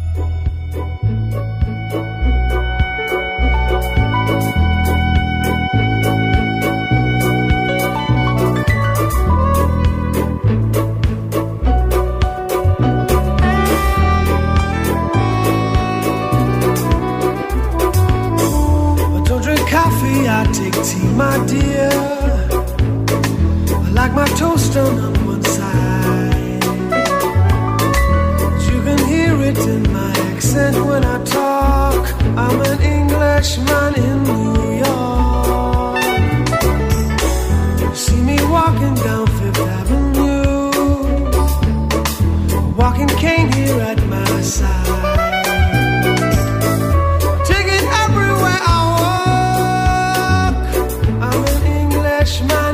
Tea, 20.85 21.07
my 21.23 21.37
dear. 21.47 21.89
I 23.85 23.89
like 23.99 24.13
my 24.13 24.27
toast 24.39 24.73
done 24.73 24.97
on 25.07 25.13
one 25.25 25.43
side. 25.43 26.63
You 28.67 28.77
can 28.87 28.99
hear 29.11 29.33
it 29.49 29.57
in 29.73 29.83
my 29.91 30.11
accent 30.29 30.75
when 30.85 31.03
I 31.03 31.17
talk. 31.23 32.03
I'm 32.43 32.57
an 32.71 32.79
Englishman 32.97 33.91
in 34.07 34.17
New 34.29 34.61
York. 34.85 36.03
You 37.81 37.89
see 38.05 38.21
me 38.29 38.37
walking 38.55 38.95
down 39.07 39.25
Fifth 39.37 39.61
Avenue, 39.79 40.71
walking 42.81 43.11
cane 43.23 43.51
here 43.53 43.79
at 43.91 43.99
my 44.07 44.41
side. 44.41 45.14
My. 52.41 52.64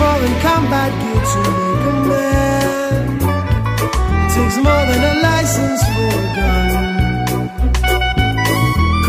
more 0.00 0.18
than 0.22 0.34
combat 0.40 0.90
gear 1.00 1.22
to 1.32 1.40
make 1.58 1.84
a 1.92 1.94
man. 2.10 3.04
It 4.24 4.28
takes 4.34 4.56
more 4.66 4.84
than 4.88 5.00
a 5.12 5.14
license 5.28 5.82
for 5.92 6.10
a 6.20 6.26
gun. 6.38 6.70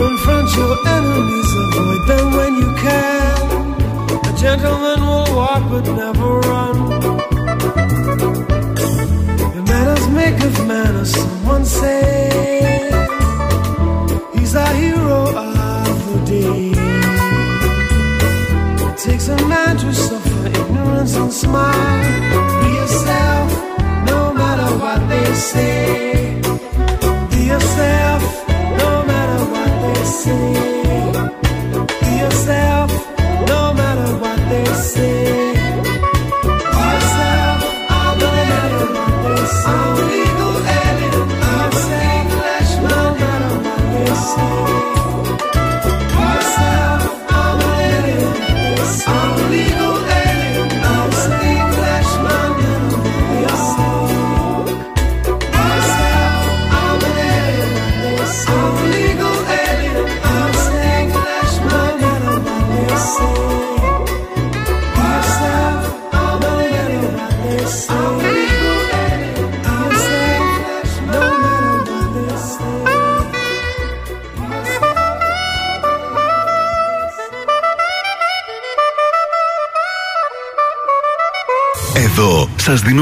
Confront 0.02 0.48
your 0.60 0.74
enemies, 0.98 1.50
avoid 1.64 2.02
them 2.10 2.28
when 2.38 2.54
you 2.62 2.70
can. 2.86 3.42
A 4.30 4.32
gentleman 4.44 5.00
will 5.10 5.30
walk 5.40 5.64
but 5.72 5.86
never 6.02 6.30
run. 6.50 6.76
The 9.56 9.62
manners 9.72 10.06
make 10.20 10.40
of 10.48 10.54
manners, 10.68 11.12
someone 11.16 11.66
says. 11.66 12.51
dance 21.12 21.16
and 21.16 21.34
smile. 21.34 22.62
Be 22.62 22.70
yourself, 22.76 23.50
no 24.06 24.34
matter 24.34 24.78
what 24.78 25.10
they 25.10 25.34
say. 25.34 26.42
Be 27.30 27.46
yourself, 27.46 28.22
no 28.78 29.04
matter 29.06 29.46
what 29.54 29.72
they 29.84 30.04
say. 30.04 30.54
Be 32.02 32.12
yourself, 32.24 32.92
no 33.48 33.74
matter 33.74 34.16
what 34.18 34.40
they 34.50 34.66
say. 34.74 35.51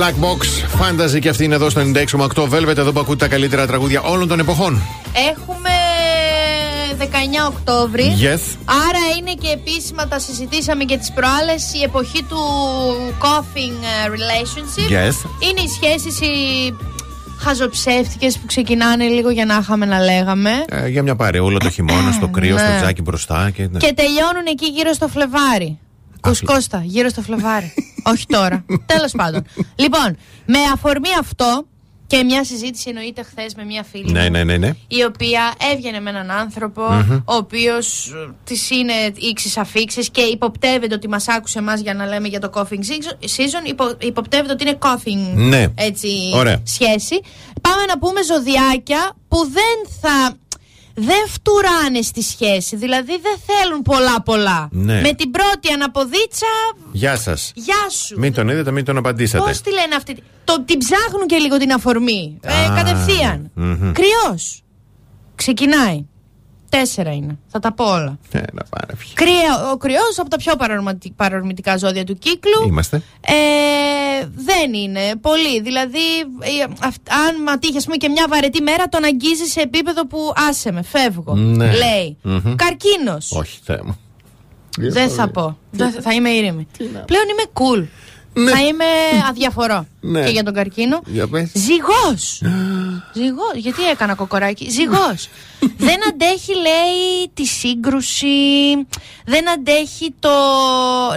Black 0.00 0.24
Box 0.24 0.40
Fantasy 0.80 1.18
και 1.20 1.28
αυτή 1.28 1.44
είναι 1.44 1.54
εδώ 1.54 1.70
στο 1.70 1.80
96,8 2.34 2.48
Velvet. 2.48 2.76
Εδώ 2.76 2.92
που 2.92 3.00
ακούτε 3.00 3.16
τα 3.16 3.28
καλύτερα 3.28 3.66
τραγούδια 3.66 4.02
όλων 4.02 4.28
των 4.28 4.38
εποχών. 4.38 4.82
Έχουμε 5.30 5.70
19 6.98 7.04
Οκτώβρη. 7.48 8.04
Yes. 8.20 8.56
Άρα 8.64 9.00
είναι 9.18 9.32
και 9.32 9.48
επίσημα 9.48 10.08
τα 10.08 10.18
συζητήσαμε 10.18 10.84
και 10.84 10.96
τις 10.96 11.12
προάλλες 11.12 11.74
η 11.74 11.82
εποχή 11.82 12.22
του 12.22 12.38
coughing 13.18 13.76
ε, 13.82 14.08
relationship. 14.08 14.92
Yes. 14.92 15.14
Είναι 15.48 15.60
οι 15.60 15.68
σχέσεις 15.68 16.20
οι 16.20 16.74
χαζοψεύτικες 17.38 18.38
που 18.38 18.46
ξεκινάνε 18.46 19.04
λίγο 19.04 19.30
για 19.30 19.44
να 19.44 19.58
είχαμε 19.60 19.86
να 19.86 19.98
λέγαμε. 19.98 20.50
Ε, 20.68 20.88
για 20.88 21.02
μια 21.02 21.16
παρεούλα 21.16 21.58
το 21.58 21.70
χειμώνα, 21.70 22.12
στο 22.12 22.28
κρύο, 22.28 22.54
το 22.54 22.60
στο 22.60 22.70
ναι. 22.70 22.80
τζάκι 22.80 23.02
μπροστά. 23.02 23.50
Και, 23.54 23.66
και 23.66 23.92
τελειώνουν 23.94 24.46
εκεί 24.50 24.66
γύρω 24.66 24.92
στο 24.92 25.08
Φλεβάρι. 25.08 25.78
Κοσκώστα, 26.20 26.82
γύρω 26.84 27.08
στο 27.08 27.22
Φλεβάρι. 27.22 27.74
Όχι 28.02 28.26
τώρα. 28.26 28.64
Τέλος 28.94 29.12
πάντων. 29.16 29.46
Λοιπόν, 29.76 30.16
με 30.46 30.58
αφορμή 30.72 31.08
αυτό 31.20 31.64
και 32.06 32.24
μια 32.24 32.44
συζήτηση 32.44 32.88
εννοείται 32.88 33.22
χθες 33.22 33.54
με 33.54 33.64
μια 33.64 33.82
φίλη. 33.90 34.12
Ναι, 34.12 34.22
μου, 34.22 34.30
ναι, 34.30 34.44
ναι, 34.44 34.56
ναι. 34.56 34.70
Η 34.88 35.04
οποία 35.04 35.54
έβγαινε 35.72 36.00
με 36.00 36.10
έναν 36.10 36.30
άνθρωπο, 36.30 36.82
Μμμ. 36.82 37.12
ο 37.12 37.34
οποίος 37.34 38.12
της 38.44 38.70
είναι 38.70 38.92
ύξει 39.14 39.60
αφήξει 39.60 40.10
και 40.10 40.20
υποπτεύεται 40.20 40.94
ότι 40.94 41.08
μας 41.08 41.28
άκουσε 41.28 41.58
εμάς 41.58 41.80
για 41.80 41.94
να 41.94 42.06
λέμε 42.06 42.28
για 42.28 42.40
το 42.40 42.50
coughing 42.54 42.60
season. 42.60 43.24
season 43.36 43.68
υπο, 43.68 43.92
υποπτεύεται 44.00 44.52
ότι 44.52 44.64
είναι 44.68 44.78
coughing 44.82 45.34
Ναι. 45.34 45.66
έτσι, 45.74 46.08
Ωραία. 46.34 46.62
σχέση. 46.64 47.20
Πάμε 47.60 47.84
να 47.88 47.98
πούμε 47.98 48.22
ζωδιάκια 48.22 49.12
που 49.28 49.36
δεν 49.52 49.92
θα. 50.00 50.36
Δεν 51.02 51.26
φτουράνε 51.28 52.02
στη 52.02 52.22
σχέση, 52.22 52.76
δηλαδή 52.76 53.12
δεν 53.22 53.36
θέλουν 53.46 53.82
πολλά 53.82 54.22
πολλά. 54.22 54.68
Ναι. 54.72 55.00
Με 55.00 55.12
την 55.12 55.30
πρώτη 55.30 55.72
αναποδίτσα, 55.74 56.46
Γεια 56.92 57.16
σας. 57.16 57.52
γεια 57.54 57.88
σου. 57.90 58.18
Μην 58.18 58.32
τον 58.34 58.48
είδατε, 58.48 58.70
μην 58.70 58.84
τον 58.84 58.96
απαντήσατε. 58.96 59.44
Πώς 59.44 59.60
τη 59.60 59.70
λένε 59.70 59.94
αυτή. 59.96 60.16
Το, 60.44 60.62
την 60.64 60.78
ψάχνουν 60.78 61.26
και 61.26 61.36
λίγο 61.36 61.56
την 61.56 61.72
αφορμή. 61.72 62.38
Ε, 62.42 62.52
Α, 62.52 62.74
κατευθείαν. 62.76 63.50
μμμ. 63.54 63.92
Κρυός. 63.92 64.62
Ξεκινάει. 65.34 66.06
Τέσσερα 66.70 67.12
είναι. 67.12 67.38
Θα 67.48 67.58
τα 67.58 67.72
πω 67.72 67.84
όλα. 67.84 68.18
Ε, 68.30 68.38
να 68.52 68.62
πάρε 68.70 68.96
φύγει. 68.96 69.12
Κρυο, 69.14 69.70
ο 69.72 69.76
κρυός 69.76 70.18
από 70.18 70.30
τα 70.30 70.36
πιο 70.36 70.56
παρορματι- 70.56 71.12
παρορμητικά 71.16 71.76
ζώδια 71.76 72.04
του 72.04 72.14
κύκλου. 72.18 72.66
Είμαστε. 72.66 72.96
Ε, 73.20 74.26
δεν 74.34 74.74
είναι 74.74 75.00
πολύ. 75.20 75.60
Δηλαδή, 75.60 75.98
ε, 76.40 76.64
αυ- 76.80 77.10
αν 77.28 77.36
μα 77.46 77.58
τύχει 77.58 77.76
ας 77.76 77.84
πούμε, 77.84 77.96
και 77.96 78.08
μια 78.08 78.26
βαρετή 78.28 78.62
μέρα, 78.62 78.88
τον 78.88 79.04
αγγίζει 79.04 79.44
σε 79.44 79.60
επίπεδο 79.60 80.06
που 80.06 80.32
άσε 80.48 80.72
με, 80.72 80.82
φεύγω. 80.82 81.34
Ναι. 81.34 81.66
Λέει. 81.76 82.16
Μμμ. 82.22 82.54
Καρκίνος. 82.54 83.32
Όχι, 83.32 83.58
Θεέ 83.64 83.80
μου. 83.84 83.98
Δεν 84.78 85.10
θα 85.10 85.28
πω. 85.30 85.58
Δεν 85.70 85.90
θα, 85.90 86.00
θα 86.00 86.12
είμαι 86.12 86.28
ήρεμη. 86.30 86.66
Πλέον 86.78 87.24
είμαι 87.30 87.44
cool. 87.52 87.86
Θα 88.34 88.60
είμαι 88.66 88.84
αδιαφορώ. 89.28 89.86
Ναι. 90.00 90.24
Και 90.24 90.30
για 90.30 90.42
τον 90.42 90.54
καρκίνο. 90.54 91.00
Για 91.06 91.28
πες. 91.28 91.50
Ζυγός! 91.54 92.42
Ζυγός. 93.14 93.54
Γιατί 93.54 93.88
έκανα 93.88 94.14
κοκοράκι. 94.14 94.70
Ζυγός. 94.70 95.28
δεν 95.86 95.96
αντέχει, 96.08 96.52
λέει, 96.54 97.30
τη 97.34 97.44
σύγκρουση. 97.46 98.26
Δεν 99.24 99.50
αντέχει 99.50 100.14
το. 100.18 100.28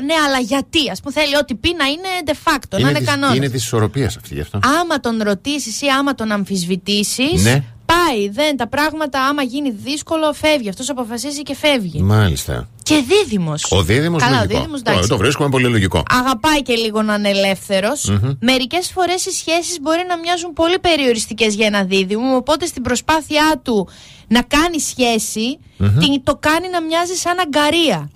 Ναι, 0.06 0.14
αλλά 0.26 0.40
γιατί; 0.40 0.80
Α 0.90 0.95
πούμε, 1.03 1.14
θέλει 1.14 1.35
ό,τι 1.38 1.56
πει 1.56 1.76
να 1.77 1.85
είναι 1.85 2.07
de 2.26 2.31
facto, 2.31 2.80
να 2.81 2.90
είναι 2.90 2.98
της- 2.99 3.07
κανόνας. 3.07 3.35
είναι 3.35 3.49
της 3.49 3.64
ισορροπίας 3.64 4.15
αυτή 4.18 4.34
γι' 4.34 4.41
αυτό. 4.41 4.60
Άμα 4.81 4.99
τον 4.99 5.22
ρωτήσεις 5.23 5.81
ή 5.81 5.88
άμα 5.88 6.15
τον 6.15 6.31
αμφισβητήσεις. 6.31 7.44
Ναι. 7.44 7.64
Πάει. 7.95 8.30
Δεν, 8.30 8.57
τα 8.57 8.68
πράγματα, 8.68 9.24
άμα 9.24 9.41
γίνει 9.44 9.72
δύσκολο, 9.72 10.34
φεύγει. 10.34 10.70
Αυτός 10.70 10.90
αποφασίζει 10.90 11.41
και 11.41 11.56
φεύγει. 11.56 12.02
Μάλιστα. 12.02 12.68
Και 12.84 13.03
δίδυμος. 13.07 13.65
Ο 13.72 13.82
δίδυμος 13.84 14.22
Καλά, 14.22 14.36
ο 14.36 14.40
λογικό. 14.40 14.57
δίδυμος, 14.60 14.82
το, 14.82 14.91
εντάξει. 14.91 15.10
το 15.10 15.18
βρίσκουμε 15.18 15.49
πολύ 15.49 15.68
λογικό. 15.68 16.03
Αγαπάει 16.10 16.61
και 16.61 16.74
λίγο 16.74 17.02
να 17.02 17.14
είναι 17.14 17.30
ελεύθερος. 17.30 18.10
Μμμ. 18.10 18.32
Μερικές 18.41 18.91
φορές 18.94 19.26
οι 19.26 19.32
σχέσεις 19.32 19.78
μπορεί 19.82 20.02
να 20.07 20.18
μοιάζουν 20.18 20.53
πολύ 20.53 20.80
περιοριστικές 20.80 21.56
για 21.56 21.65
ένα 21.65 21.84
δίδυμο. 21.84 22.36
Οπότε 22.36 22.65
στην 22.65 22.82
προσπάθειά 22.84 23.61
του 23.64 23.88
να 24.28 24.41
κάνει 24.41 24.80
σχέση, 24.80 25.60
Μμμ. 25.78 25.98
την, 25.99 26.24
το 26.24 26.36
κάνει 26.40 26.70
να 26.70 26.82
μοιάζει 26.82 27.14
σαν 27.14 27.36
αγκαρία. 27.40 28.10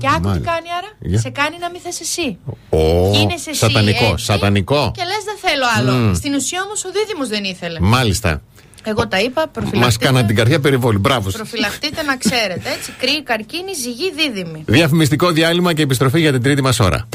και 0.00 0.06
άκου 0.08 0.20
τι 0.20 0.26
μάλιστα. 0.26 0.50
κάνει 0.52 0.68
άρα. 0.78 0.88
Για. 1.00 1.18
Σε 1.20 1.30
κάνει 1.30 1.56
να 1.60 1.70
μην 1.70 1.80
θες 1.80 2.00
εσύ. 2.00 2.38
Ω, 2.70 3.10
Γίνεσαι 3.12 3.50
εσύ, 3.50 3.58
σατανικό, 3.58 4.04
έτσι. 4.12 4.24
σατανικό. 4.24 4.92
Και 4.96 5.02
λες 5.04 5.22
δεν 5.24 5.36
θέλω 5.50 5.64
άλλο. 5.76 5.92
Μμ. 6.08 6.14
Στην 6.14 6.34
ουσία 6.34 6.62
όμως 6.66 6.84
ο 6.84 6.88
δίδυμος 6.92 7.28
δεν 7.28 7.44
ήθελε. 7.44 7.80
Μάλιστα. 7.80 8.42
Εγώ 8.88 9.08
τα 9.08 9.20
είπα, 9.20 9.40
Μας 9.40 9.50
προφυλακτείτε. 9.52 10.04
κάναν 10.04 10.26
την 10.26 10.36
καρδιά 10.36 10.60
περιβόλη. 10.60 10.98
Μπράβος. 10.98 11.32
σας. 11.32 11.40
Προφυλακτείτε 11.40 12.02
να 12.02 12.16
ξέρετε. 12.16 12.68
Έτσι, 12.76 12.92
κρύη, 12.98 13.22
καρκίνη, 13.22 13.72
ζυγή, 13.82 14.12
δίδυμη. 14.16 14.62
Διαφημιστικό 14.66 15.30
διάλειμμα 15.30 15.72
και 15.72 15.82
επιστροφή 15.82 16.20
για 16.20 16.32
την 16.32 16.42
τρίτη 16.42 16.62
μας 16.62 16.80
ώρα. 16.80 17.08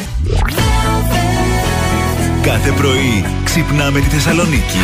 Κάθε 2.41 2.71
πρωί 2.71 3.25
ξυπνάμε 3.43 3.99
τη 3.99 4.05
Θεσσαλονίκη. 4.07 4.79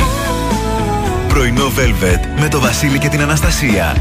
Πρωινό 1.27 1.65
Velvet 1.77 2.39
με 2.39 2.47
το 2.47 2.59
Βασίλη 2.59 2.97
και 2.97 3.07
την 3.07 3.21
Αναστασία. 3.21 3.95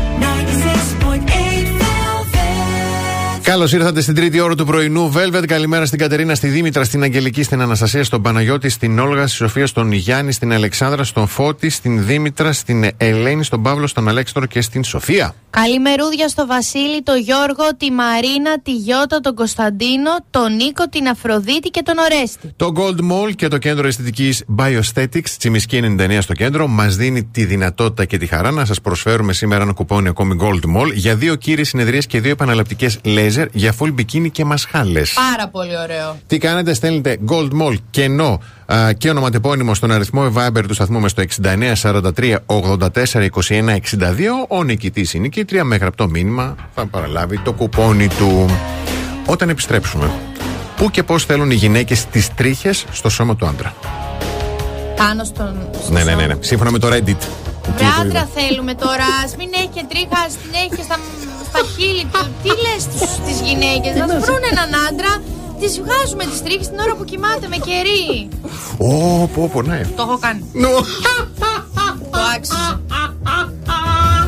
Καλώς 3.49 3.73
ήρθατε 3.73 4.01
στην 4.01 4.15
τρίτη 4.15 4.41
ώρα 4.41 4.55
του 4.55 4.66
πρωινού 4.66 5.12
Velvet. 5.12 5.45
Καλημέρα 5.47 5.87
στην 5.87 5.99
Κατερίνα, 5.99 6.35
στη 6.35 6.49
Δήμητρα, 6.49 6.85
στην 6.85 7.03
Αγγελική, 7.03 7.43
στην 7.43 7.61
Αναστασία, 7.61 8.05
στον 8.05 8.23
Παναγιώτη, 8.23 8.69
στην 8.69 8.99
Όλγα, 8.99 9.27
στη 9.27 9.37
Σοφία, 9.37 9.66
στον 9.66 9.93
Γιάννη, 9.93 10.33
στην 10.33 10.53
Αλεξάνδρα, 10.53 11.05
στον 11.05 11.27
Φώτη, 11.27 11.70
στην 11.70 12.07
Δήμητρα, 12.07 12.53
στην 12.53 12.91
Ελένη, 12.97 13.45
στον 13.45 13.62
Παύλο, 13.62 13.87
στον 13.87 14.09
Αλέξανδρο 14.09 14.51
και 14.51 14.61
στην 14.61 14.85
Σοφία. 14.85 15.35
Καλημερούδια 15.51 16.29
στο 16.29 16.47
Βασίλη, 16.47 17.03
το 17.03 17.15
Γιώργο, 17.15 17.77
τη 17.77 17.91
Μαρίνα, 17.91 18.61
τη 18.62 18.73
Γιώτα, 18.73 19.20
τον 19.20 19.35
Κωνσταντίνο, 19.35 20.11
τον 20.31 20.55
Νίκο, 20.55 20.89
την 20.89 21.09
Αφροδίτη 21.09 21.69
και 21.69 21.83
τον 21.83 21.95
Ορέστη. 21.99 22.53
Το 22.57 22.73
Gold 22.77 23.01
Mall 23.12 23.33
και 23.37 23.49
το 23.49 23.59
κέντρο 23.59 23.87
αισθητικής 23.87 24.45
Bioaesthetics, 24.59 25.29
Τσιμισκή 25.39 25.97
99 25.99 26.19
στο 26.20 26.33
κέντρο, 26.33 26.66
μας 26.66 26.97
δίνει 26.97 27.25
τη 27.25 27.45
δυνατότητα 27.45 28.05
και 28.05 28.19
τη 28.19 28.27
χαρά 28.27 28.51
να 28.51 28.65
σας 28.65 28.81
προσφέρουμε 28.81 29.33
σήμερα 29.33 29.62
ένα 29.62 29.73
κουπόνι 29.73 30.09
ακόμη 30.09 30.37
Gold 30.41 30.77
Mall 30.77 30.93
για 30.95 31.15
δύο 31.15 31.35
κύριες 31.35 31.69
συνεδρίες 31.69 32.07
και 32.07 32.20
δύο 32.20 32.31
επαναληπτικές 32.31 32.99
λέιζερ 33.39 33.48
για 33.52 33.74
full 33.78 33.94
bikini 34.01 34.31
και 34.32 34.44
μασχάλες. 34.44 35.12
Πάρα 35.12 35.48
πολύ 35.48 35.78
ωραίο. 35.82 36.16
Τι 36.27 36.39
κάνετε, 36.39 36.74
στέλνετε 36.74 37.19
Gold 37.28 37.51
Mall 37.62 37.74
κενό 37.90 38.40
α, 38.66 38.93
και 38.93 39.10
ονοματεπώνυμο 39.10 39.74
στον 39.74 39.90
αριθμό 39.90 40.32
Viber 40.36 40.62
του 40.69 40.74
σταθμού 40.74 41.01
με 41.01 41.09
στο 41.09 41.23
69 41.43 41.73
43 41.82 42.36
84 42.47 42.77
21 42.86 43.28
62. 43.48 43.77
Ο 44.48 44.62
νικητής 44.62 45.09
ή 45.15 45.16
η 45.16 45.20
νικήτρια 45.20 45.65
με 45.65 45.77
γραπτό 45.77 46.09
μήνυμα 46.09 46.55
θα 46.74 46.86
παραλάβει 46.86 47.39
το 47.39 47.52
κουπόνι 47.52 48.09
του. 48.09 48.47
Όταν 49.27 49.48
επιστρέψουμε, 49.48 50.10
πού 50.77 50.90
και 50.90 51.02
πώς 51.02 51.24
θέλουν 51.24 51.51
οι 51.51 51.55
γυναίκες 51.55 52.05
τις 52.06 52.35
τρίχες 52.35 52.85
στο 52.93 53.09
σώμα 53.09 53.36
του 53.36 53.47
άντρα; 53.47 53.74
Πάνω 54.97 55.24
στον. 55.24 55.55
στο 55.82 55.93
Ναι, 55.93 55.98
ναι, 55.98 56.05
ναι, 56.05 56.10
σώμα. 56.23 56.27
ναι. 56.27 56.35
Σύμφωνα 56.40 56.70
με 56.70 56.78
το 56.78 56.89
Reddit. 56.93 57.16
Βρε 57.77 57.89
άντρα 58.01 58.28
θέλουμε 58.36 58.74
τώρα. 58.74 59.07
Α 59.23 59.24
μην 59.39 59.51
έχει 59.61 59.70
και 59.77 59.85
τρίχα, 59.90 60.19
ας 60.27 60.32
την 60.43 60.53
έχει 60.62 60.73
και 60.78 60.85
στα, 60.89 60.97
στα 61.49 61.61
χείλη 61.73 62.05
του. 62.12 62.20
Τι 62.43 62.51
λες 62.65 62.82
στι 63.16 63.32
γυναίκες, 63.47 63.93
να 64.01 64.07
βρουν 64.24 64.43
έναν 64.53 64.70
άντρα, 64.89 65.12
τις 65.61 65.73
βγάζουμε 65.82 66.24
τις 66.31 66.43
τρίχες 66.43 66.69
την 66.69 66.78
ώρα 66.85 66.95
που 66.97 67.05
κοιμάται 67.05 67.47
με 67.53 67.57
κερί. 67.69 68.28
Ω, 68.78 69.27
πω, 69.35 69.51
πω, 69.53 69.62
ναι. 69.62 69.81
Το 69.97 70.03
έχω 70.07 70.19
κάνει. 70.19 70.45
Νο. 70.53 70.74
Το 72.11 72.20
άξιζε. 72.35 72.81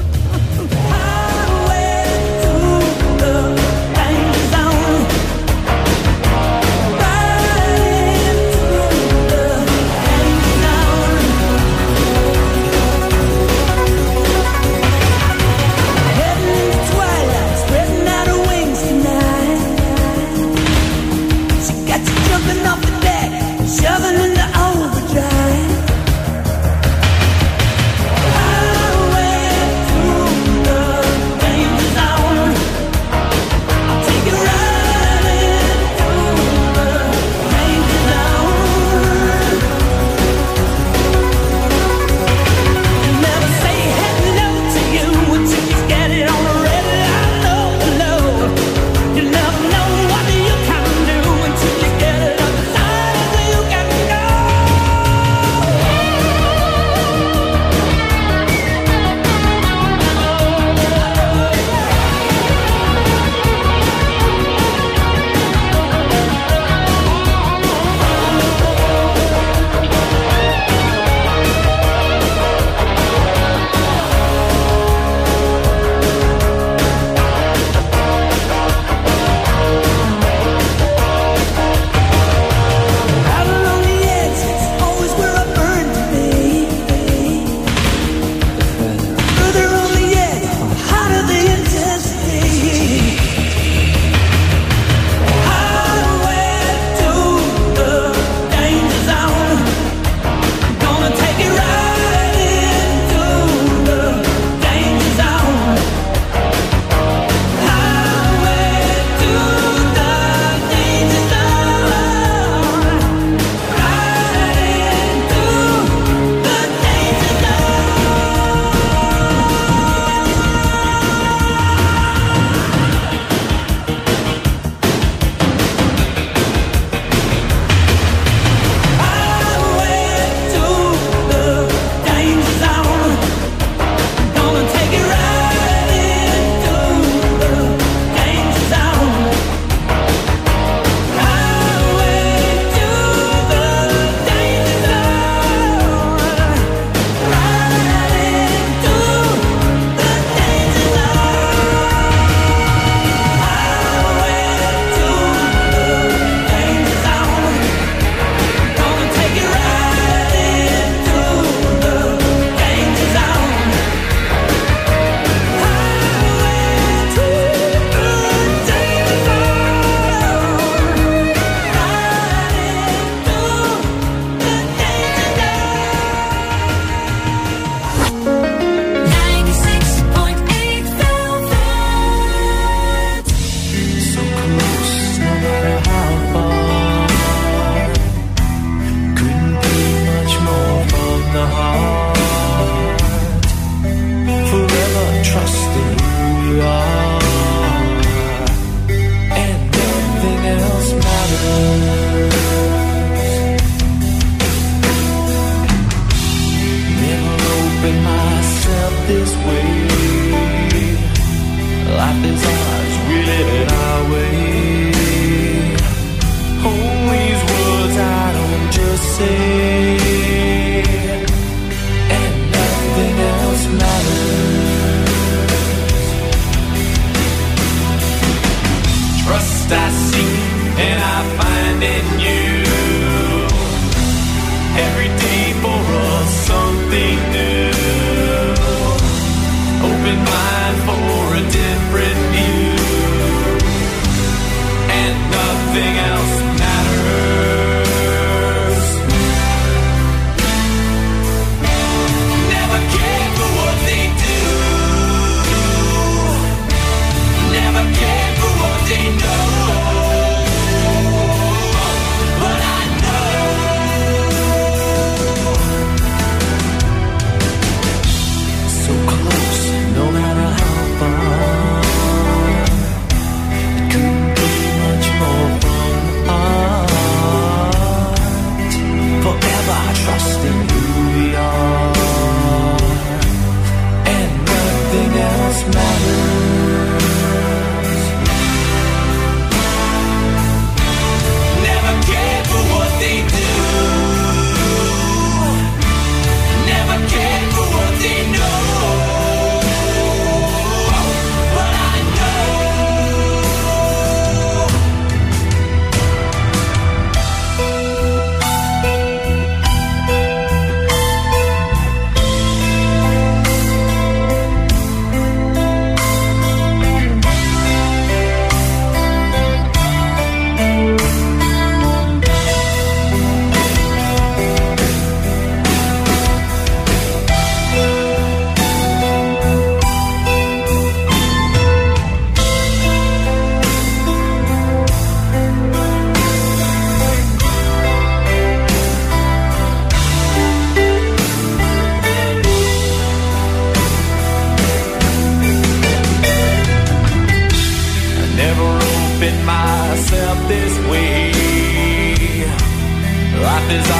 is 353.71 354.00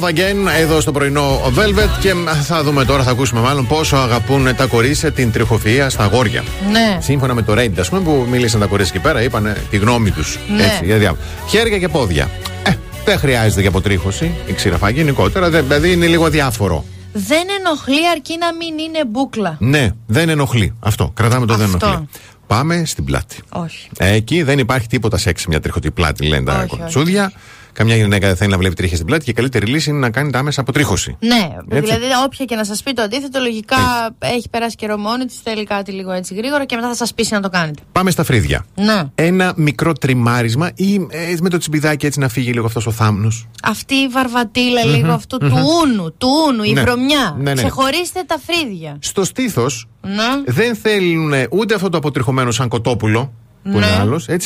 Love 0.00 0.04
Again, 0.08 0.50
εδώ 0.60 0.80
στο 0.80 0.92
πρωινό 0.92 1.40
Velvet. 1.56 1.88
Και 2.00 2.12
θα 2.42 2.62
δούμε 2.62 2.84
τώρα, 2.84 3.02
θα 3.02 3.10
ακούσουμε 3.10 3.40
μάλλον 3.40 3.66
πόσο 3.66 3.96
αγαπούν 3.96 4.56
τα 4.56 4.66
κορίτσια 4.66 5.12
την 5.12 5.32
τριχοφυΐα 5.34 5.86
στα 5.88 6.04
αγόρια. 6.04 6.44
Ναι. 6.70 6.98
Σύμφωνα 7.00 7.34
με 7.34 7.42
το 7.42 7.52
Reddit, 7.52 7.78
ας 7.78 7.88
πούμε, 7.88 8.00
που 8.00 8.26
μίλησαν 8.30 8.60
τα 8.60 8.66
κορίτσια 8.66 8.94
εκεί 8.96 9.04
πέρα, 9.06 9.22
είπαν 9.22 9.56
τη 9.70 9.76
γνώμη 9.76 10.10
τους. 10.10 10.38
Ναι. 10.56 10.62
Έτσι, 10.64 10.84
για 10.84 10.96
διάφορα. 10.96 11.20
Χέρια 11.48 11.78
και 11.78 11.88
πόδια. 11.88 12.30
Ε, 12.62 12.70
δεν 13.04 13.18
χρειάζεται 13.18 13.60
για 13.60 13.68
αποτρίχωση 13.70 14.30
η 14.46 14.52
ξηραφά 14.52 14.90
γενικότερα, 14.90 15.50
δε- 15.50 15.60
δηλαδή 15.62 15.92
είναι 15.92 16.06
λίγο 16.06 16.24
αδιάφορο. 16.26 16.84
Δεν 17.12 17.46
ενοχλεί 17.58 18.08
αρκεί 18.14 18.36
να 18.38 18.54
μην 18.54 18.78
είναι 18.78 19.04
μπούκλα. 19.06 19.56
Ναι, 19.60 19.90
δεν 20.06 20.28
ενοχλεί. 20.28 20.74
Αυτό. 20.80 21.10
Κρατάμε 21.14 21.46
το 21.46 21.54
δεν 21.56 21.66
Αυτό. 21.74 21.86
ενοχλεί. 21.86 22.08
Πάμε 22.46 22.82
στην 22.86 23.04
πλάτη. 23.04 23.36
Όχι. 23.48 23.88
Ε, 23.98 24.12
Εκεί 24.12 24.42
δεν 24.42 24.58
υπάρχει 24.58 24.86
τίποτα 24.88 25.18
σεξ 25.18 25.46
μια 25.46 25.60
τριχωτή 25.60 25.90
πλάτη, 25.90 26.26
λένε 26.26 26.44
τα 26.44 26.58
Όχι, 26.58 26.66
κοντσούδια. 26.66 27.32
Καμιά 27.76 27.96
γυναίκα 27.96 28.26
δεν 28.26 28.36
θέλει 28.36 28.50
να 28.50 28.58
βλέπει 28.58 28.74
τρίχες 28.74 28.94
στην 28.96 29.06
πλάτη 29.06 29.24
και 29.24 29.30
η 29.30 29.34
καλύτερη 29.34 29.66
λύση 29.66 29.90
είναι 29.90 29.98
να 29.98 30.10
κάνει 30.10 30.30
τα 30.30 30.38
άμεσα 30.38 30.60
αποτρίχωση. 30.60 31.16
Ναι, 31.20 31.48
Έτσι. 31.68 31.80
δηλαδή 31.80 32.04
όποια 32.24 32.44
και 32.44 32.54
να 32.56 32.64
σας 32.64 32.82
πει 32.82 32.92
το 32.92 33.02
αντίθετο, 33.02 33.40
λογικά 33.40 33.76
έχει 34.18 34.48
περάσει 34.48 34.76
καιρό 34.76 34.96
μόνη 34.96 35.24
της, 35.24 35.36
θέλει 35.42 35.64
κάτι 35.64 35.92
λίγο 35.92 36.10
έτσι 36.12 36.34
γρήγορα 36.34 36.64
και 36.64 36.74
μετά 36.76 36.88
θα 36.88 36.94
σας 36.94 37.14
πείσει 37.14 37.32
να 37.34 37.40
το 37.40 37.48
κάνετε. 37.48 37.82
Πάμε 37.92 38.10
στα 38.10 38.24
φρύδια. 38.24 38.64
Ναι. 38.74 39.02
Ένα 39.14 39.52
μικρό 39.56 39.92
τριμάρισμα 39.92 40.70
ή 40.74 40.94
ε, 40.94 41.34
με 41.40 41.48
το 41.48 41.58
τσιμπιδάκι 41.58 42.06
έτσι 42.06 42.18
να 42.18 42.28
φύγει 42.28 42.52
λίγο 42.52 42.66
αυτός 42.66 42.86
ο 42.86 42.90
θάμνος. 42.90 43.48
Αυτή 43.62 43.94
η 43.94 44.08
βαρβατήλα 44.08 44.86
Μμμ, 44.86 44.94
λίγο 44.94 45.12
αυτού 45.12 45.38
του 45.38 45.46
μμμ. 45.46 45.54
ούνου, 45.64 46.14
του 46.18 46.28
ούνου, 46.48 46.62
η 46.62 46.72
Ναι. 46.72 46.80
βρωμιά. 46.82 47.34
Ναι, 47.36 47.42
ναι, 47.42 47.50
ναι. 47.50 47.62
Ξεχωρίστε 47.62 48.22
τα 48.26 48.36
φρύδια. 48.46 48.96
Στο 49.00 49.24
στήθος 49.24 49.88
Ναι. 50.02 50.12
δεν 50.52 50.76
θέλουν 50.76 51.32
ούτε 51.50 51.74
αυτό 51.74 51.88
το 51.88 51.96
αποτριχωμένο 51.98 52.50
σαν 52.50 52.68
κοτόπουλο 52.68 53.32
που 53.62 53.68
Ναι. 53.68 53.76
είναι 53.76 53.86
άλλο. 54.00 54.16
Τσιμπά, 54.16 54.38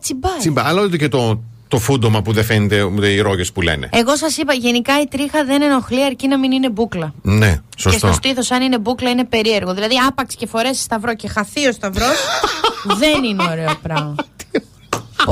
τσιμπά. 0.00 0.28
τσιμπά. 0.38 0.62
Αλλά 0.66 0.82
ούτε 0.82 0.96
και 0.96 1.08
το, 1.08 1.40
το 1.68 1.78
φούντομα 1.78 2.22
που 2.22 2.32
δεν 2.32 2.44
φαίνεται 2.44 2.82
ούτε 2.82 3.08
οι 3.08 3.20
ρόγες 3.20 3.52
που 3.52 3.60
λένε. 3.62 3.88
Εγώ 3.92 4.16
σας 4.16 4.36
είπα, 4.36 4.52
γενικά 4.52 5.00
η 5.00 5.06
τρίχα 5.06 5.44
δεν 5.44 5.62
ενοχλεί 5.62 6.04
αρκεί 6.04 6.28
να 6.28 6.38
μην 6.38 6.52
είναι 6.52 6.70
μπούκλα. 6.70 7.14
Ναι, 7.22 7.52
Και 7.52 7.60
σωστό. 7.82 7.98
στο 7.98 8.12
στήθος, 8.12 8.50
αν 8.50 8.62
είναι 8.62 8.78
μπούκλα, 8.78 9.10
είναι 9.10 9.24
περίεργο. 9.24 9.74
Δηλαδή, 9.74 9.94
άπαξ 10.08 10.34
και 10.34 10.46
φορέσεις 10.46 10.82
σταυρό 10.82 11.14
και 11.14 11.28
χαθεί 11.28 11.66
ο 11.66 11.72
σταυρός, 11.72 12.16
δεν 13.00 13.24
είναι 13.24 13.42
ωραίο 13.50 13.74
πράγμα. 13.82 14.14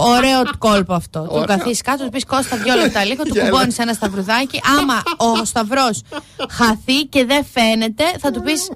Ωραίο 0.00 0.42
κόλπο 0.58 0.94
αυτό. 0.94 1.20
Του 1.20 1.28
Ωραίο. 1.30 1.44
καθίσεις 1.44 1.80
κάτω, 1.80 2.04
του 2.04 2.10
πεις 2.10 2.24
Κώστα 2.24 2.56
δύο 2.56 2.74
λεπτά 2.74 3.04
λίγο, 3.04 3.22
του 3.22 3.30
Γέλα. 3.34 3.48
κουμπώνεις 3.48 3.78
ένα 3.78 3.92
σταυρουδάκι. 3.92 4.60
Άμα 4.78 5.02
ο 5.16 5.44
σταυρός 5.44 6.02
χαθεί 6.50 7.00
και 7.08 7.24
δεν 7.24 7.44
φαίνεται, 7.52 8.04
θα 8.20 8.30
του 8.30 8.40
πεις. 8.42 8.70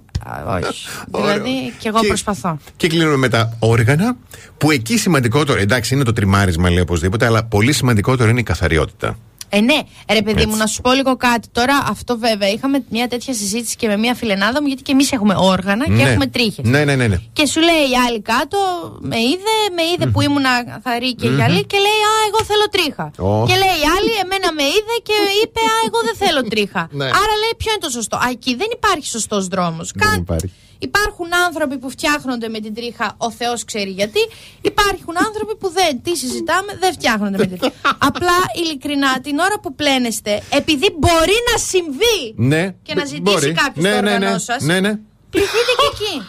Όχι. 0.46 0.86
Δηλαδή, 1.06 1.74
και 1.78 1.88
εγώ 1.88 2.00
Και- 2.00 2.06
προσπαθώ. 2.06 2.58
Και 2.76 2.88
κλείνουμε 2.88 3.16
με 3.16 3.28
τα 3.28 3.56
όργανα, 3.58 4.16
που 4.58 4.70
εκεί 4.70 4.98
σημαντικότερο, 4.98 5.60
εντάξει 5.60 5.94
είναι 5.94 6.04
το 6.04 6.12
τριμάρισμα 6.12 6.70
λέει 6.70 6.80
οπωσδήποτε, 6.80 7.26
αλλά 7.26 7.44
πολύ 7.44 7.72
σημαντικότερο 7.72 8.28
είναι 8.30 8.40
η 8.40 8.42
καθαριότητα. 8.42 9.16
Ε, 9.48 9.60
ναι, 9.60 9.78
ρε 10.12 10.22
παιδί 10.22 10.44
μου, 10.44 10.48
Έτσι. 10.48 10.58
να 10.58 10.66
σου 10.66 10.80
πω 10.80 10.92
λίγο 10.92 11.16
κάτι. 11.16 11.48
Τώρα, 11.52 11.84
αυτό 11.88 12.18
βέβαια, 12.18 12.48
είχαμε 12.48 12.84
μια 12.90 13.08
τέτοια 13.08 13.34
συζήτηση 13.34 13.76
και 13.76 13.86
με 13.86 13.96
μια 13.96 14.14
φιλενάδα 14.14 14.60
μου, 14.60 14.66
γιατί 14.66 14.82
και 14.82 14.92
εμείς 14.92 15.12
έχουμε 15.12 15.34
όργανα 15.38 15.84
και 15.84 15.90
ναι. 15.90 16.02
έχουμε 16.02 16.26
τρίχες. 16.26 16.64
Ναι, 16.64 16.84
ναι, 16.84 16.94
ναι. 16.96 17.06
ναι. 17.06 17.18
Και 17.32 17.46
σου 17.46 17.60
λέει 17.60 17.82
η 17.92 17.96
άλλη 18.06 18.20
κάτω, 18.20 18.58
με 19.00 19.18
είδε, 19.18 19.56
με 19.76 19.82
είδε 19.92 20.06
που 20.06 20.20
ήμουν 20.20 20.46
καθαρή 20.72 21.14
και 21.14 21.28
Μμμ. 21.28 21.36
γυαλί 21.36 21.64
και 21.64 21.78
λέει 21.86 22.00
Α, 22.10 22.14
εγώ 22.28 22.40
θέλω 22.50 22.66
τρίχα. 22.74 23.06
Ω. 23.28 23.46
Και 23.48 23.56
λέει 23.62 23.76
η 23.84 23.86
άλλη, 23.96 24.12
εμένα 24.24 24.48
με 24.58 24.62
είδε 24.62 24.94
και 25.02 25.16
είπε 25.42 25.60
Α, 25.60 25.76
εγώ 25.88 25.98
δεν 26.08 26.16
θέλω 26.22 26.42
τρίχα. 26.52 26.88
Ναι. 26.90 27.04
Άρα 27.04 27.34
λέει 27.42 27.54
ποιο 27.56 27.70
είναι 27.72 27.84
το 27.86 27.90
σωστό. 27.90 28.16
Α, 28.16 28.26
εκεί 28.30 28.52
δεν 28.54 28.68
υπάρχει 28.78 29.06
σωστός 29.06 29.42
δρόμος. 29.48 29.90
Δεν 29.94 30.20
υπάρχει. 30.20 30.52
Υπάρχουν 30.78 31.26
άνθρωποι 31.46 31.78
που 31.78 31.90
φτιάχνονται 31.90 32.48
με 32.48 32.60
την 32.60 32.74
τρίχα, 32.74 33.14
ο 33.18 33.30
Θεός 33.30 33.64
ξέρει 33.64 33.90
γιατί. 33.90 34.18
Υπάρχουν 34.60 35.14
άνθρωποι 35.26 35.56
που 35.56 35.68
δεν, 35.70 36.02
τι 36.02 36.16
συζητάμε, 36.16 36.76
δεν 36.80 36.92
φτιάχνονται 36.92 37.36
με 37.38 37.46
την 37.46 37.58
τρίχα. 37.58 37.74
Απλά 38.08 38.36
ειλικρινά 38.54 39.20
την 39.20 39.38
ώρα 39.38 39.60
που 39.62 39.74
πλένεστε, 39.74 40.42
επειδή 40.50 40.86
μπορεί 40.98 41.36
να 41.52 41.58
συμβεί 41.58 42.34
Ναι. 42.36 42.70
και 42.82 42.94
να 42.94 43.02
Μπ- 43.02 43.06
ζητήσει 43.08 43.20
μπορεί. 43.22 43.52
κάποιος 43.52 43.84
ναι, 43.84 43.94
το 43.94 44.00
ναι, 44.02 44.12
όργανό 44.14 44.32
ναι. 44.32 44.38
σας, 44.38 44.62
Ναι, 44.62 44.80
ναι. 44.80 44.98
Πληθείτε 45.30 45.72
και 45.80 45.88
εκεί. 45.92 46.22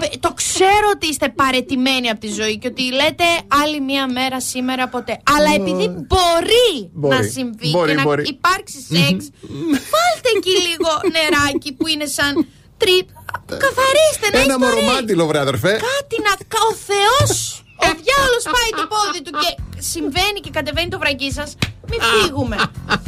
Πε- 0.00 0.18
Το 0.20 0.32
ξέρω 0.32 0.86
ότι 0.94 1.06
είστε 1.06 1.28
παρετημένοι 1.28 2.08
από 2.08 2.20
τη 2.20 2.28
ζωή 2.32 2.58
και 2.58 2.66
ότι 2.66 2.82
λέτε 2.92 3.24
άλλη 3.62 3.80
μία 3.80 4.06
μέρα 4.12 4.40
σήμερα 4.40 4.88
ποτέ. 4.88 5.20
Αλλά 5.36 5.54
επειδή 5.54 5.88
μπορεί, 5.88 6.90
Μπορεί. 6.92 7.16
να 7.16 7.22
συμβεί 7.22 7.70
Μπορεί, 7.70 7.90
και 7.90 7.96
να 7.96 8.02
μπορεί. 8.02 8.22
υπάρξει 8.26 8.78
σεξ, 8.80 9.30
βάλτε 9.92 10.28
εκεί 10.36 10.50
λίγο 10.50 10.90
νεράκι 11.14 11.72
που 11.72 11.86
είναι 11.86 12.06
σαν 12.06 12.46
τρίπ. 12.82 13.08
Καθαρίστε, 13.64 14.26
να 14.32 14.38
Ένα 14.38 14.40
έχεις 14.40 14.52
το 14.52 14.58
ρί. 14.58 14.64
μορομάντιλο, 14.64 15.22
βρε 15.30 15.38
αδερφέ. 15.46 15.72
Κάτι 15.92 16.16
να. 16.26 16.32
κα- 16.52 16.64
Ο 16.70 16.72
Θεός, 16.90 17.30
ο 17.86 17.88
διάολος 18.02 18.44
πάει 18.54 18.70
το 18.80 18.84
πόδι 18.92 19.20
του 19.24 19.32
και 19.42 19.50
συμβαίνει 19.92 20.38
και 20.44 20.50
κατεβαίνει 20.58 20.88
το 20.94 20.98
βρακί 21.02 21.30
σας. 21.38 21.50
Μην 21.90 22.00
φύγουμε. 22.12 22.56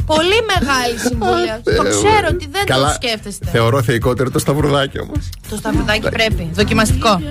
Πολύ 0.05 0.39
μεγάλη 0.53 0.97
συμβουλία. 1.07 1.55
το 1.77 1.83
ξέρω 1.95 2.27
ότι 2.35 2.45
δεν 2.55 2.65
Καλά. 2.65 2.87
το 2.87 2.93
σκέφτεστε. 2.93 3.45
Θεωρώ 3.55 3.81
θεϊκότερο 3.83 4.29
το 4.31 4.39
σταυρουδάκι 4.39 4.99
όμως. 4.99 5.29
Το 5.49 5.55
σταυρουδάκι 5.55 6.09
πρέπει. 6.09 6.49
Δοκιμαστικό. 6.53 7.21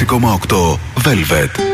Συκομαόκτο 0.00 0.78
Βελβέτ. 0.96 1.69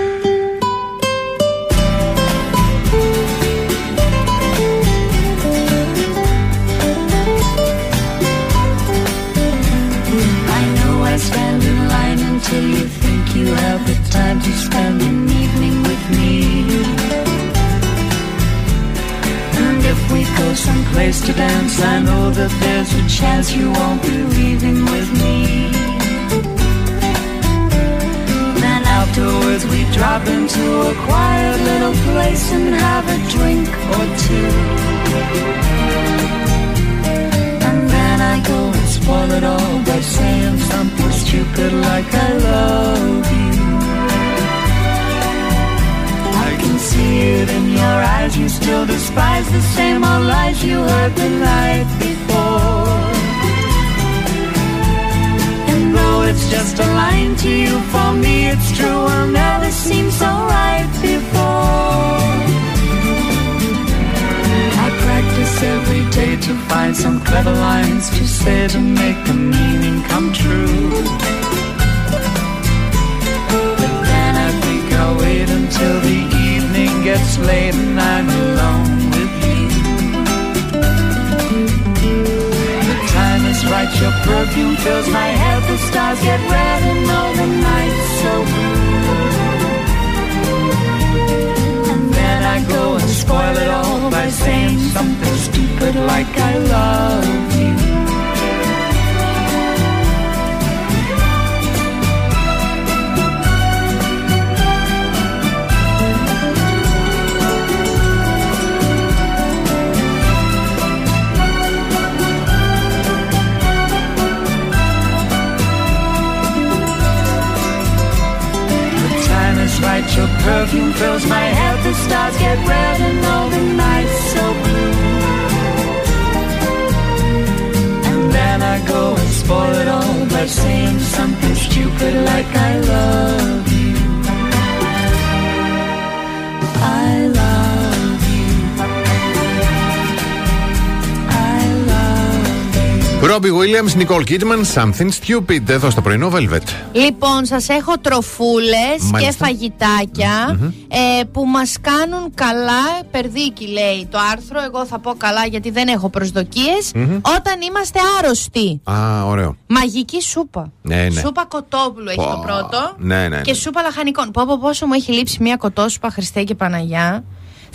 Ρόμπι 143.99 144.07
Williams, 144.09 144.09
Nicole 144.09 144.31
Kidman, 144.31 144.75
Something 144.75 145.09
Stupid. 145.09 145.69
Εδώ 145.69 145.91
στο 145.91 146.01
πρωινό 146.03 146.31
Velvet. 146.35 146.63
Λοιπόν, 146.93 147.45
σας 147.45 147.69
έχω 147.69 147.99
τροφούλες 148.01 148.97
και 148.99 149.11
Μάλιστα. 149.13 149.45
φαγητάκια 149.45 150.59
ε, 150.89 151.25
που 151.33 151.47
μας 151.47 151.77
κάνουν 151.81 152.35
καλά. 152.35 153.03
Περδίκι 153.11 153.67
λέει 153.67 154.09
το 154.11 154.19
άρθρο. 154.33 154.63
Εγώ 154.67 154.87
θα 154.87 154.99
πω 154.99 155.15
καλά 155.17 155.47
γιατί 155.47 155.71
δεν 155.71 155.89
έχω 155.89 156.09
προσδοκίες, 156.09 156.91
Μμμ. 156.95 157.17
Όταν 157.37 157.61
είμαστε 157.69 157.99
άρρωστοι. 158.19 158.81
Α, 158.85 159.25
ωραίο. 159.25 159.57
Μαγική 159.67 160.23
σούπα. 160.23 160.73
Ναι, 160.83 161.09
ναι. 161.13 161.21
Σούπα 161.21 161.45
κοτόπουλου 161.49 162.09
έχει 162.09 162.17
Πω. 162.17 162.31
το 162.31 162.43
πρώτο. 162.47 162.95
Ναι, 162.99 163.29
ναι. 163.29 163.41
Και 163.41 163.55
σούπα 163.55 163.83
λαχανικών. 163.83 164.31
Πω, 164.31 164.43
πω 164.47 164.59
πόσο 164.61 164.87
μου 164.87 164.93
έχει 164.93 165.13
λείψει 165.13 165.43
μια 165.43 165.57
κοτόσουπα 165.57 166.11
Χριστέ 166.11 166.43
και 166.43 166.55
Παναγιά. 166.55 167.25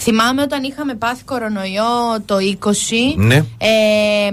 Θυμάμαι 0.04 0.42
όταν 0.42 0.64
είχαμε 0.64 0.96
πάθει 0.96 1.24
κορονοϊό 1.24 2.22
το 2.26 2.36
20. 2.36 2.70
Ναι. 3.16 3.36
Ε, 3.58 4.32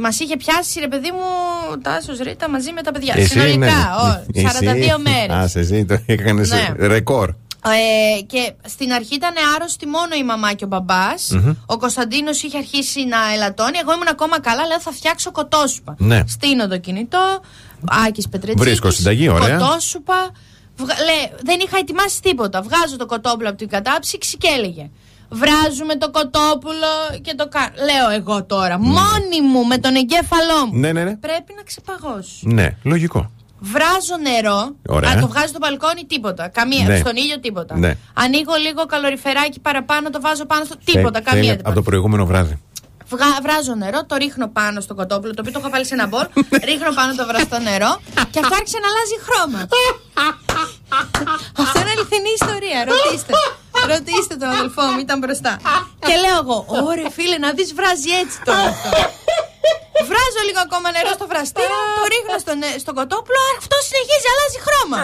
Μα 0.00 0.08
είχε 0.18 0.36
πιάσει 0.36 0.80
ρε 0.80 0.88
παιδί 0.88 1.10
μου 1.10 1.20
Τάσο 1.82 2.12
Ρίτα 2.22 2.50
μαζί 2.50 2.72
με 2.72 2.82
τα 2.82 2.92
παιδιά. 2.92 3.26
Συνολικά, 3.26 3.56
ναι. 3.56 3.72
ο, 4.42 4.48
42 4.96 4.98
μέρες. 4.98 5.54
Α, 5.54 5.58
εσύ 5.60 5.84
το 5.84 5.98
έκανες 6.06 6.50
Ναι. 6.50 6.86
ρεκόρ. 6.86 7.28
Ε, 7.28 8.22
και 8.22 8.52
στην 8.66 8.92
αρχή 8.92 9.14
ήταν 9.14 9.32
άρρωστοι 9.56 9.86
μόνο 9.86 10.14
η 10.20 10.24
μαμά 10.24 10.52
και 10.52 10.64
ο 10.64 10.66
μπαμπάς. 10.66 11.28
Μμμ. 11.30 11.54
Ο 11.66 11.78
Κωνσταντίνος 11.78 12.42
είχε 12.42 12.58
αρχίσει 12.58 13.04
να 13.04 13.32
ελαττώνει. 13.34 13.78
Εγώ 13.82 13.92
ήμουν 13.92 14.08
ακόμα 14.10 14.40
καλά, 14.40 14.66
λέω 14.66 14.80
θα 14.80 14.92
φτιάξω 14.92 15.30
κοτόσουπα. 15.30 15.94
Ναι. 15.98 16.22
Στείνω 16.26 16.68
το 16.68 16.78
κινητό. 16.78 17.40
Άκης 18.06 18.28
Πετρετζίκης, 18.28 18.64
Βρίσκω 18.64 18.90
συνταγή, 18.90 19.28
ωραία. 19.28 19.56
Κοτόσουπα. 19.58 20.30
Βγα... 20.78 20.94
Λέ, 21.04 21.36
δεν 21.42 21.58
είχα 21.64 21.78
ετοιμάσει 21.78 22.22
τίποτα. 22.22 22.62
Βγάζω 22.62 22.96
το 22.96 23.06
κοτόπουλο 23.06 23.48
από 23.48 23.58
την 23.58 23.68
κατάψυξη 23.68 24.36
και 24.36 24.48
έλεγε. 24.56 24.90
Βράζουμε 25.30 25.94
το 25.96 26.10
κοτόπουλο 26.10 26.92
και 27.22 27.34
το 27.34 27.48
κάνω. 27.48 27.68
Λέω 27.84 28.10
εγώ 28.20 28.44
τώρα, 28.44 28.78
μόνη 28.78 29.40
μου 29.52 29.64
με 29.66 29.78
τον 29.78 29.94
εγκέφαλό 29.94 30.66
μου. 30.66 30.78
Ναι, 30.78 30.92
ναι, 30.92 31.04
ναι. 31.04 31.16
Πρέπει 31.16 31.52
να 31.56 31.62
ξεπαγώσω. 31.62 32.38
Ναι, 32.42 32.76
λογικό. 32.82 33.30
Βράζω 33.60 34.16
νερό. 34.22 34.74
Ωραία. 34.88 35.10
Α, 35.10 35.20
το 35.20 35.28
βγάζω 35.28 35.46
στο 35.46 35.58
μπαλκόνι, 35.60 36.04
τίποτα. 36.06 36.48
Καμία. 36.48 36.86
Ναι. 36.86 36.98
Στον 36.98 37.16
ήλιο, 37.16 37.40
τίποτα. 37.40 37.78
Ναι. 37.78 37.94
Ανοίγω 38.14 38.54
λίγο 38.66 38.86
καλοριφεράκι 38.86 39.60
παραπάνω, 39.60 40.10
το 40.10 40.20
βάζω 40.20 40.46
πάνω 40.46 40.64
στο. 40.64 40.74
Τίποτα, 40.84 41.18
Θε- 41.18 41.24
καμία. 41.28 41.42
θέλει 41.42 41.50
τίποτα. 41.50 41.68
Από 41.68 41.78
το 41.78 41.82
προηγούμενο 41.82 42.26
βράδυ. 42.26 42.58
Βγα... 43.12 43.26
Βράζω 43.42 43.74
νερό, 43.74 44.00
το 44.10 44.14
ρίχνω 44.22 44.46
πάνω 44.58 44.80
στο 44.80 44.94
κοτόπουλο, 44.94 45.32
το 45.34 45.40
οποίο 45.40 45.52
το 45.52 45.58
έχω 45.62 45.70
βάλει 45.74 45.86
σε 45.90 45.94
ένα 45.98 46.06
μπολ. 46.10 46.26
ρίχνω 46.68 46.90
πάνω 46.98 47.10
το 47.20 47.24
βραστό 47.30 47.58
νερό 47.68 47.92
και 48.32 48.38
αυτό 48.42 48.54
άρχισε 48.60 48.78
να 48.84 48.88
αλλάζει 48.92 49.16
χρώμα. 49.26 49.60
αυτό 51.62 51.76
είναι 51.80 51.92
αληθινή 51.96 52.30
ιστορία. 52.40 52.78
Ρωτήστε. 52.90 53.32
Ρωτήστε 53.92 54.34
τον 54.42 54.48
αδελφό 54.56 54.82
μου, 54.92 54.98
ήταν 55.06 55.18
μπροστά. 55.22 55.52
και 56.08 56.14
λέω 56.24 56.36
εγώ, 56.44 56.58
Ωρε 56.88 57.06
φίλε, 57.16 57.36
να 57.44 57.50
δεις 57.56 57.70
βράζει 57.78 58.10
έτσι 58.22 58.36
τώρα 58.48 58.66
αυτό. 58.74 58.90
Βράζω 60.10 60.40
λίγο 60.48 60.60
ακόμα 60.68 60.88
νερό 60.96 61.10
στο 61.18 61.26
βραστήρα, 61.32 61.76
το 61.98 62.02
ρίχνω 62.12 62.36
στο, 62.44 62.52
νε- 62.62 62.78
στο 62.84 62.92
κοτόπουλο, 62.98 63.40
αυτό 63.62 63.76
συνεχίζει, 63.88 64.26
αλλάζει 64.32 64.58
χρώμα. 64.66 64.98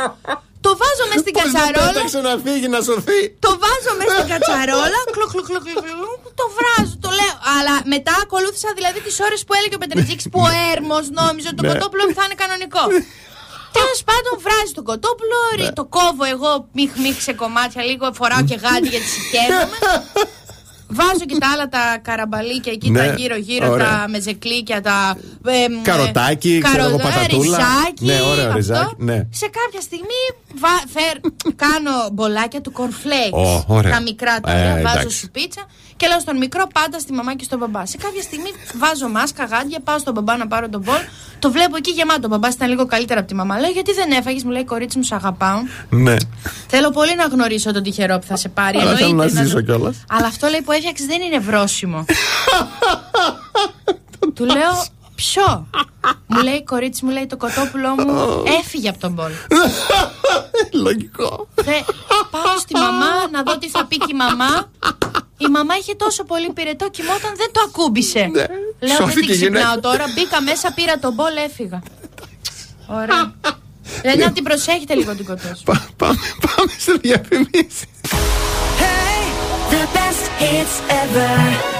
Το 0.66 0.70
βάζω 0.80 1.04
μες 1.10 1.20
στην 1.24 1.32
Πώς 1.36 1.42
δεν 1.42 1.52
κατσαρόλα. 1.52 1.92
πέταξε 1.92 2.20
να 2.28 2.32
φύγει, 2.44 2.68
να 2.76 2.80
σωθεί. 2.88 3.20
Το 3.46 3.50
βάζω 3.62 3.90
μέσα 3.98 4.14
στην 4.20 4.30
κατσαρόλα, 4.34 5.00
κλου, 5.14 5.26
κλου, 5.32 5.42
κλου, 5.48 5.60
κλου, 5.66 5.80
κλου, 5.86 6.10
το 6.40 6.44
βράζω, 6.56 6.94
το 7.04 7.10
λέω. 7.20 7.36
Αλλά 7.56 7.74
μετά 7.94 8.14
ακολούθησα 8.24 8.68
δηλαδή 8.78 8.98
τις 9.06 9.16
ώρες 9.26 9.40
που 9.46 9.52
έλεγε 9.58 9.74
ο 9.78 9.80
Πετρετζίκη 9.82 10.24
που 10.32 10.40
ο 10.48 10.50
Έρμος 10.74 11.04
νόμιζε 11.20 11.46
ότι 11.50 11.58
το 11.60 11.64
Ναι. 11.66 11.72
κοτόπουλο 11.72 12.02
μου 12.08 12.14
θα 12.18 12.24
είναι 12.26 12.38
κανονικό. 12.42 12.84
Τέλος 13.78 14.00
πάντων, 14.08 14.32
βράζει 14.46 14.72
το 14.78 14.82
κοτόπουλο, 14.90 15.38
ρι- 15.58 15.74
το 15.80 15.84
κόβω 15.96 16.24
εγώ 16.34 16.50
μιχ 16.78 16.90
μιχ 17.04 17.16
σε 17.28 17.32
κομμάτια 17.42 17.82
λίγο, 17.88 18.04
φοράω 18.18 18.42
και 18.50 18.56
γάντι 18.64 18.88
γιατί 18.94 19.08
σηκαίνομαι. 19.14 19.76
Βάζω 20.88 21.24
και 21.26 21.36
τα 21.38 21.46
άλλα 21.52 21.68
τα 21.68 21.98
καραμπαλίκια 22.02 22.72
εκεί, 22.72 22.90
Ναι, 22.90 22.98
τα 22.98 23.14
γύρω-γύρω, 23.14 23.70
ωραία. 23.70 23.86
τα 23.86 24.08
μεζεκλίκια, 24.08 24.80
τα. 24.80 25.16
ε, 25.46 25.68
μ, 25.68 25.82
Καροτάκι, 25.82 26.54
ε, 26.54 26.58
ξέρω 26.60 26.84
εγώ, 26.84 26.96
καρο- 26.96 27.10
ε, 27.10 27.14
πατατούλα. 27.14 27.56
Ριζάκι, 27.56 28.04
Ναι, 28.04 28.20
ωραίο 28.30 28.44
αυτό. 28.44 28.56
ριζάκι, 28.56 28.94
ναι. 28.98 29.14
Σε 29.30 29.46
κάποια 29.58 29.80
στιγμή 29.80 30.20
βα- 30.60 30.84
φέρ- 30.92 31.20
κάνω 31.56 31.90
μπολάκια 32.12 32.60
του 32.60 32.72
cornflakes. 32.76 33.44
Ω, 33.44 33.64
ωραία. 33.66 33.92
Τα 33.92 34.00
μικρά 34.00 34.40
τα 34.40 34.52
Ε, 34.52 34.70
ωραία, 34.72 34.82
βάζω 34.82 34.98
εντάξει. 34.98 35.18
σου 35.18 35.30
πίτσα 35.30 35.62
και 35.96 36.06
λέω 36.06 36.20
στον 36.20 36.36
μικρό 36.36 36.66
πάντα 36.72 36.98
στη 36.98 37.12
μαμά 37.12 37.34
και 37.34 37.44
στον 37.44 37.58
μπαμπά. 37.58 37.86
Σε 37.86 37.96
κάποια 37.96 38.22
στιγμή 38.22 38.50
βάζω 38.74 39.08
μάσκα, 39.08 39.44
γάντια, 39.44 39.80
πάω 39.80 39.98
στον 39.98 40.12
μπαμπά 40.12 40.36
να 40.36 40.46
πάρω 40.46 40.68
τον 40.68 40.80
μπολ. 40.80 40.96
Το 41.38 41.50
βλέπω 41.50 41.76
εκεί 41.76 41.90
γεμάτο. 41.90 42.20
Ο 42.24 42.28
μπαμπάς 42.28 42.54
ήταν 42.54 42.68
λίγο 42.68 42.86
καλύτερα 42.86 43.20
από 43.20 43.28
τη 43.28 43.34
μαμά. 43.34 43.58
Λέω 43.58 43.70
γιατί 43.70 43.92
δεν 43.92 44.10
έφαγες, 44.10 44.44
μου 44.44 44.50
λέει 44.50 44.64
κορίτσι 44.64 44.96
μου, 44.98 45.04
σ' 45.04 45.12
αγαπάω. 45.12 45.58
Ναι. 45.90 46.16
Θέλω 46.68 46.90
πολύ 46.90 47.14
να 47.16 47.24
γνωρίσω 47.26 47.72
τον 47.72 47.82
τυχερό 47.82 48.18
που 48.18 48.26
θα 48.26 48.36
σε 48.36 48.48
πάρει. 48.48 48.78
Αλλά 48.78 48.94
θέλω 48.96 49.08
εννοείται, 49.08 49.32
να 49.34 49.40
το- 49.40 49.46
ζήσω 49.46 49.60
κιόλας. 49.60 49.96
Αλλά 50.08 50.26
αυτό 50.26 50.48
λέει 50.48 50.60
που 50.62 50.72
έφτιαξες 50.72 51.06
δεν 51.06 51.20
είναι 51.20 51.38
βρόσιμο. 51.38 52.04
Του 54.34 54.44
λέω, 54.44 54.84
Ποιο; 55.14 55.66
μου 56.26 56.42
λέει 56.42 56.54
η 56.54 56.64
κορίτσι 56.64 57.04
μου, 57.04 57.10
λέει 57.10 57.26
το 57.26 57.36
κοτόπουλό 57.36 57.88
μου 57.94 58.42
έφυγε 58.60 58.88
από 58.88 58.98
τον 58.98 59.12
μπολ. 59.12 59.30
Λογικό. 60.84 61.48
Θε, 61.54 61.72
πάω 62.30 62.58
στη 62.58 62.74
μαμά 62.74 63.28
να 63.30 63.42
δω 63.42 63.58
τι 63.58 63.68
θα 63.68 63.86
πει 63.86 63.96
και 63.96 64.06
η 64.10 64.14
μαμά. 64.14 64.70
Η 65.46 65.50
μαμά 65.50 65.74
είχε 65.76 65.94
τόσο 65.94 66.24
πολύ 66.24 66.52
πυρετό 66.52 66.88
κοιμόταν 66.90 67.32
δεν 67.36 67.48
το 67.52 67.60
ακούμπησε. 67.68 68.18
Λέω 68.18 68.46
δεν 68.78 68.96
Σώθηκε 68.96 69.20
την 69.20 69.30
η 69.30 69.36
γυναίκα. 69.36 69.64
ξυπνάω 69.66 69.80
τώρα. 69.92 70.04
Μπήκα 70.14 70.40
μέσα, 70.42 70.72
πήρα 70.72 70.98
τον 70.98 71.12
μπολ, 71.12 71.36
έφυγα. 71.46 71.82
Ωραία. 72.86 73.34
Δηλαδή 74.02 74.18
να 74.22 74.32
την 74.32 74.44
προσέχετε 74.44 74.94
λίγο 74.94 75.14
την 75.14 75.24
κοτό 75.24 75.46
σου. 75.56 75.62
Πάμε, 75.96 76.18
πάμε 76.46 76.72
σε 76.78 76.92
διαφημίσει. 76.92 77.86
The 79.70 79.82
best 79.96 80.24
hits 80.40 80.76
ever. 81.02 81.73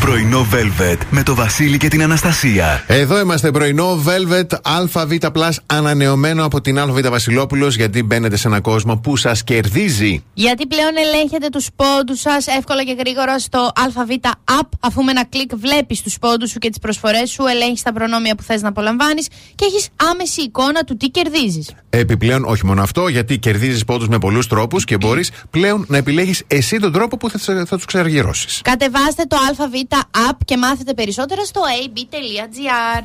Πρωινό 0.00 0.46
Velvet 0.52 0.96
με 1.10 1.22
το 1.22 1.34
Βασίλη 1.34 1.76
και 1.76 1.88
την 1.88 2.02
Αναστασία. 2.02 2.84
Εδώ 2.86 3.20
είμαστε 3.20 3.50
πρωινό 3.50 4.02
Velvet 4.06 4.58
ΑΒ 4.62 5.12
ανανεωμένο 5.66 6.44
από 6.44 6.60
την 6.60 6.78
ΑΒ 6.78 7.00
Βασιλόπουλος 7.00 7.76
γιατί 7.76 8.02
μπαίνετε 8.02 8.36
σε 8.36 8.48
ένα 8.48 8.60
κόσμο 8.60 8.96
που 8.96 9.16
σας 9.16 9.44
κερδίζει. 9.44 10.24
Γιατί 10.34 10.66
πλέον 10.66 10.90
ελέγχετε 10.96 11.48
τους 11.48 11.68
πόντους 11.76 12.20
σας 12.20 12.46
εύκολα 12.46 12.84
και 12.84 12.96
γρήγορα 12.98 13.38
στο 13.38 13.70
ΑΒ 13.74 14.10
App. 14.60 14.68
Αφού 14.80 15.02
με 15.02 15.10
ένα 15.10 15.24
κλικ 15.24 15.56
βλέπεις 15.56 16.02
τους 16.02 16.18
πόντους 16.18 16.50
σου 16.50 16.58
και 16.58 16.68
τις 16.68 16.78
προσφορές 16.78 17.30
σου, 17.30 17.44
ελέγχεις 17.46 17.82
τα 17.82 17.92
προνόμια 17.92 18.34
που 18.34 18.42
θες 18.42 18.62
να 18.62 18.68
απολαμβάνεις 18.68 19.28
και 19.54 19.64
έχεις 19.64 19.88
άμεση 20.10 20.42
εικόνα 20.42 20.84
του 20.84 20.96
τι 20.96 21.08
κερδίζεις. 21.08 21.70
Επιπλέον, 21.90 22.44
όχι 22.44 22.66
μόνο 22.66 22.82
αυτό, 22.82 23.08
γιατί 23.08 23.38
κερδίζεις 23.38 23.84
πόντους 23.84 24.08
με 24.08 24.18
πολλούς 24.18 24.46
τρόπους 24.46 24.84
και 24.84 24.96
μπορείς 24.96 25.30
πλέον 25.50 25.84
να 25.88 25.96
επιλέγεις 25.96 26.42
εσύ 26.46 26.78
τον 26.78 26.92
τρόπο 26.92 27.16
που 27.16 27.30
θα, 27.30 27.64
θα 27.66 27.76
τους 27.76 27.84
ξεργυρώσεις. 27.84 28.60
Κατεβάστε 28.64 29.24
το 29.28 29.36
ΑΒ 29.50 29.70
App 29.96 30.36
και 30.44 30.56
μάθετε 30.56 30.94
περισσότερα 30.94 31.44
στο 31.44 31.60
ab.gr. 31.60 33.04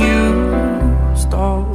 used 0.00 1.32
up 1.34 1.66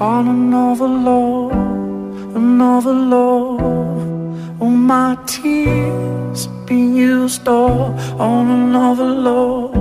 on 0.00 0.28
another 0.28 0.88
love, 0.88 1.52
another 2.36 2.92
love. 2.92 3.60
All 4.60 4.70
my 4.70 5.16
tears 5.26 6.46
been 6.66 6.94
used 6.96 7.46
up 7.48 7.98
on 8.20 8.50
another 8.50 9.10
love, 9.28 9.74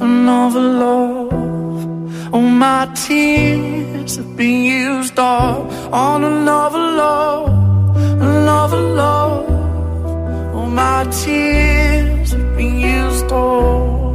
another 0.00 0.60
love. 0.60 2.34
All 2.34 2.40
my 2.40 2.88
tears 2.94 4.18
been 4.18 4.64
used 4.64 5.18
up 5.18 5.70
on 5.92 6.24
another 6.24 6.84
love, 7.02 7.96
another 8.20 8.80
love. 8.80 10.54
All 10.54 10.66
my 10.66 11.04
tears 11.10 12.15
you 12.64 13.10
stole. 13.18 14.05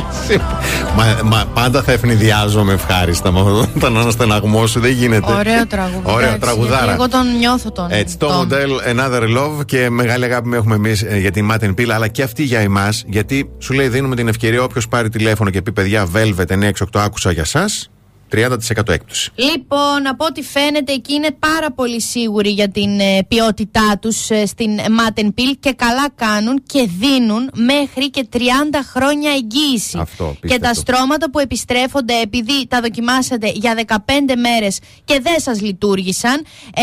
Μα 0.00 0.10
και 0.10 0.32
εσύ. 0.32 0.40
Μα, 0.96 1.18
μα 1.24 1.44
πάντα 1.54 1.82
θα 1.82 1.92
ευνηδιάζομαι 1.92 2.72
ευχάριστα 2.72 3.32
με 3.32 3.40
αυτόν 3.40 3.68
τον 3.80 3.98
αναστεναγμό 3.98 4.66
σου. 4.66 4.80
Δεν 4.80 4.90
γίνεται. 4.90 5.32
Ωραίο 5.32 5.66
τραγούδι. 5.66 6.00
Ωραίο 6.02 6.18
εντάξει, 6.18 6.40
τραγουδάρα. 6.40 6.84
γιατί 6.84 6.92
Εγώ 6.92 7.08
τον 7.08 7.36
νιώθω 7.38 7.70
τον. 7.70 7.86
Έτσι, 7.90 8.16
το 8.16 8.26
τον. 8.26 8.36
μοντέλ 8.36 8.70
Another 8.94 9.22
Love 9.38 9.64
και 9.64 9.90
μεγάλη 9.90 10.24
αγάπη 10.24 10.48
που 10.48 10.54
έχουμε 10.54 10.74
εμείς 10.74 11.04
για 11.18 11.30
τη 11.30 11.46
Matten 11.50 11.74
Pill, 11.74 11.88
αλλά 11.88 12.08
και 12.08 12.22
αυτή 12.22 12.42
για 12.42 12.60
εμάς. 12.60 13.04
Γιατί 13.06 13.50
σου 13.58 13.72
λέει, 13.72 13.88
δίνουμε 13.88 14.16
την 14.16 14.28
ευκαιρία 14.28 14.62
όποιος 14.62 14.88
πάρει 14.88 15.08
τηλέφωνο 15.08 15.50
και 15.50 15.62
πει 15.62 15.72
παιδιά, 15.72 16.06
Velvet 16.14 16.46
968 16.46 16.70
άκουσα 16.94 17.30
για 17.30 17.42
εσά. 17.42 17.64
30% 18.36 18.88
έκπτωση. 18.88 19.30
Λοιπόν, 19.34 20.06
από 20.06 20.24
ό,τι 20.24 20.42
φαίνεται, 20.42 20.92
εκεί 20.92 21.14
είναι 21.14 21.30
πάρα 21.38 21.72
πολύ 21.72 22.00
σίγουροι 22.00 22.50
για 22.50 22.68
την 22.68 23.00
ε, 23.00 23.18
ποιότητά 23.28 23.98
τους 24.00 24.16
στην 24.44 24.78
Matten 24.78 25.26
Pill 25.26 25.54
και 25.60 25.72
καλά 25.72 26.10
κάνουν 26.14 26.62
και 26.66 26.88
δίνουν 26.98 27.50
μέχρι 27.54 28.10
και 28.10 28.28
30 28.32 28.38
χρόνια 28.92 29.30
εγγύηση. 29.30 29.98
Αυτό, 29.98 30.24
και 30.24 30.38
πίστευτο. 30.40 30.66
τα 30.66 30.74
στρώματα 30.74 31.30
που 31.30 31.38
επιστρέφονται 31.38 32.20
επειδή 32.20 32.66
τα 32.68 32.80
δοκιμάσατε 32.80 33.50
για 33.54 33.84
15 33.86 34.00
μέρες 34.38 34.78
και 35.04 35.20
δεν 35.22 35.40
σας 35.40 35.60
λειτουργήσαν, 35.60 36.44
ε, 36.74 36.82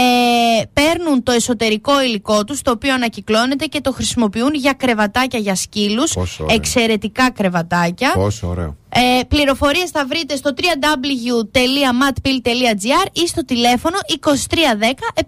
παίρνουν 0.74 1.24
το 1.24 1.32
εσωτερικό 1.32 2.02
υλικό 2.02 2.44
τους, 2.44 2.62
το 2.62 2.72
οποίο 2.72 2.94
ανακυκλώνεται 2.94 3.66
και 3.66 3.82
το 3.82 3.92
χρησιμοποιούν 3.92 4.54
για 4.54 4.74
κρεβατάκια 4.74 5.40
για 5.40 5.56
σκύλους. 5.56 6.14
Πόσο 6.14 6.44
ωραίο. 6.44 6.56
Εξαιρετικά 6.56 7.32
κρεβατάκια. 7.32 8.12
Πόσο 8.14 8.48
ωραίο. 8.48 8.78
Ε, 8.96 9.24
πληροφορίες 9.28 9.90
θα 9.90 10.06
βρείτε 10.08 10.36
στο 10.36 10.52
www.matpill.gr 10.58 13.08
ή 13.24 13.28
στο 13.28 13.46
τηλέφωνο 13.46 13.96
2310 14.08 14.14
799 15.16 15.22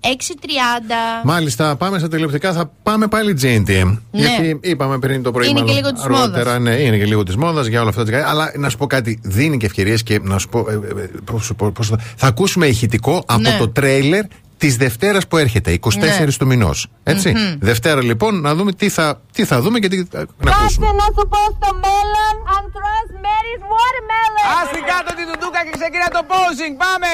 630. 0.00 1.24
Μάλιστα, 1.24 1.76
πάμε 1.76 1.98
στα 1.98 2.08
τηλεοπτικά. 2.08 2.52
Θα 2.52 2.70
πάμε 2.82 3.06
πάλι 3.06 3.38
GNTM. 3.42 3.98
Ναι. 4.10 4.20
Γιατί 4.20 4.58
είπαμε 4.62 4.98
πριν 4.98 5.22
το 5.22 5.30
πρωί. 5.30 5.48
Είναι 5.48 5.60
μάλλον 5.60 5.74
και 5.74 5.80
λίγο 5.80 5.92
της 5.92 6.02
αργότερα, 6.02 6.44
μόδας. 6.52 6.58
Ναι, 6.60 6.74
είναι 6.74 6.96
και 6.98 7.04
λίγο 7.04 7.22
της 7.22 7.36
μόδας 7.36 7.66
για 7.66 7.80
όλα 7.80 7.88
αυτά. 7.88 8.04
τα- 8.04 8.28
Αλλά 8.28 8.52
να 8.56 8.68
σου 8.68 8.76
πω 8.78 8.86
κάτι. 8.86 9.20
Δίνει 9.22 9.56
και 9.56 9.66
ευκαιρίες 9.66 10.02
και 10.02 10.18
να 10.22 10.38
σου 10.38 10.48
πω. 10.48 10.58
ε, 10.70 10.72
ε, 10.72 10.78
πώς 11.24 11.44
σου 11.44 11.54
πω- 11.54 11.72
πώς 11.74 11.88
θα- 11.88 12.00
θα 12.16 12.26
ακούσουμε 12.26 12.66
ηχητικό 12.66 13.22
από 13.26 13.40
Ναι. 13.40 13.56
το 13.58 13.68
τρέιλερ 13.68 14.24
της 14.64 14.76
Δευτέρας 14.76 15.26
που 15.28 15.36
έρχεται, 15.36 15.70
24 15.70 16.24
Ναι. 16.26 16.32
του 16.38 16.46
μηνός. 16.46 16.86
Έτσι. 17.02 17.28
Μμμ. 17.36 17.54
Δευτέρα 17.60 18.02
λοιπόν, 18.02 18.40
να 18.40 18.54
δούμε 18.54 18.72
τι 18.72 18.88
θα, 18.88 19.20
τι 19.32 19.44
θα 19.44 19.60
δούμε 19.60 19.78
και 19.78 19.88
τι 19.88 19.96
θα 20.10 20.18
να 20.44 20.50
ακούσουμε. 20.50 20.86
να 20.86 21.04
σου 21.16 21.24
πω 21.32 21.40
στο 21.58 21.70
μέλλον 21.84 22.34
αν 22.56 22.62
τρως 22.74 23.06
Mary's 23.24 23.62
watermelon. 23.72 24.44
Άστη 24.62 24.80
κάτω 24.92 25.10
την 25.18 25.26
τουντούκα 25.32 25.60
και 25.66 25.70
ξεκινά 25.80 26.08
το 26.16 26.20
posing. 26.32 26.74
Πάμε! 26.84 27.10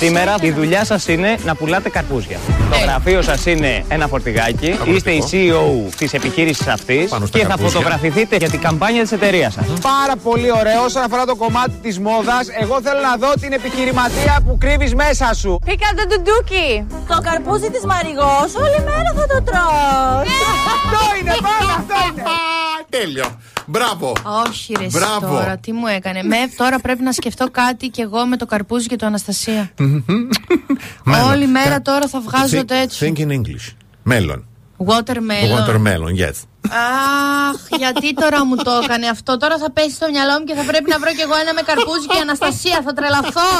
Σήμερα 0.00 0.34
η 0.40 0.50
δουλειά 0.50 0.84
σας 0.84 1.08
είναι 1.08 1.36
να 1.44 1.54
πουλάτε 1.54 1.88
καρπούζια. 1.88 2.38
Το 2.70 2.76
γραφείο 2.82 3.22
σας 3.22 3.46
είναι 3.46 3.84
ένα 3.88 4.06
φορτηγάκι. 4.06 4.78
Είστε 4.84 5.10
η 5.10 5.22
CEO 5.30 5.92
της 5.98 6.12
επιχείρησης 6.12 6.66
αυτής 6.66 7.08
Πάνω 7.10 7.26
στα 7.26 7.38
και 7.38 7.44
θα 7.44 7.48
καρπούζια. 7.50 7.72
φωτογραφηθείτε 7.80 8.36
για 8.36 8.50
την 8.50 8.60
καμπάνια 8.60 9.02
της 9.02 9.12
εταιρείας 9.12 9.52
σας. 9.52 9.66
Πάρα 9.80 10.16
πολύ 10.22 10.50
ωραίο 10.60 10.82
όσον 10.84 11.02
αφορά 11.02 11.24
το 11.24 11.34
κομμάτι 11.36 11.74
της 11.82 11.98
μόδας. 11.98 12.44
Εγώ 12.60 12.76
θέλω 12.82 13.00
να 13.10 13.16
δω 13.16 13.32
την 13.40 13.52
επιχειρηματία 13.52 14.34
που 14.46 14.58
κρύβεις 14.60 14.94
μέσα 14.94 15.34
σου. 15.34 15.58
Πήκα 15.64 15.88
το 15.96 16.02
ντουντούκι. 16.08 16.73
Το 17.08 17.20
καρπούζι 17.22 17.70
της 17.70 17.84
Μαριγός 17.84 18.54
όλη 18.64 18.78
μέρα 18.84 19.10
θα 19.16 19.26
το 19.26 19.42
τρως. 19.42 20.28
Αυτό 20.74 21.00
είναι, 21.20 21.34
πάμε, 21.46 21.72
αυτό 21.78 21.94
είναι. 22.12 22.22
Τέλειο. 22.98 23.24
Μπράβο. 23.66 24.12
Όχι, 24.46 24.74
ρε, 24.78 24.84
εσύ 24.84 24.98
Μπράβο. 24.98 25.34
τώρα, 25.36 25.56
τι 25.56 25.72
μου 25.72 25.86
έκανε. 25.86 26.22
Με, 26.22 26.36
τώρα 26.56 26.78
πρέπει 26.78 27.02
να 27.02 27.12
σκεφτώ 27.12 27.50
κάτι 27.50 27.88
κι 27.88 28.00
εγώ 28.00 28.26
με 28.26 28.36
το 28.36 28.46
καρπούζι 28.46 28.86
και 28.86 28.96
το 28.96 29.06
Αναστασία. 29.06 29.70
Μέλλον. 31.04 31.30
Όλη 31.30 31.46
μέρα 31.46 31.68
Κα- 31.70 31.82
τώρα 31.82 32.08
θα 32.08 32.20
βγάζω 32.20 32.58
Think- 32.60 32.66
τέτοιο. 32.66 33.12
Think 33.16 33.18
in 33.18 33.28
English. 33.30 33.72
Μέλλον. 34.02 34.44
Watermelon. 34.88 35.54
Watermelon, 35.58 36.14
yes. 36.22 36.36
Αχ, 36.70 37.60
γιατί 37.78 38.14
τώρα 38.14 38.44
μου 38.46 38.56
το 38.56 38.70
έκανε 38.84 39.06
αυτό. 39.06 39.36
Τώρα 39.36 39.58
θα 39.58 39.70
πέσει 39.70 39.90
στο 39.90 40.06
μυαλό 40.10 40.32
μου 40.38 40.44
και 40.44 40.54
θα 40.54 40.62
πρέπει 40.64 40.90
να 40.90 40.98
βρω 40.98 41.10
κι 41.10 41.20
εγώ 41.20 41.36
ένα 41.42 41.52
με 41.54 41.60
καρπούζι 41.68 42.06
και 42.06 42.18
Αναστασία. 42.22 42.80
Θα 42.84 42.92
τρελαθώ. 42.92 43.52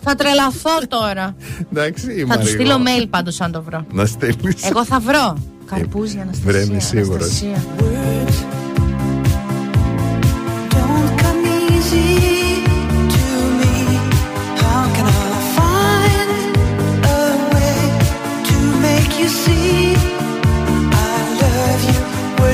θα 0.00 0.14
τρελαθώ 0.14 0.78
τώρα. 0.88 1.34
Εντάξει, 1.72 2.12
η 2.12 2.18
θα 2.20 2.22
του 2.22 2.26
Μαριγό. 2.28 2.48
στείλω 2.48 2.76
mail 2.86 3.06
πάντως 3.10 3.40
αν 3.40 3.52
το 3.52 3.62
βρω. 3.62 3.86
Να 3.90 4.06
στείλεις. 4.06 4.62
Εγώ 4.64 4.84
θα 4.84 4.98
βρω. 5.00 5.36
Καρπούζι 5.70 6.18
Αναστασία. 6.18 6.52
Βρε, 6.52 6.60
είμαι 6.62 6.80
σίγουρος. 6.80 7.42
Αναστασία. 7.42 7.62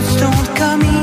Words 0.01 0.17
don't 0.17 0.57
come 0.57 0.83
easy. 0.83 1.00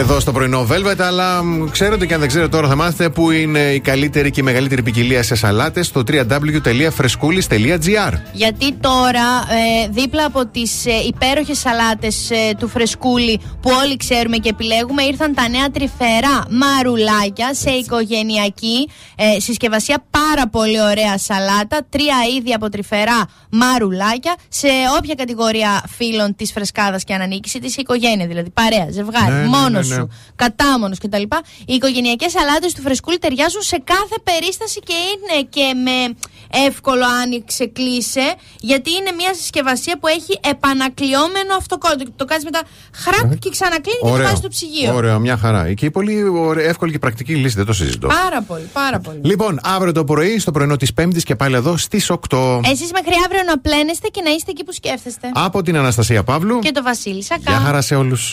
Εδώ 0.00 0.20
στο 0.20 0.32
πρωινό 0.32 0.66
Velvet. 0.70 1.00
Αλλά 1.00 1.42
μ, 1.42 1.68
ξέρετε 1.70 2.06
και 2.06 2.14
αν 2.14 2.20
δεν 2.20 2.28
ξέρετε 2.28 2.50
τώρα 2.50 2.68
θα 2.68 2.76
μάθετε 2.76 3.10
που 3.10 3.30
είναι 3.30 3.58
η 3.58 3.80
καλύτερη 3.80 4.30
και 4.30 4.40
η 4.40 4.42
μεγαλύτερη 4.42 4.82
ποικιλία 4.82 5.22
σε 5.22 5.34
σαλάτες 5.34 5.86
στο 5.86 6.02
www.frescoulis.gr. 6.08 8.12
Γιατί 8.32 8.72
τώρα, 8.72 9.46
ε, 9.84 9.88
δίπλα 9.90 10.24
από 10.24 10.46
τις 10.46 10.86
ε, 10.86 10.90
υπέροχες 11.06 11.58
σαλάτες 11.58 12.30
του 12.58 12.68
φρεσκούλι 12.68 13.40
που 13.62 13.70
όλοι 13.82 13.96
ξέρουμε 13.96 14.36
και 14.36 14.48
επιλέγουμε, 14.48 15.02
ήρθαν 15.02 15.34
τα 15.34 15.48
νέα 15.48 15.70
τρυφερά 15.70 16.46
μαρουλάκια 16.50 17.54
σε 17.54 17.70
οικογενειακή 17.70 18.88
ε, 19.16 19.40
συσκευασία. 19.40 20.04
Πάρα 20.40 20.52
πολύ 20.52 20.80
ωραία 20.80 21.18
σαλάτα. 21.18 21.86
Τρία 21.88 22.16
είδη 22.36 22.52
από 22.52 22.68
τρυφερά 22.68 23.28
μαρουλάκια 23.50 24.34
σε 24.48 24.68
όποια 24.98 25.14
κατηγορία 25.14 25.82
φίλων 25.96 26.36
της 26.36 26.52
φρεσκάδας 26.52 27.04
και 27.04 27.14
αν 27.14 27.20
ανήκεις, 27.20 27.52
της 27.52 27.76
οικογένεια 27.76 28.26
δηλαδή. 28.26 28.50
Παρέα, 28.50 28.86
ζευγάρι, 28.90 29.32
Ναι, 29.32 29.40
ναι, 29.40 29.46
μόνος 29.46 29.88
ναι, 29.88 29.94
ναι. 29.94 30.00
σου, 30.00 30.08
κατάμονος 30.36 30.98
κτλ. 30.98 31.22
Οι 31.66 31.74
οικογενειακές 31.74 32.30
σαλάτες 32.32 32.72
του 32.72 32.82
φρεσκούλι 32.82 33.18
ταιριάζουν 33.18 33.62
σε 33.62 33.82
κάθε 33.84 34.16
περίσταση 34.22 34.80
και 34.80 34.92
είναι 34.92 35.42
και 35.48 35.74
με 35.74 36.14
εύκολο 36.66 37.04
άνοιξε 37.22 37.66
κλείσε, 37.66 38.34
γιατί 38.60 38.90
είναι 38.90 39.12
μια 39.16 39.34
συσκευασία 39.34 39.98
που 39.98 40.06
έχει 40.06 40.40
επανακλειόμενο 40.42 41.54
αυτοκόλλητο. 41.58 42.10
Το 42.16 42.24
κάνεις 42.24 42.44
μετά 42.44 42.60
χραπ 42.94 43.38
και 43.38 43.50
ξανακλίνει 43.50 43.98
και 44.02 44.08
το 44.08 44.22
βάζει 44.22 44.34
στο 44.34 44.48
ψυγείο. 44.48 44.94
Ωραίο, 44.94 45.18
μια 45.18 45.36
χαρά. 45.36 45.72
Και 45.72 45.90
πολύ 45.90 46.22
ωραία, 46.28 46.68
εύκολη 46.68 46.92
και 46.92 46.98
πρακτική 46.98 47.34
λύση, 47.34 47.56
δεν 47.56 47.66
το 47.66 47.72
συζητώ. 47.72 48.06
Πάρα 48.06 48.42
πολύ, 48.42 48.68
πάρα 48.72 48.98
πολύ. 49.00 49.20
Λοιπόν, 49.22 49.58
αύριο 49.62 49.92
το 49.92 50.04
πρωί, 50.04 50.38
στο 50.38 50.50
πρωινό 50.50 50.76
της 50.76 50.92
Πέμπτης 50.92 51.24
και 51.24 51.36
πάλι 51.36 51.54
εδώ 51.54 51.76
στις 51.76 52.10
8. 52.10 52.60
Εσείς 52.64 52.90
μέχρι 52.92 53.12
αύριο 53.24 53.42
να 53.46 53.58
πλένεστε 53.58 54.08
και 54.08 54.22
να 54.24 54.30
είστε 54.30 54.50
εκεί 54.50 54.64
που 54.64 54.72
σκέφτεστε. 54.72 55.30
Από 55.34 55.62
την 55.62 55.76
Αναστασία 55.76 56.22
Παύλου. 56.22 56.58
Και 56.58 56.70
το 56.70 56.82
Βασίλη 56.82 57.22
Σακά. 57.22 57.50
Γεια 57.50 57.60
χαρά 57.60 57.80
σε 57.80 57.94
όλους. 57.94 58.28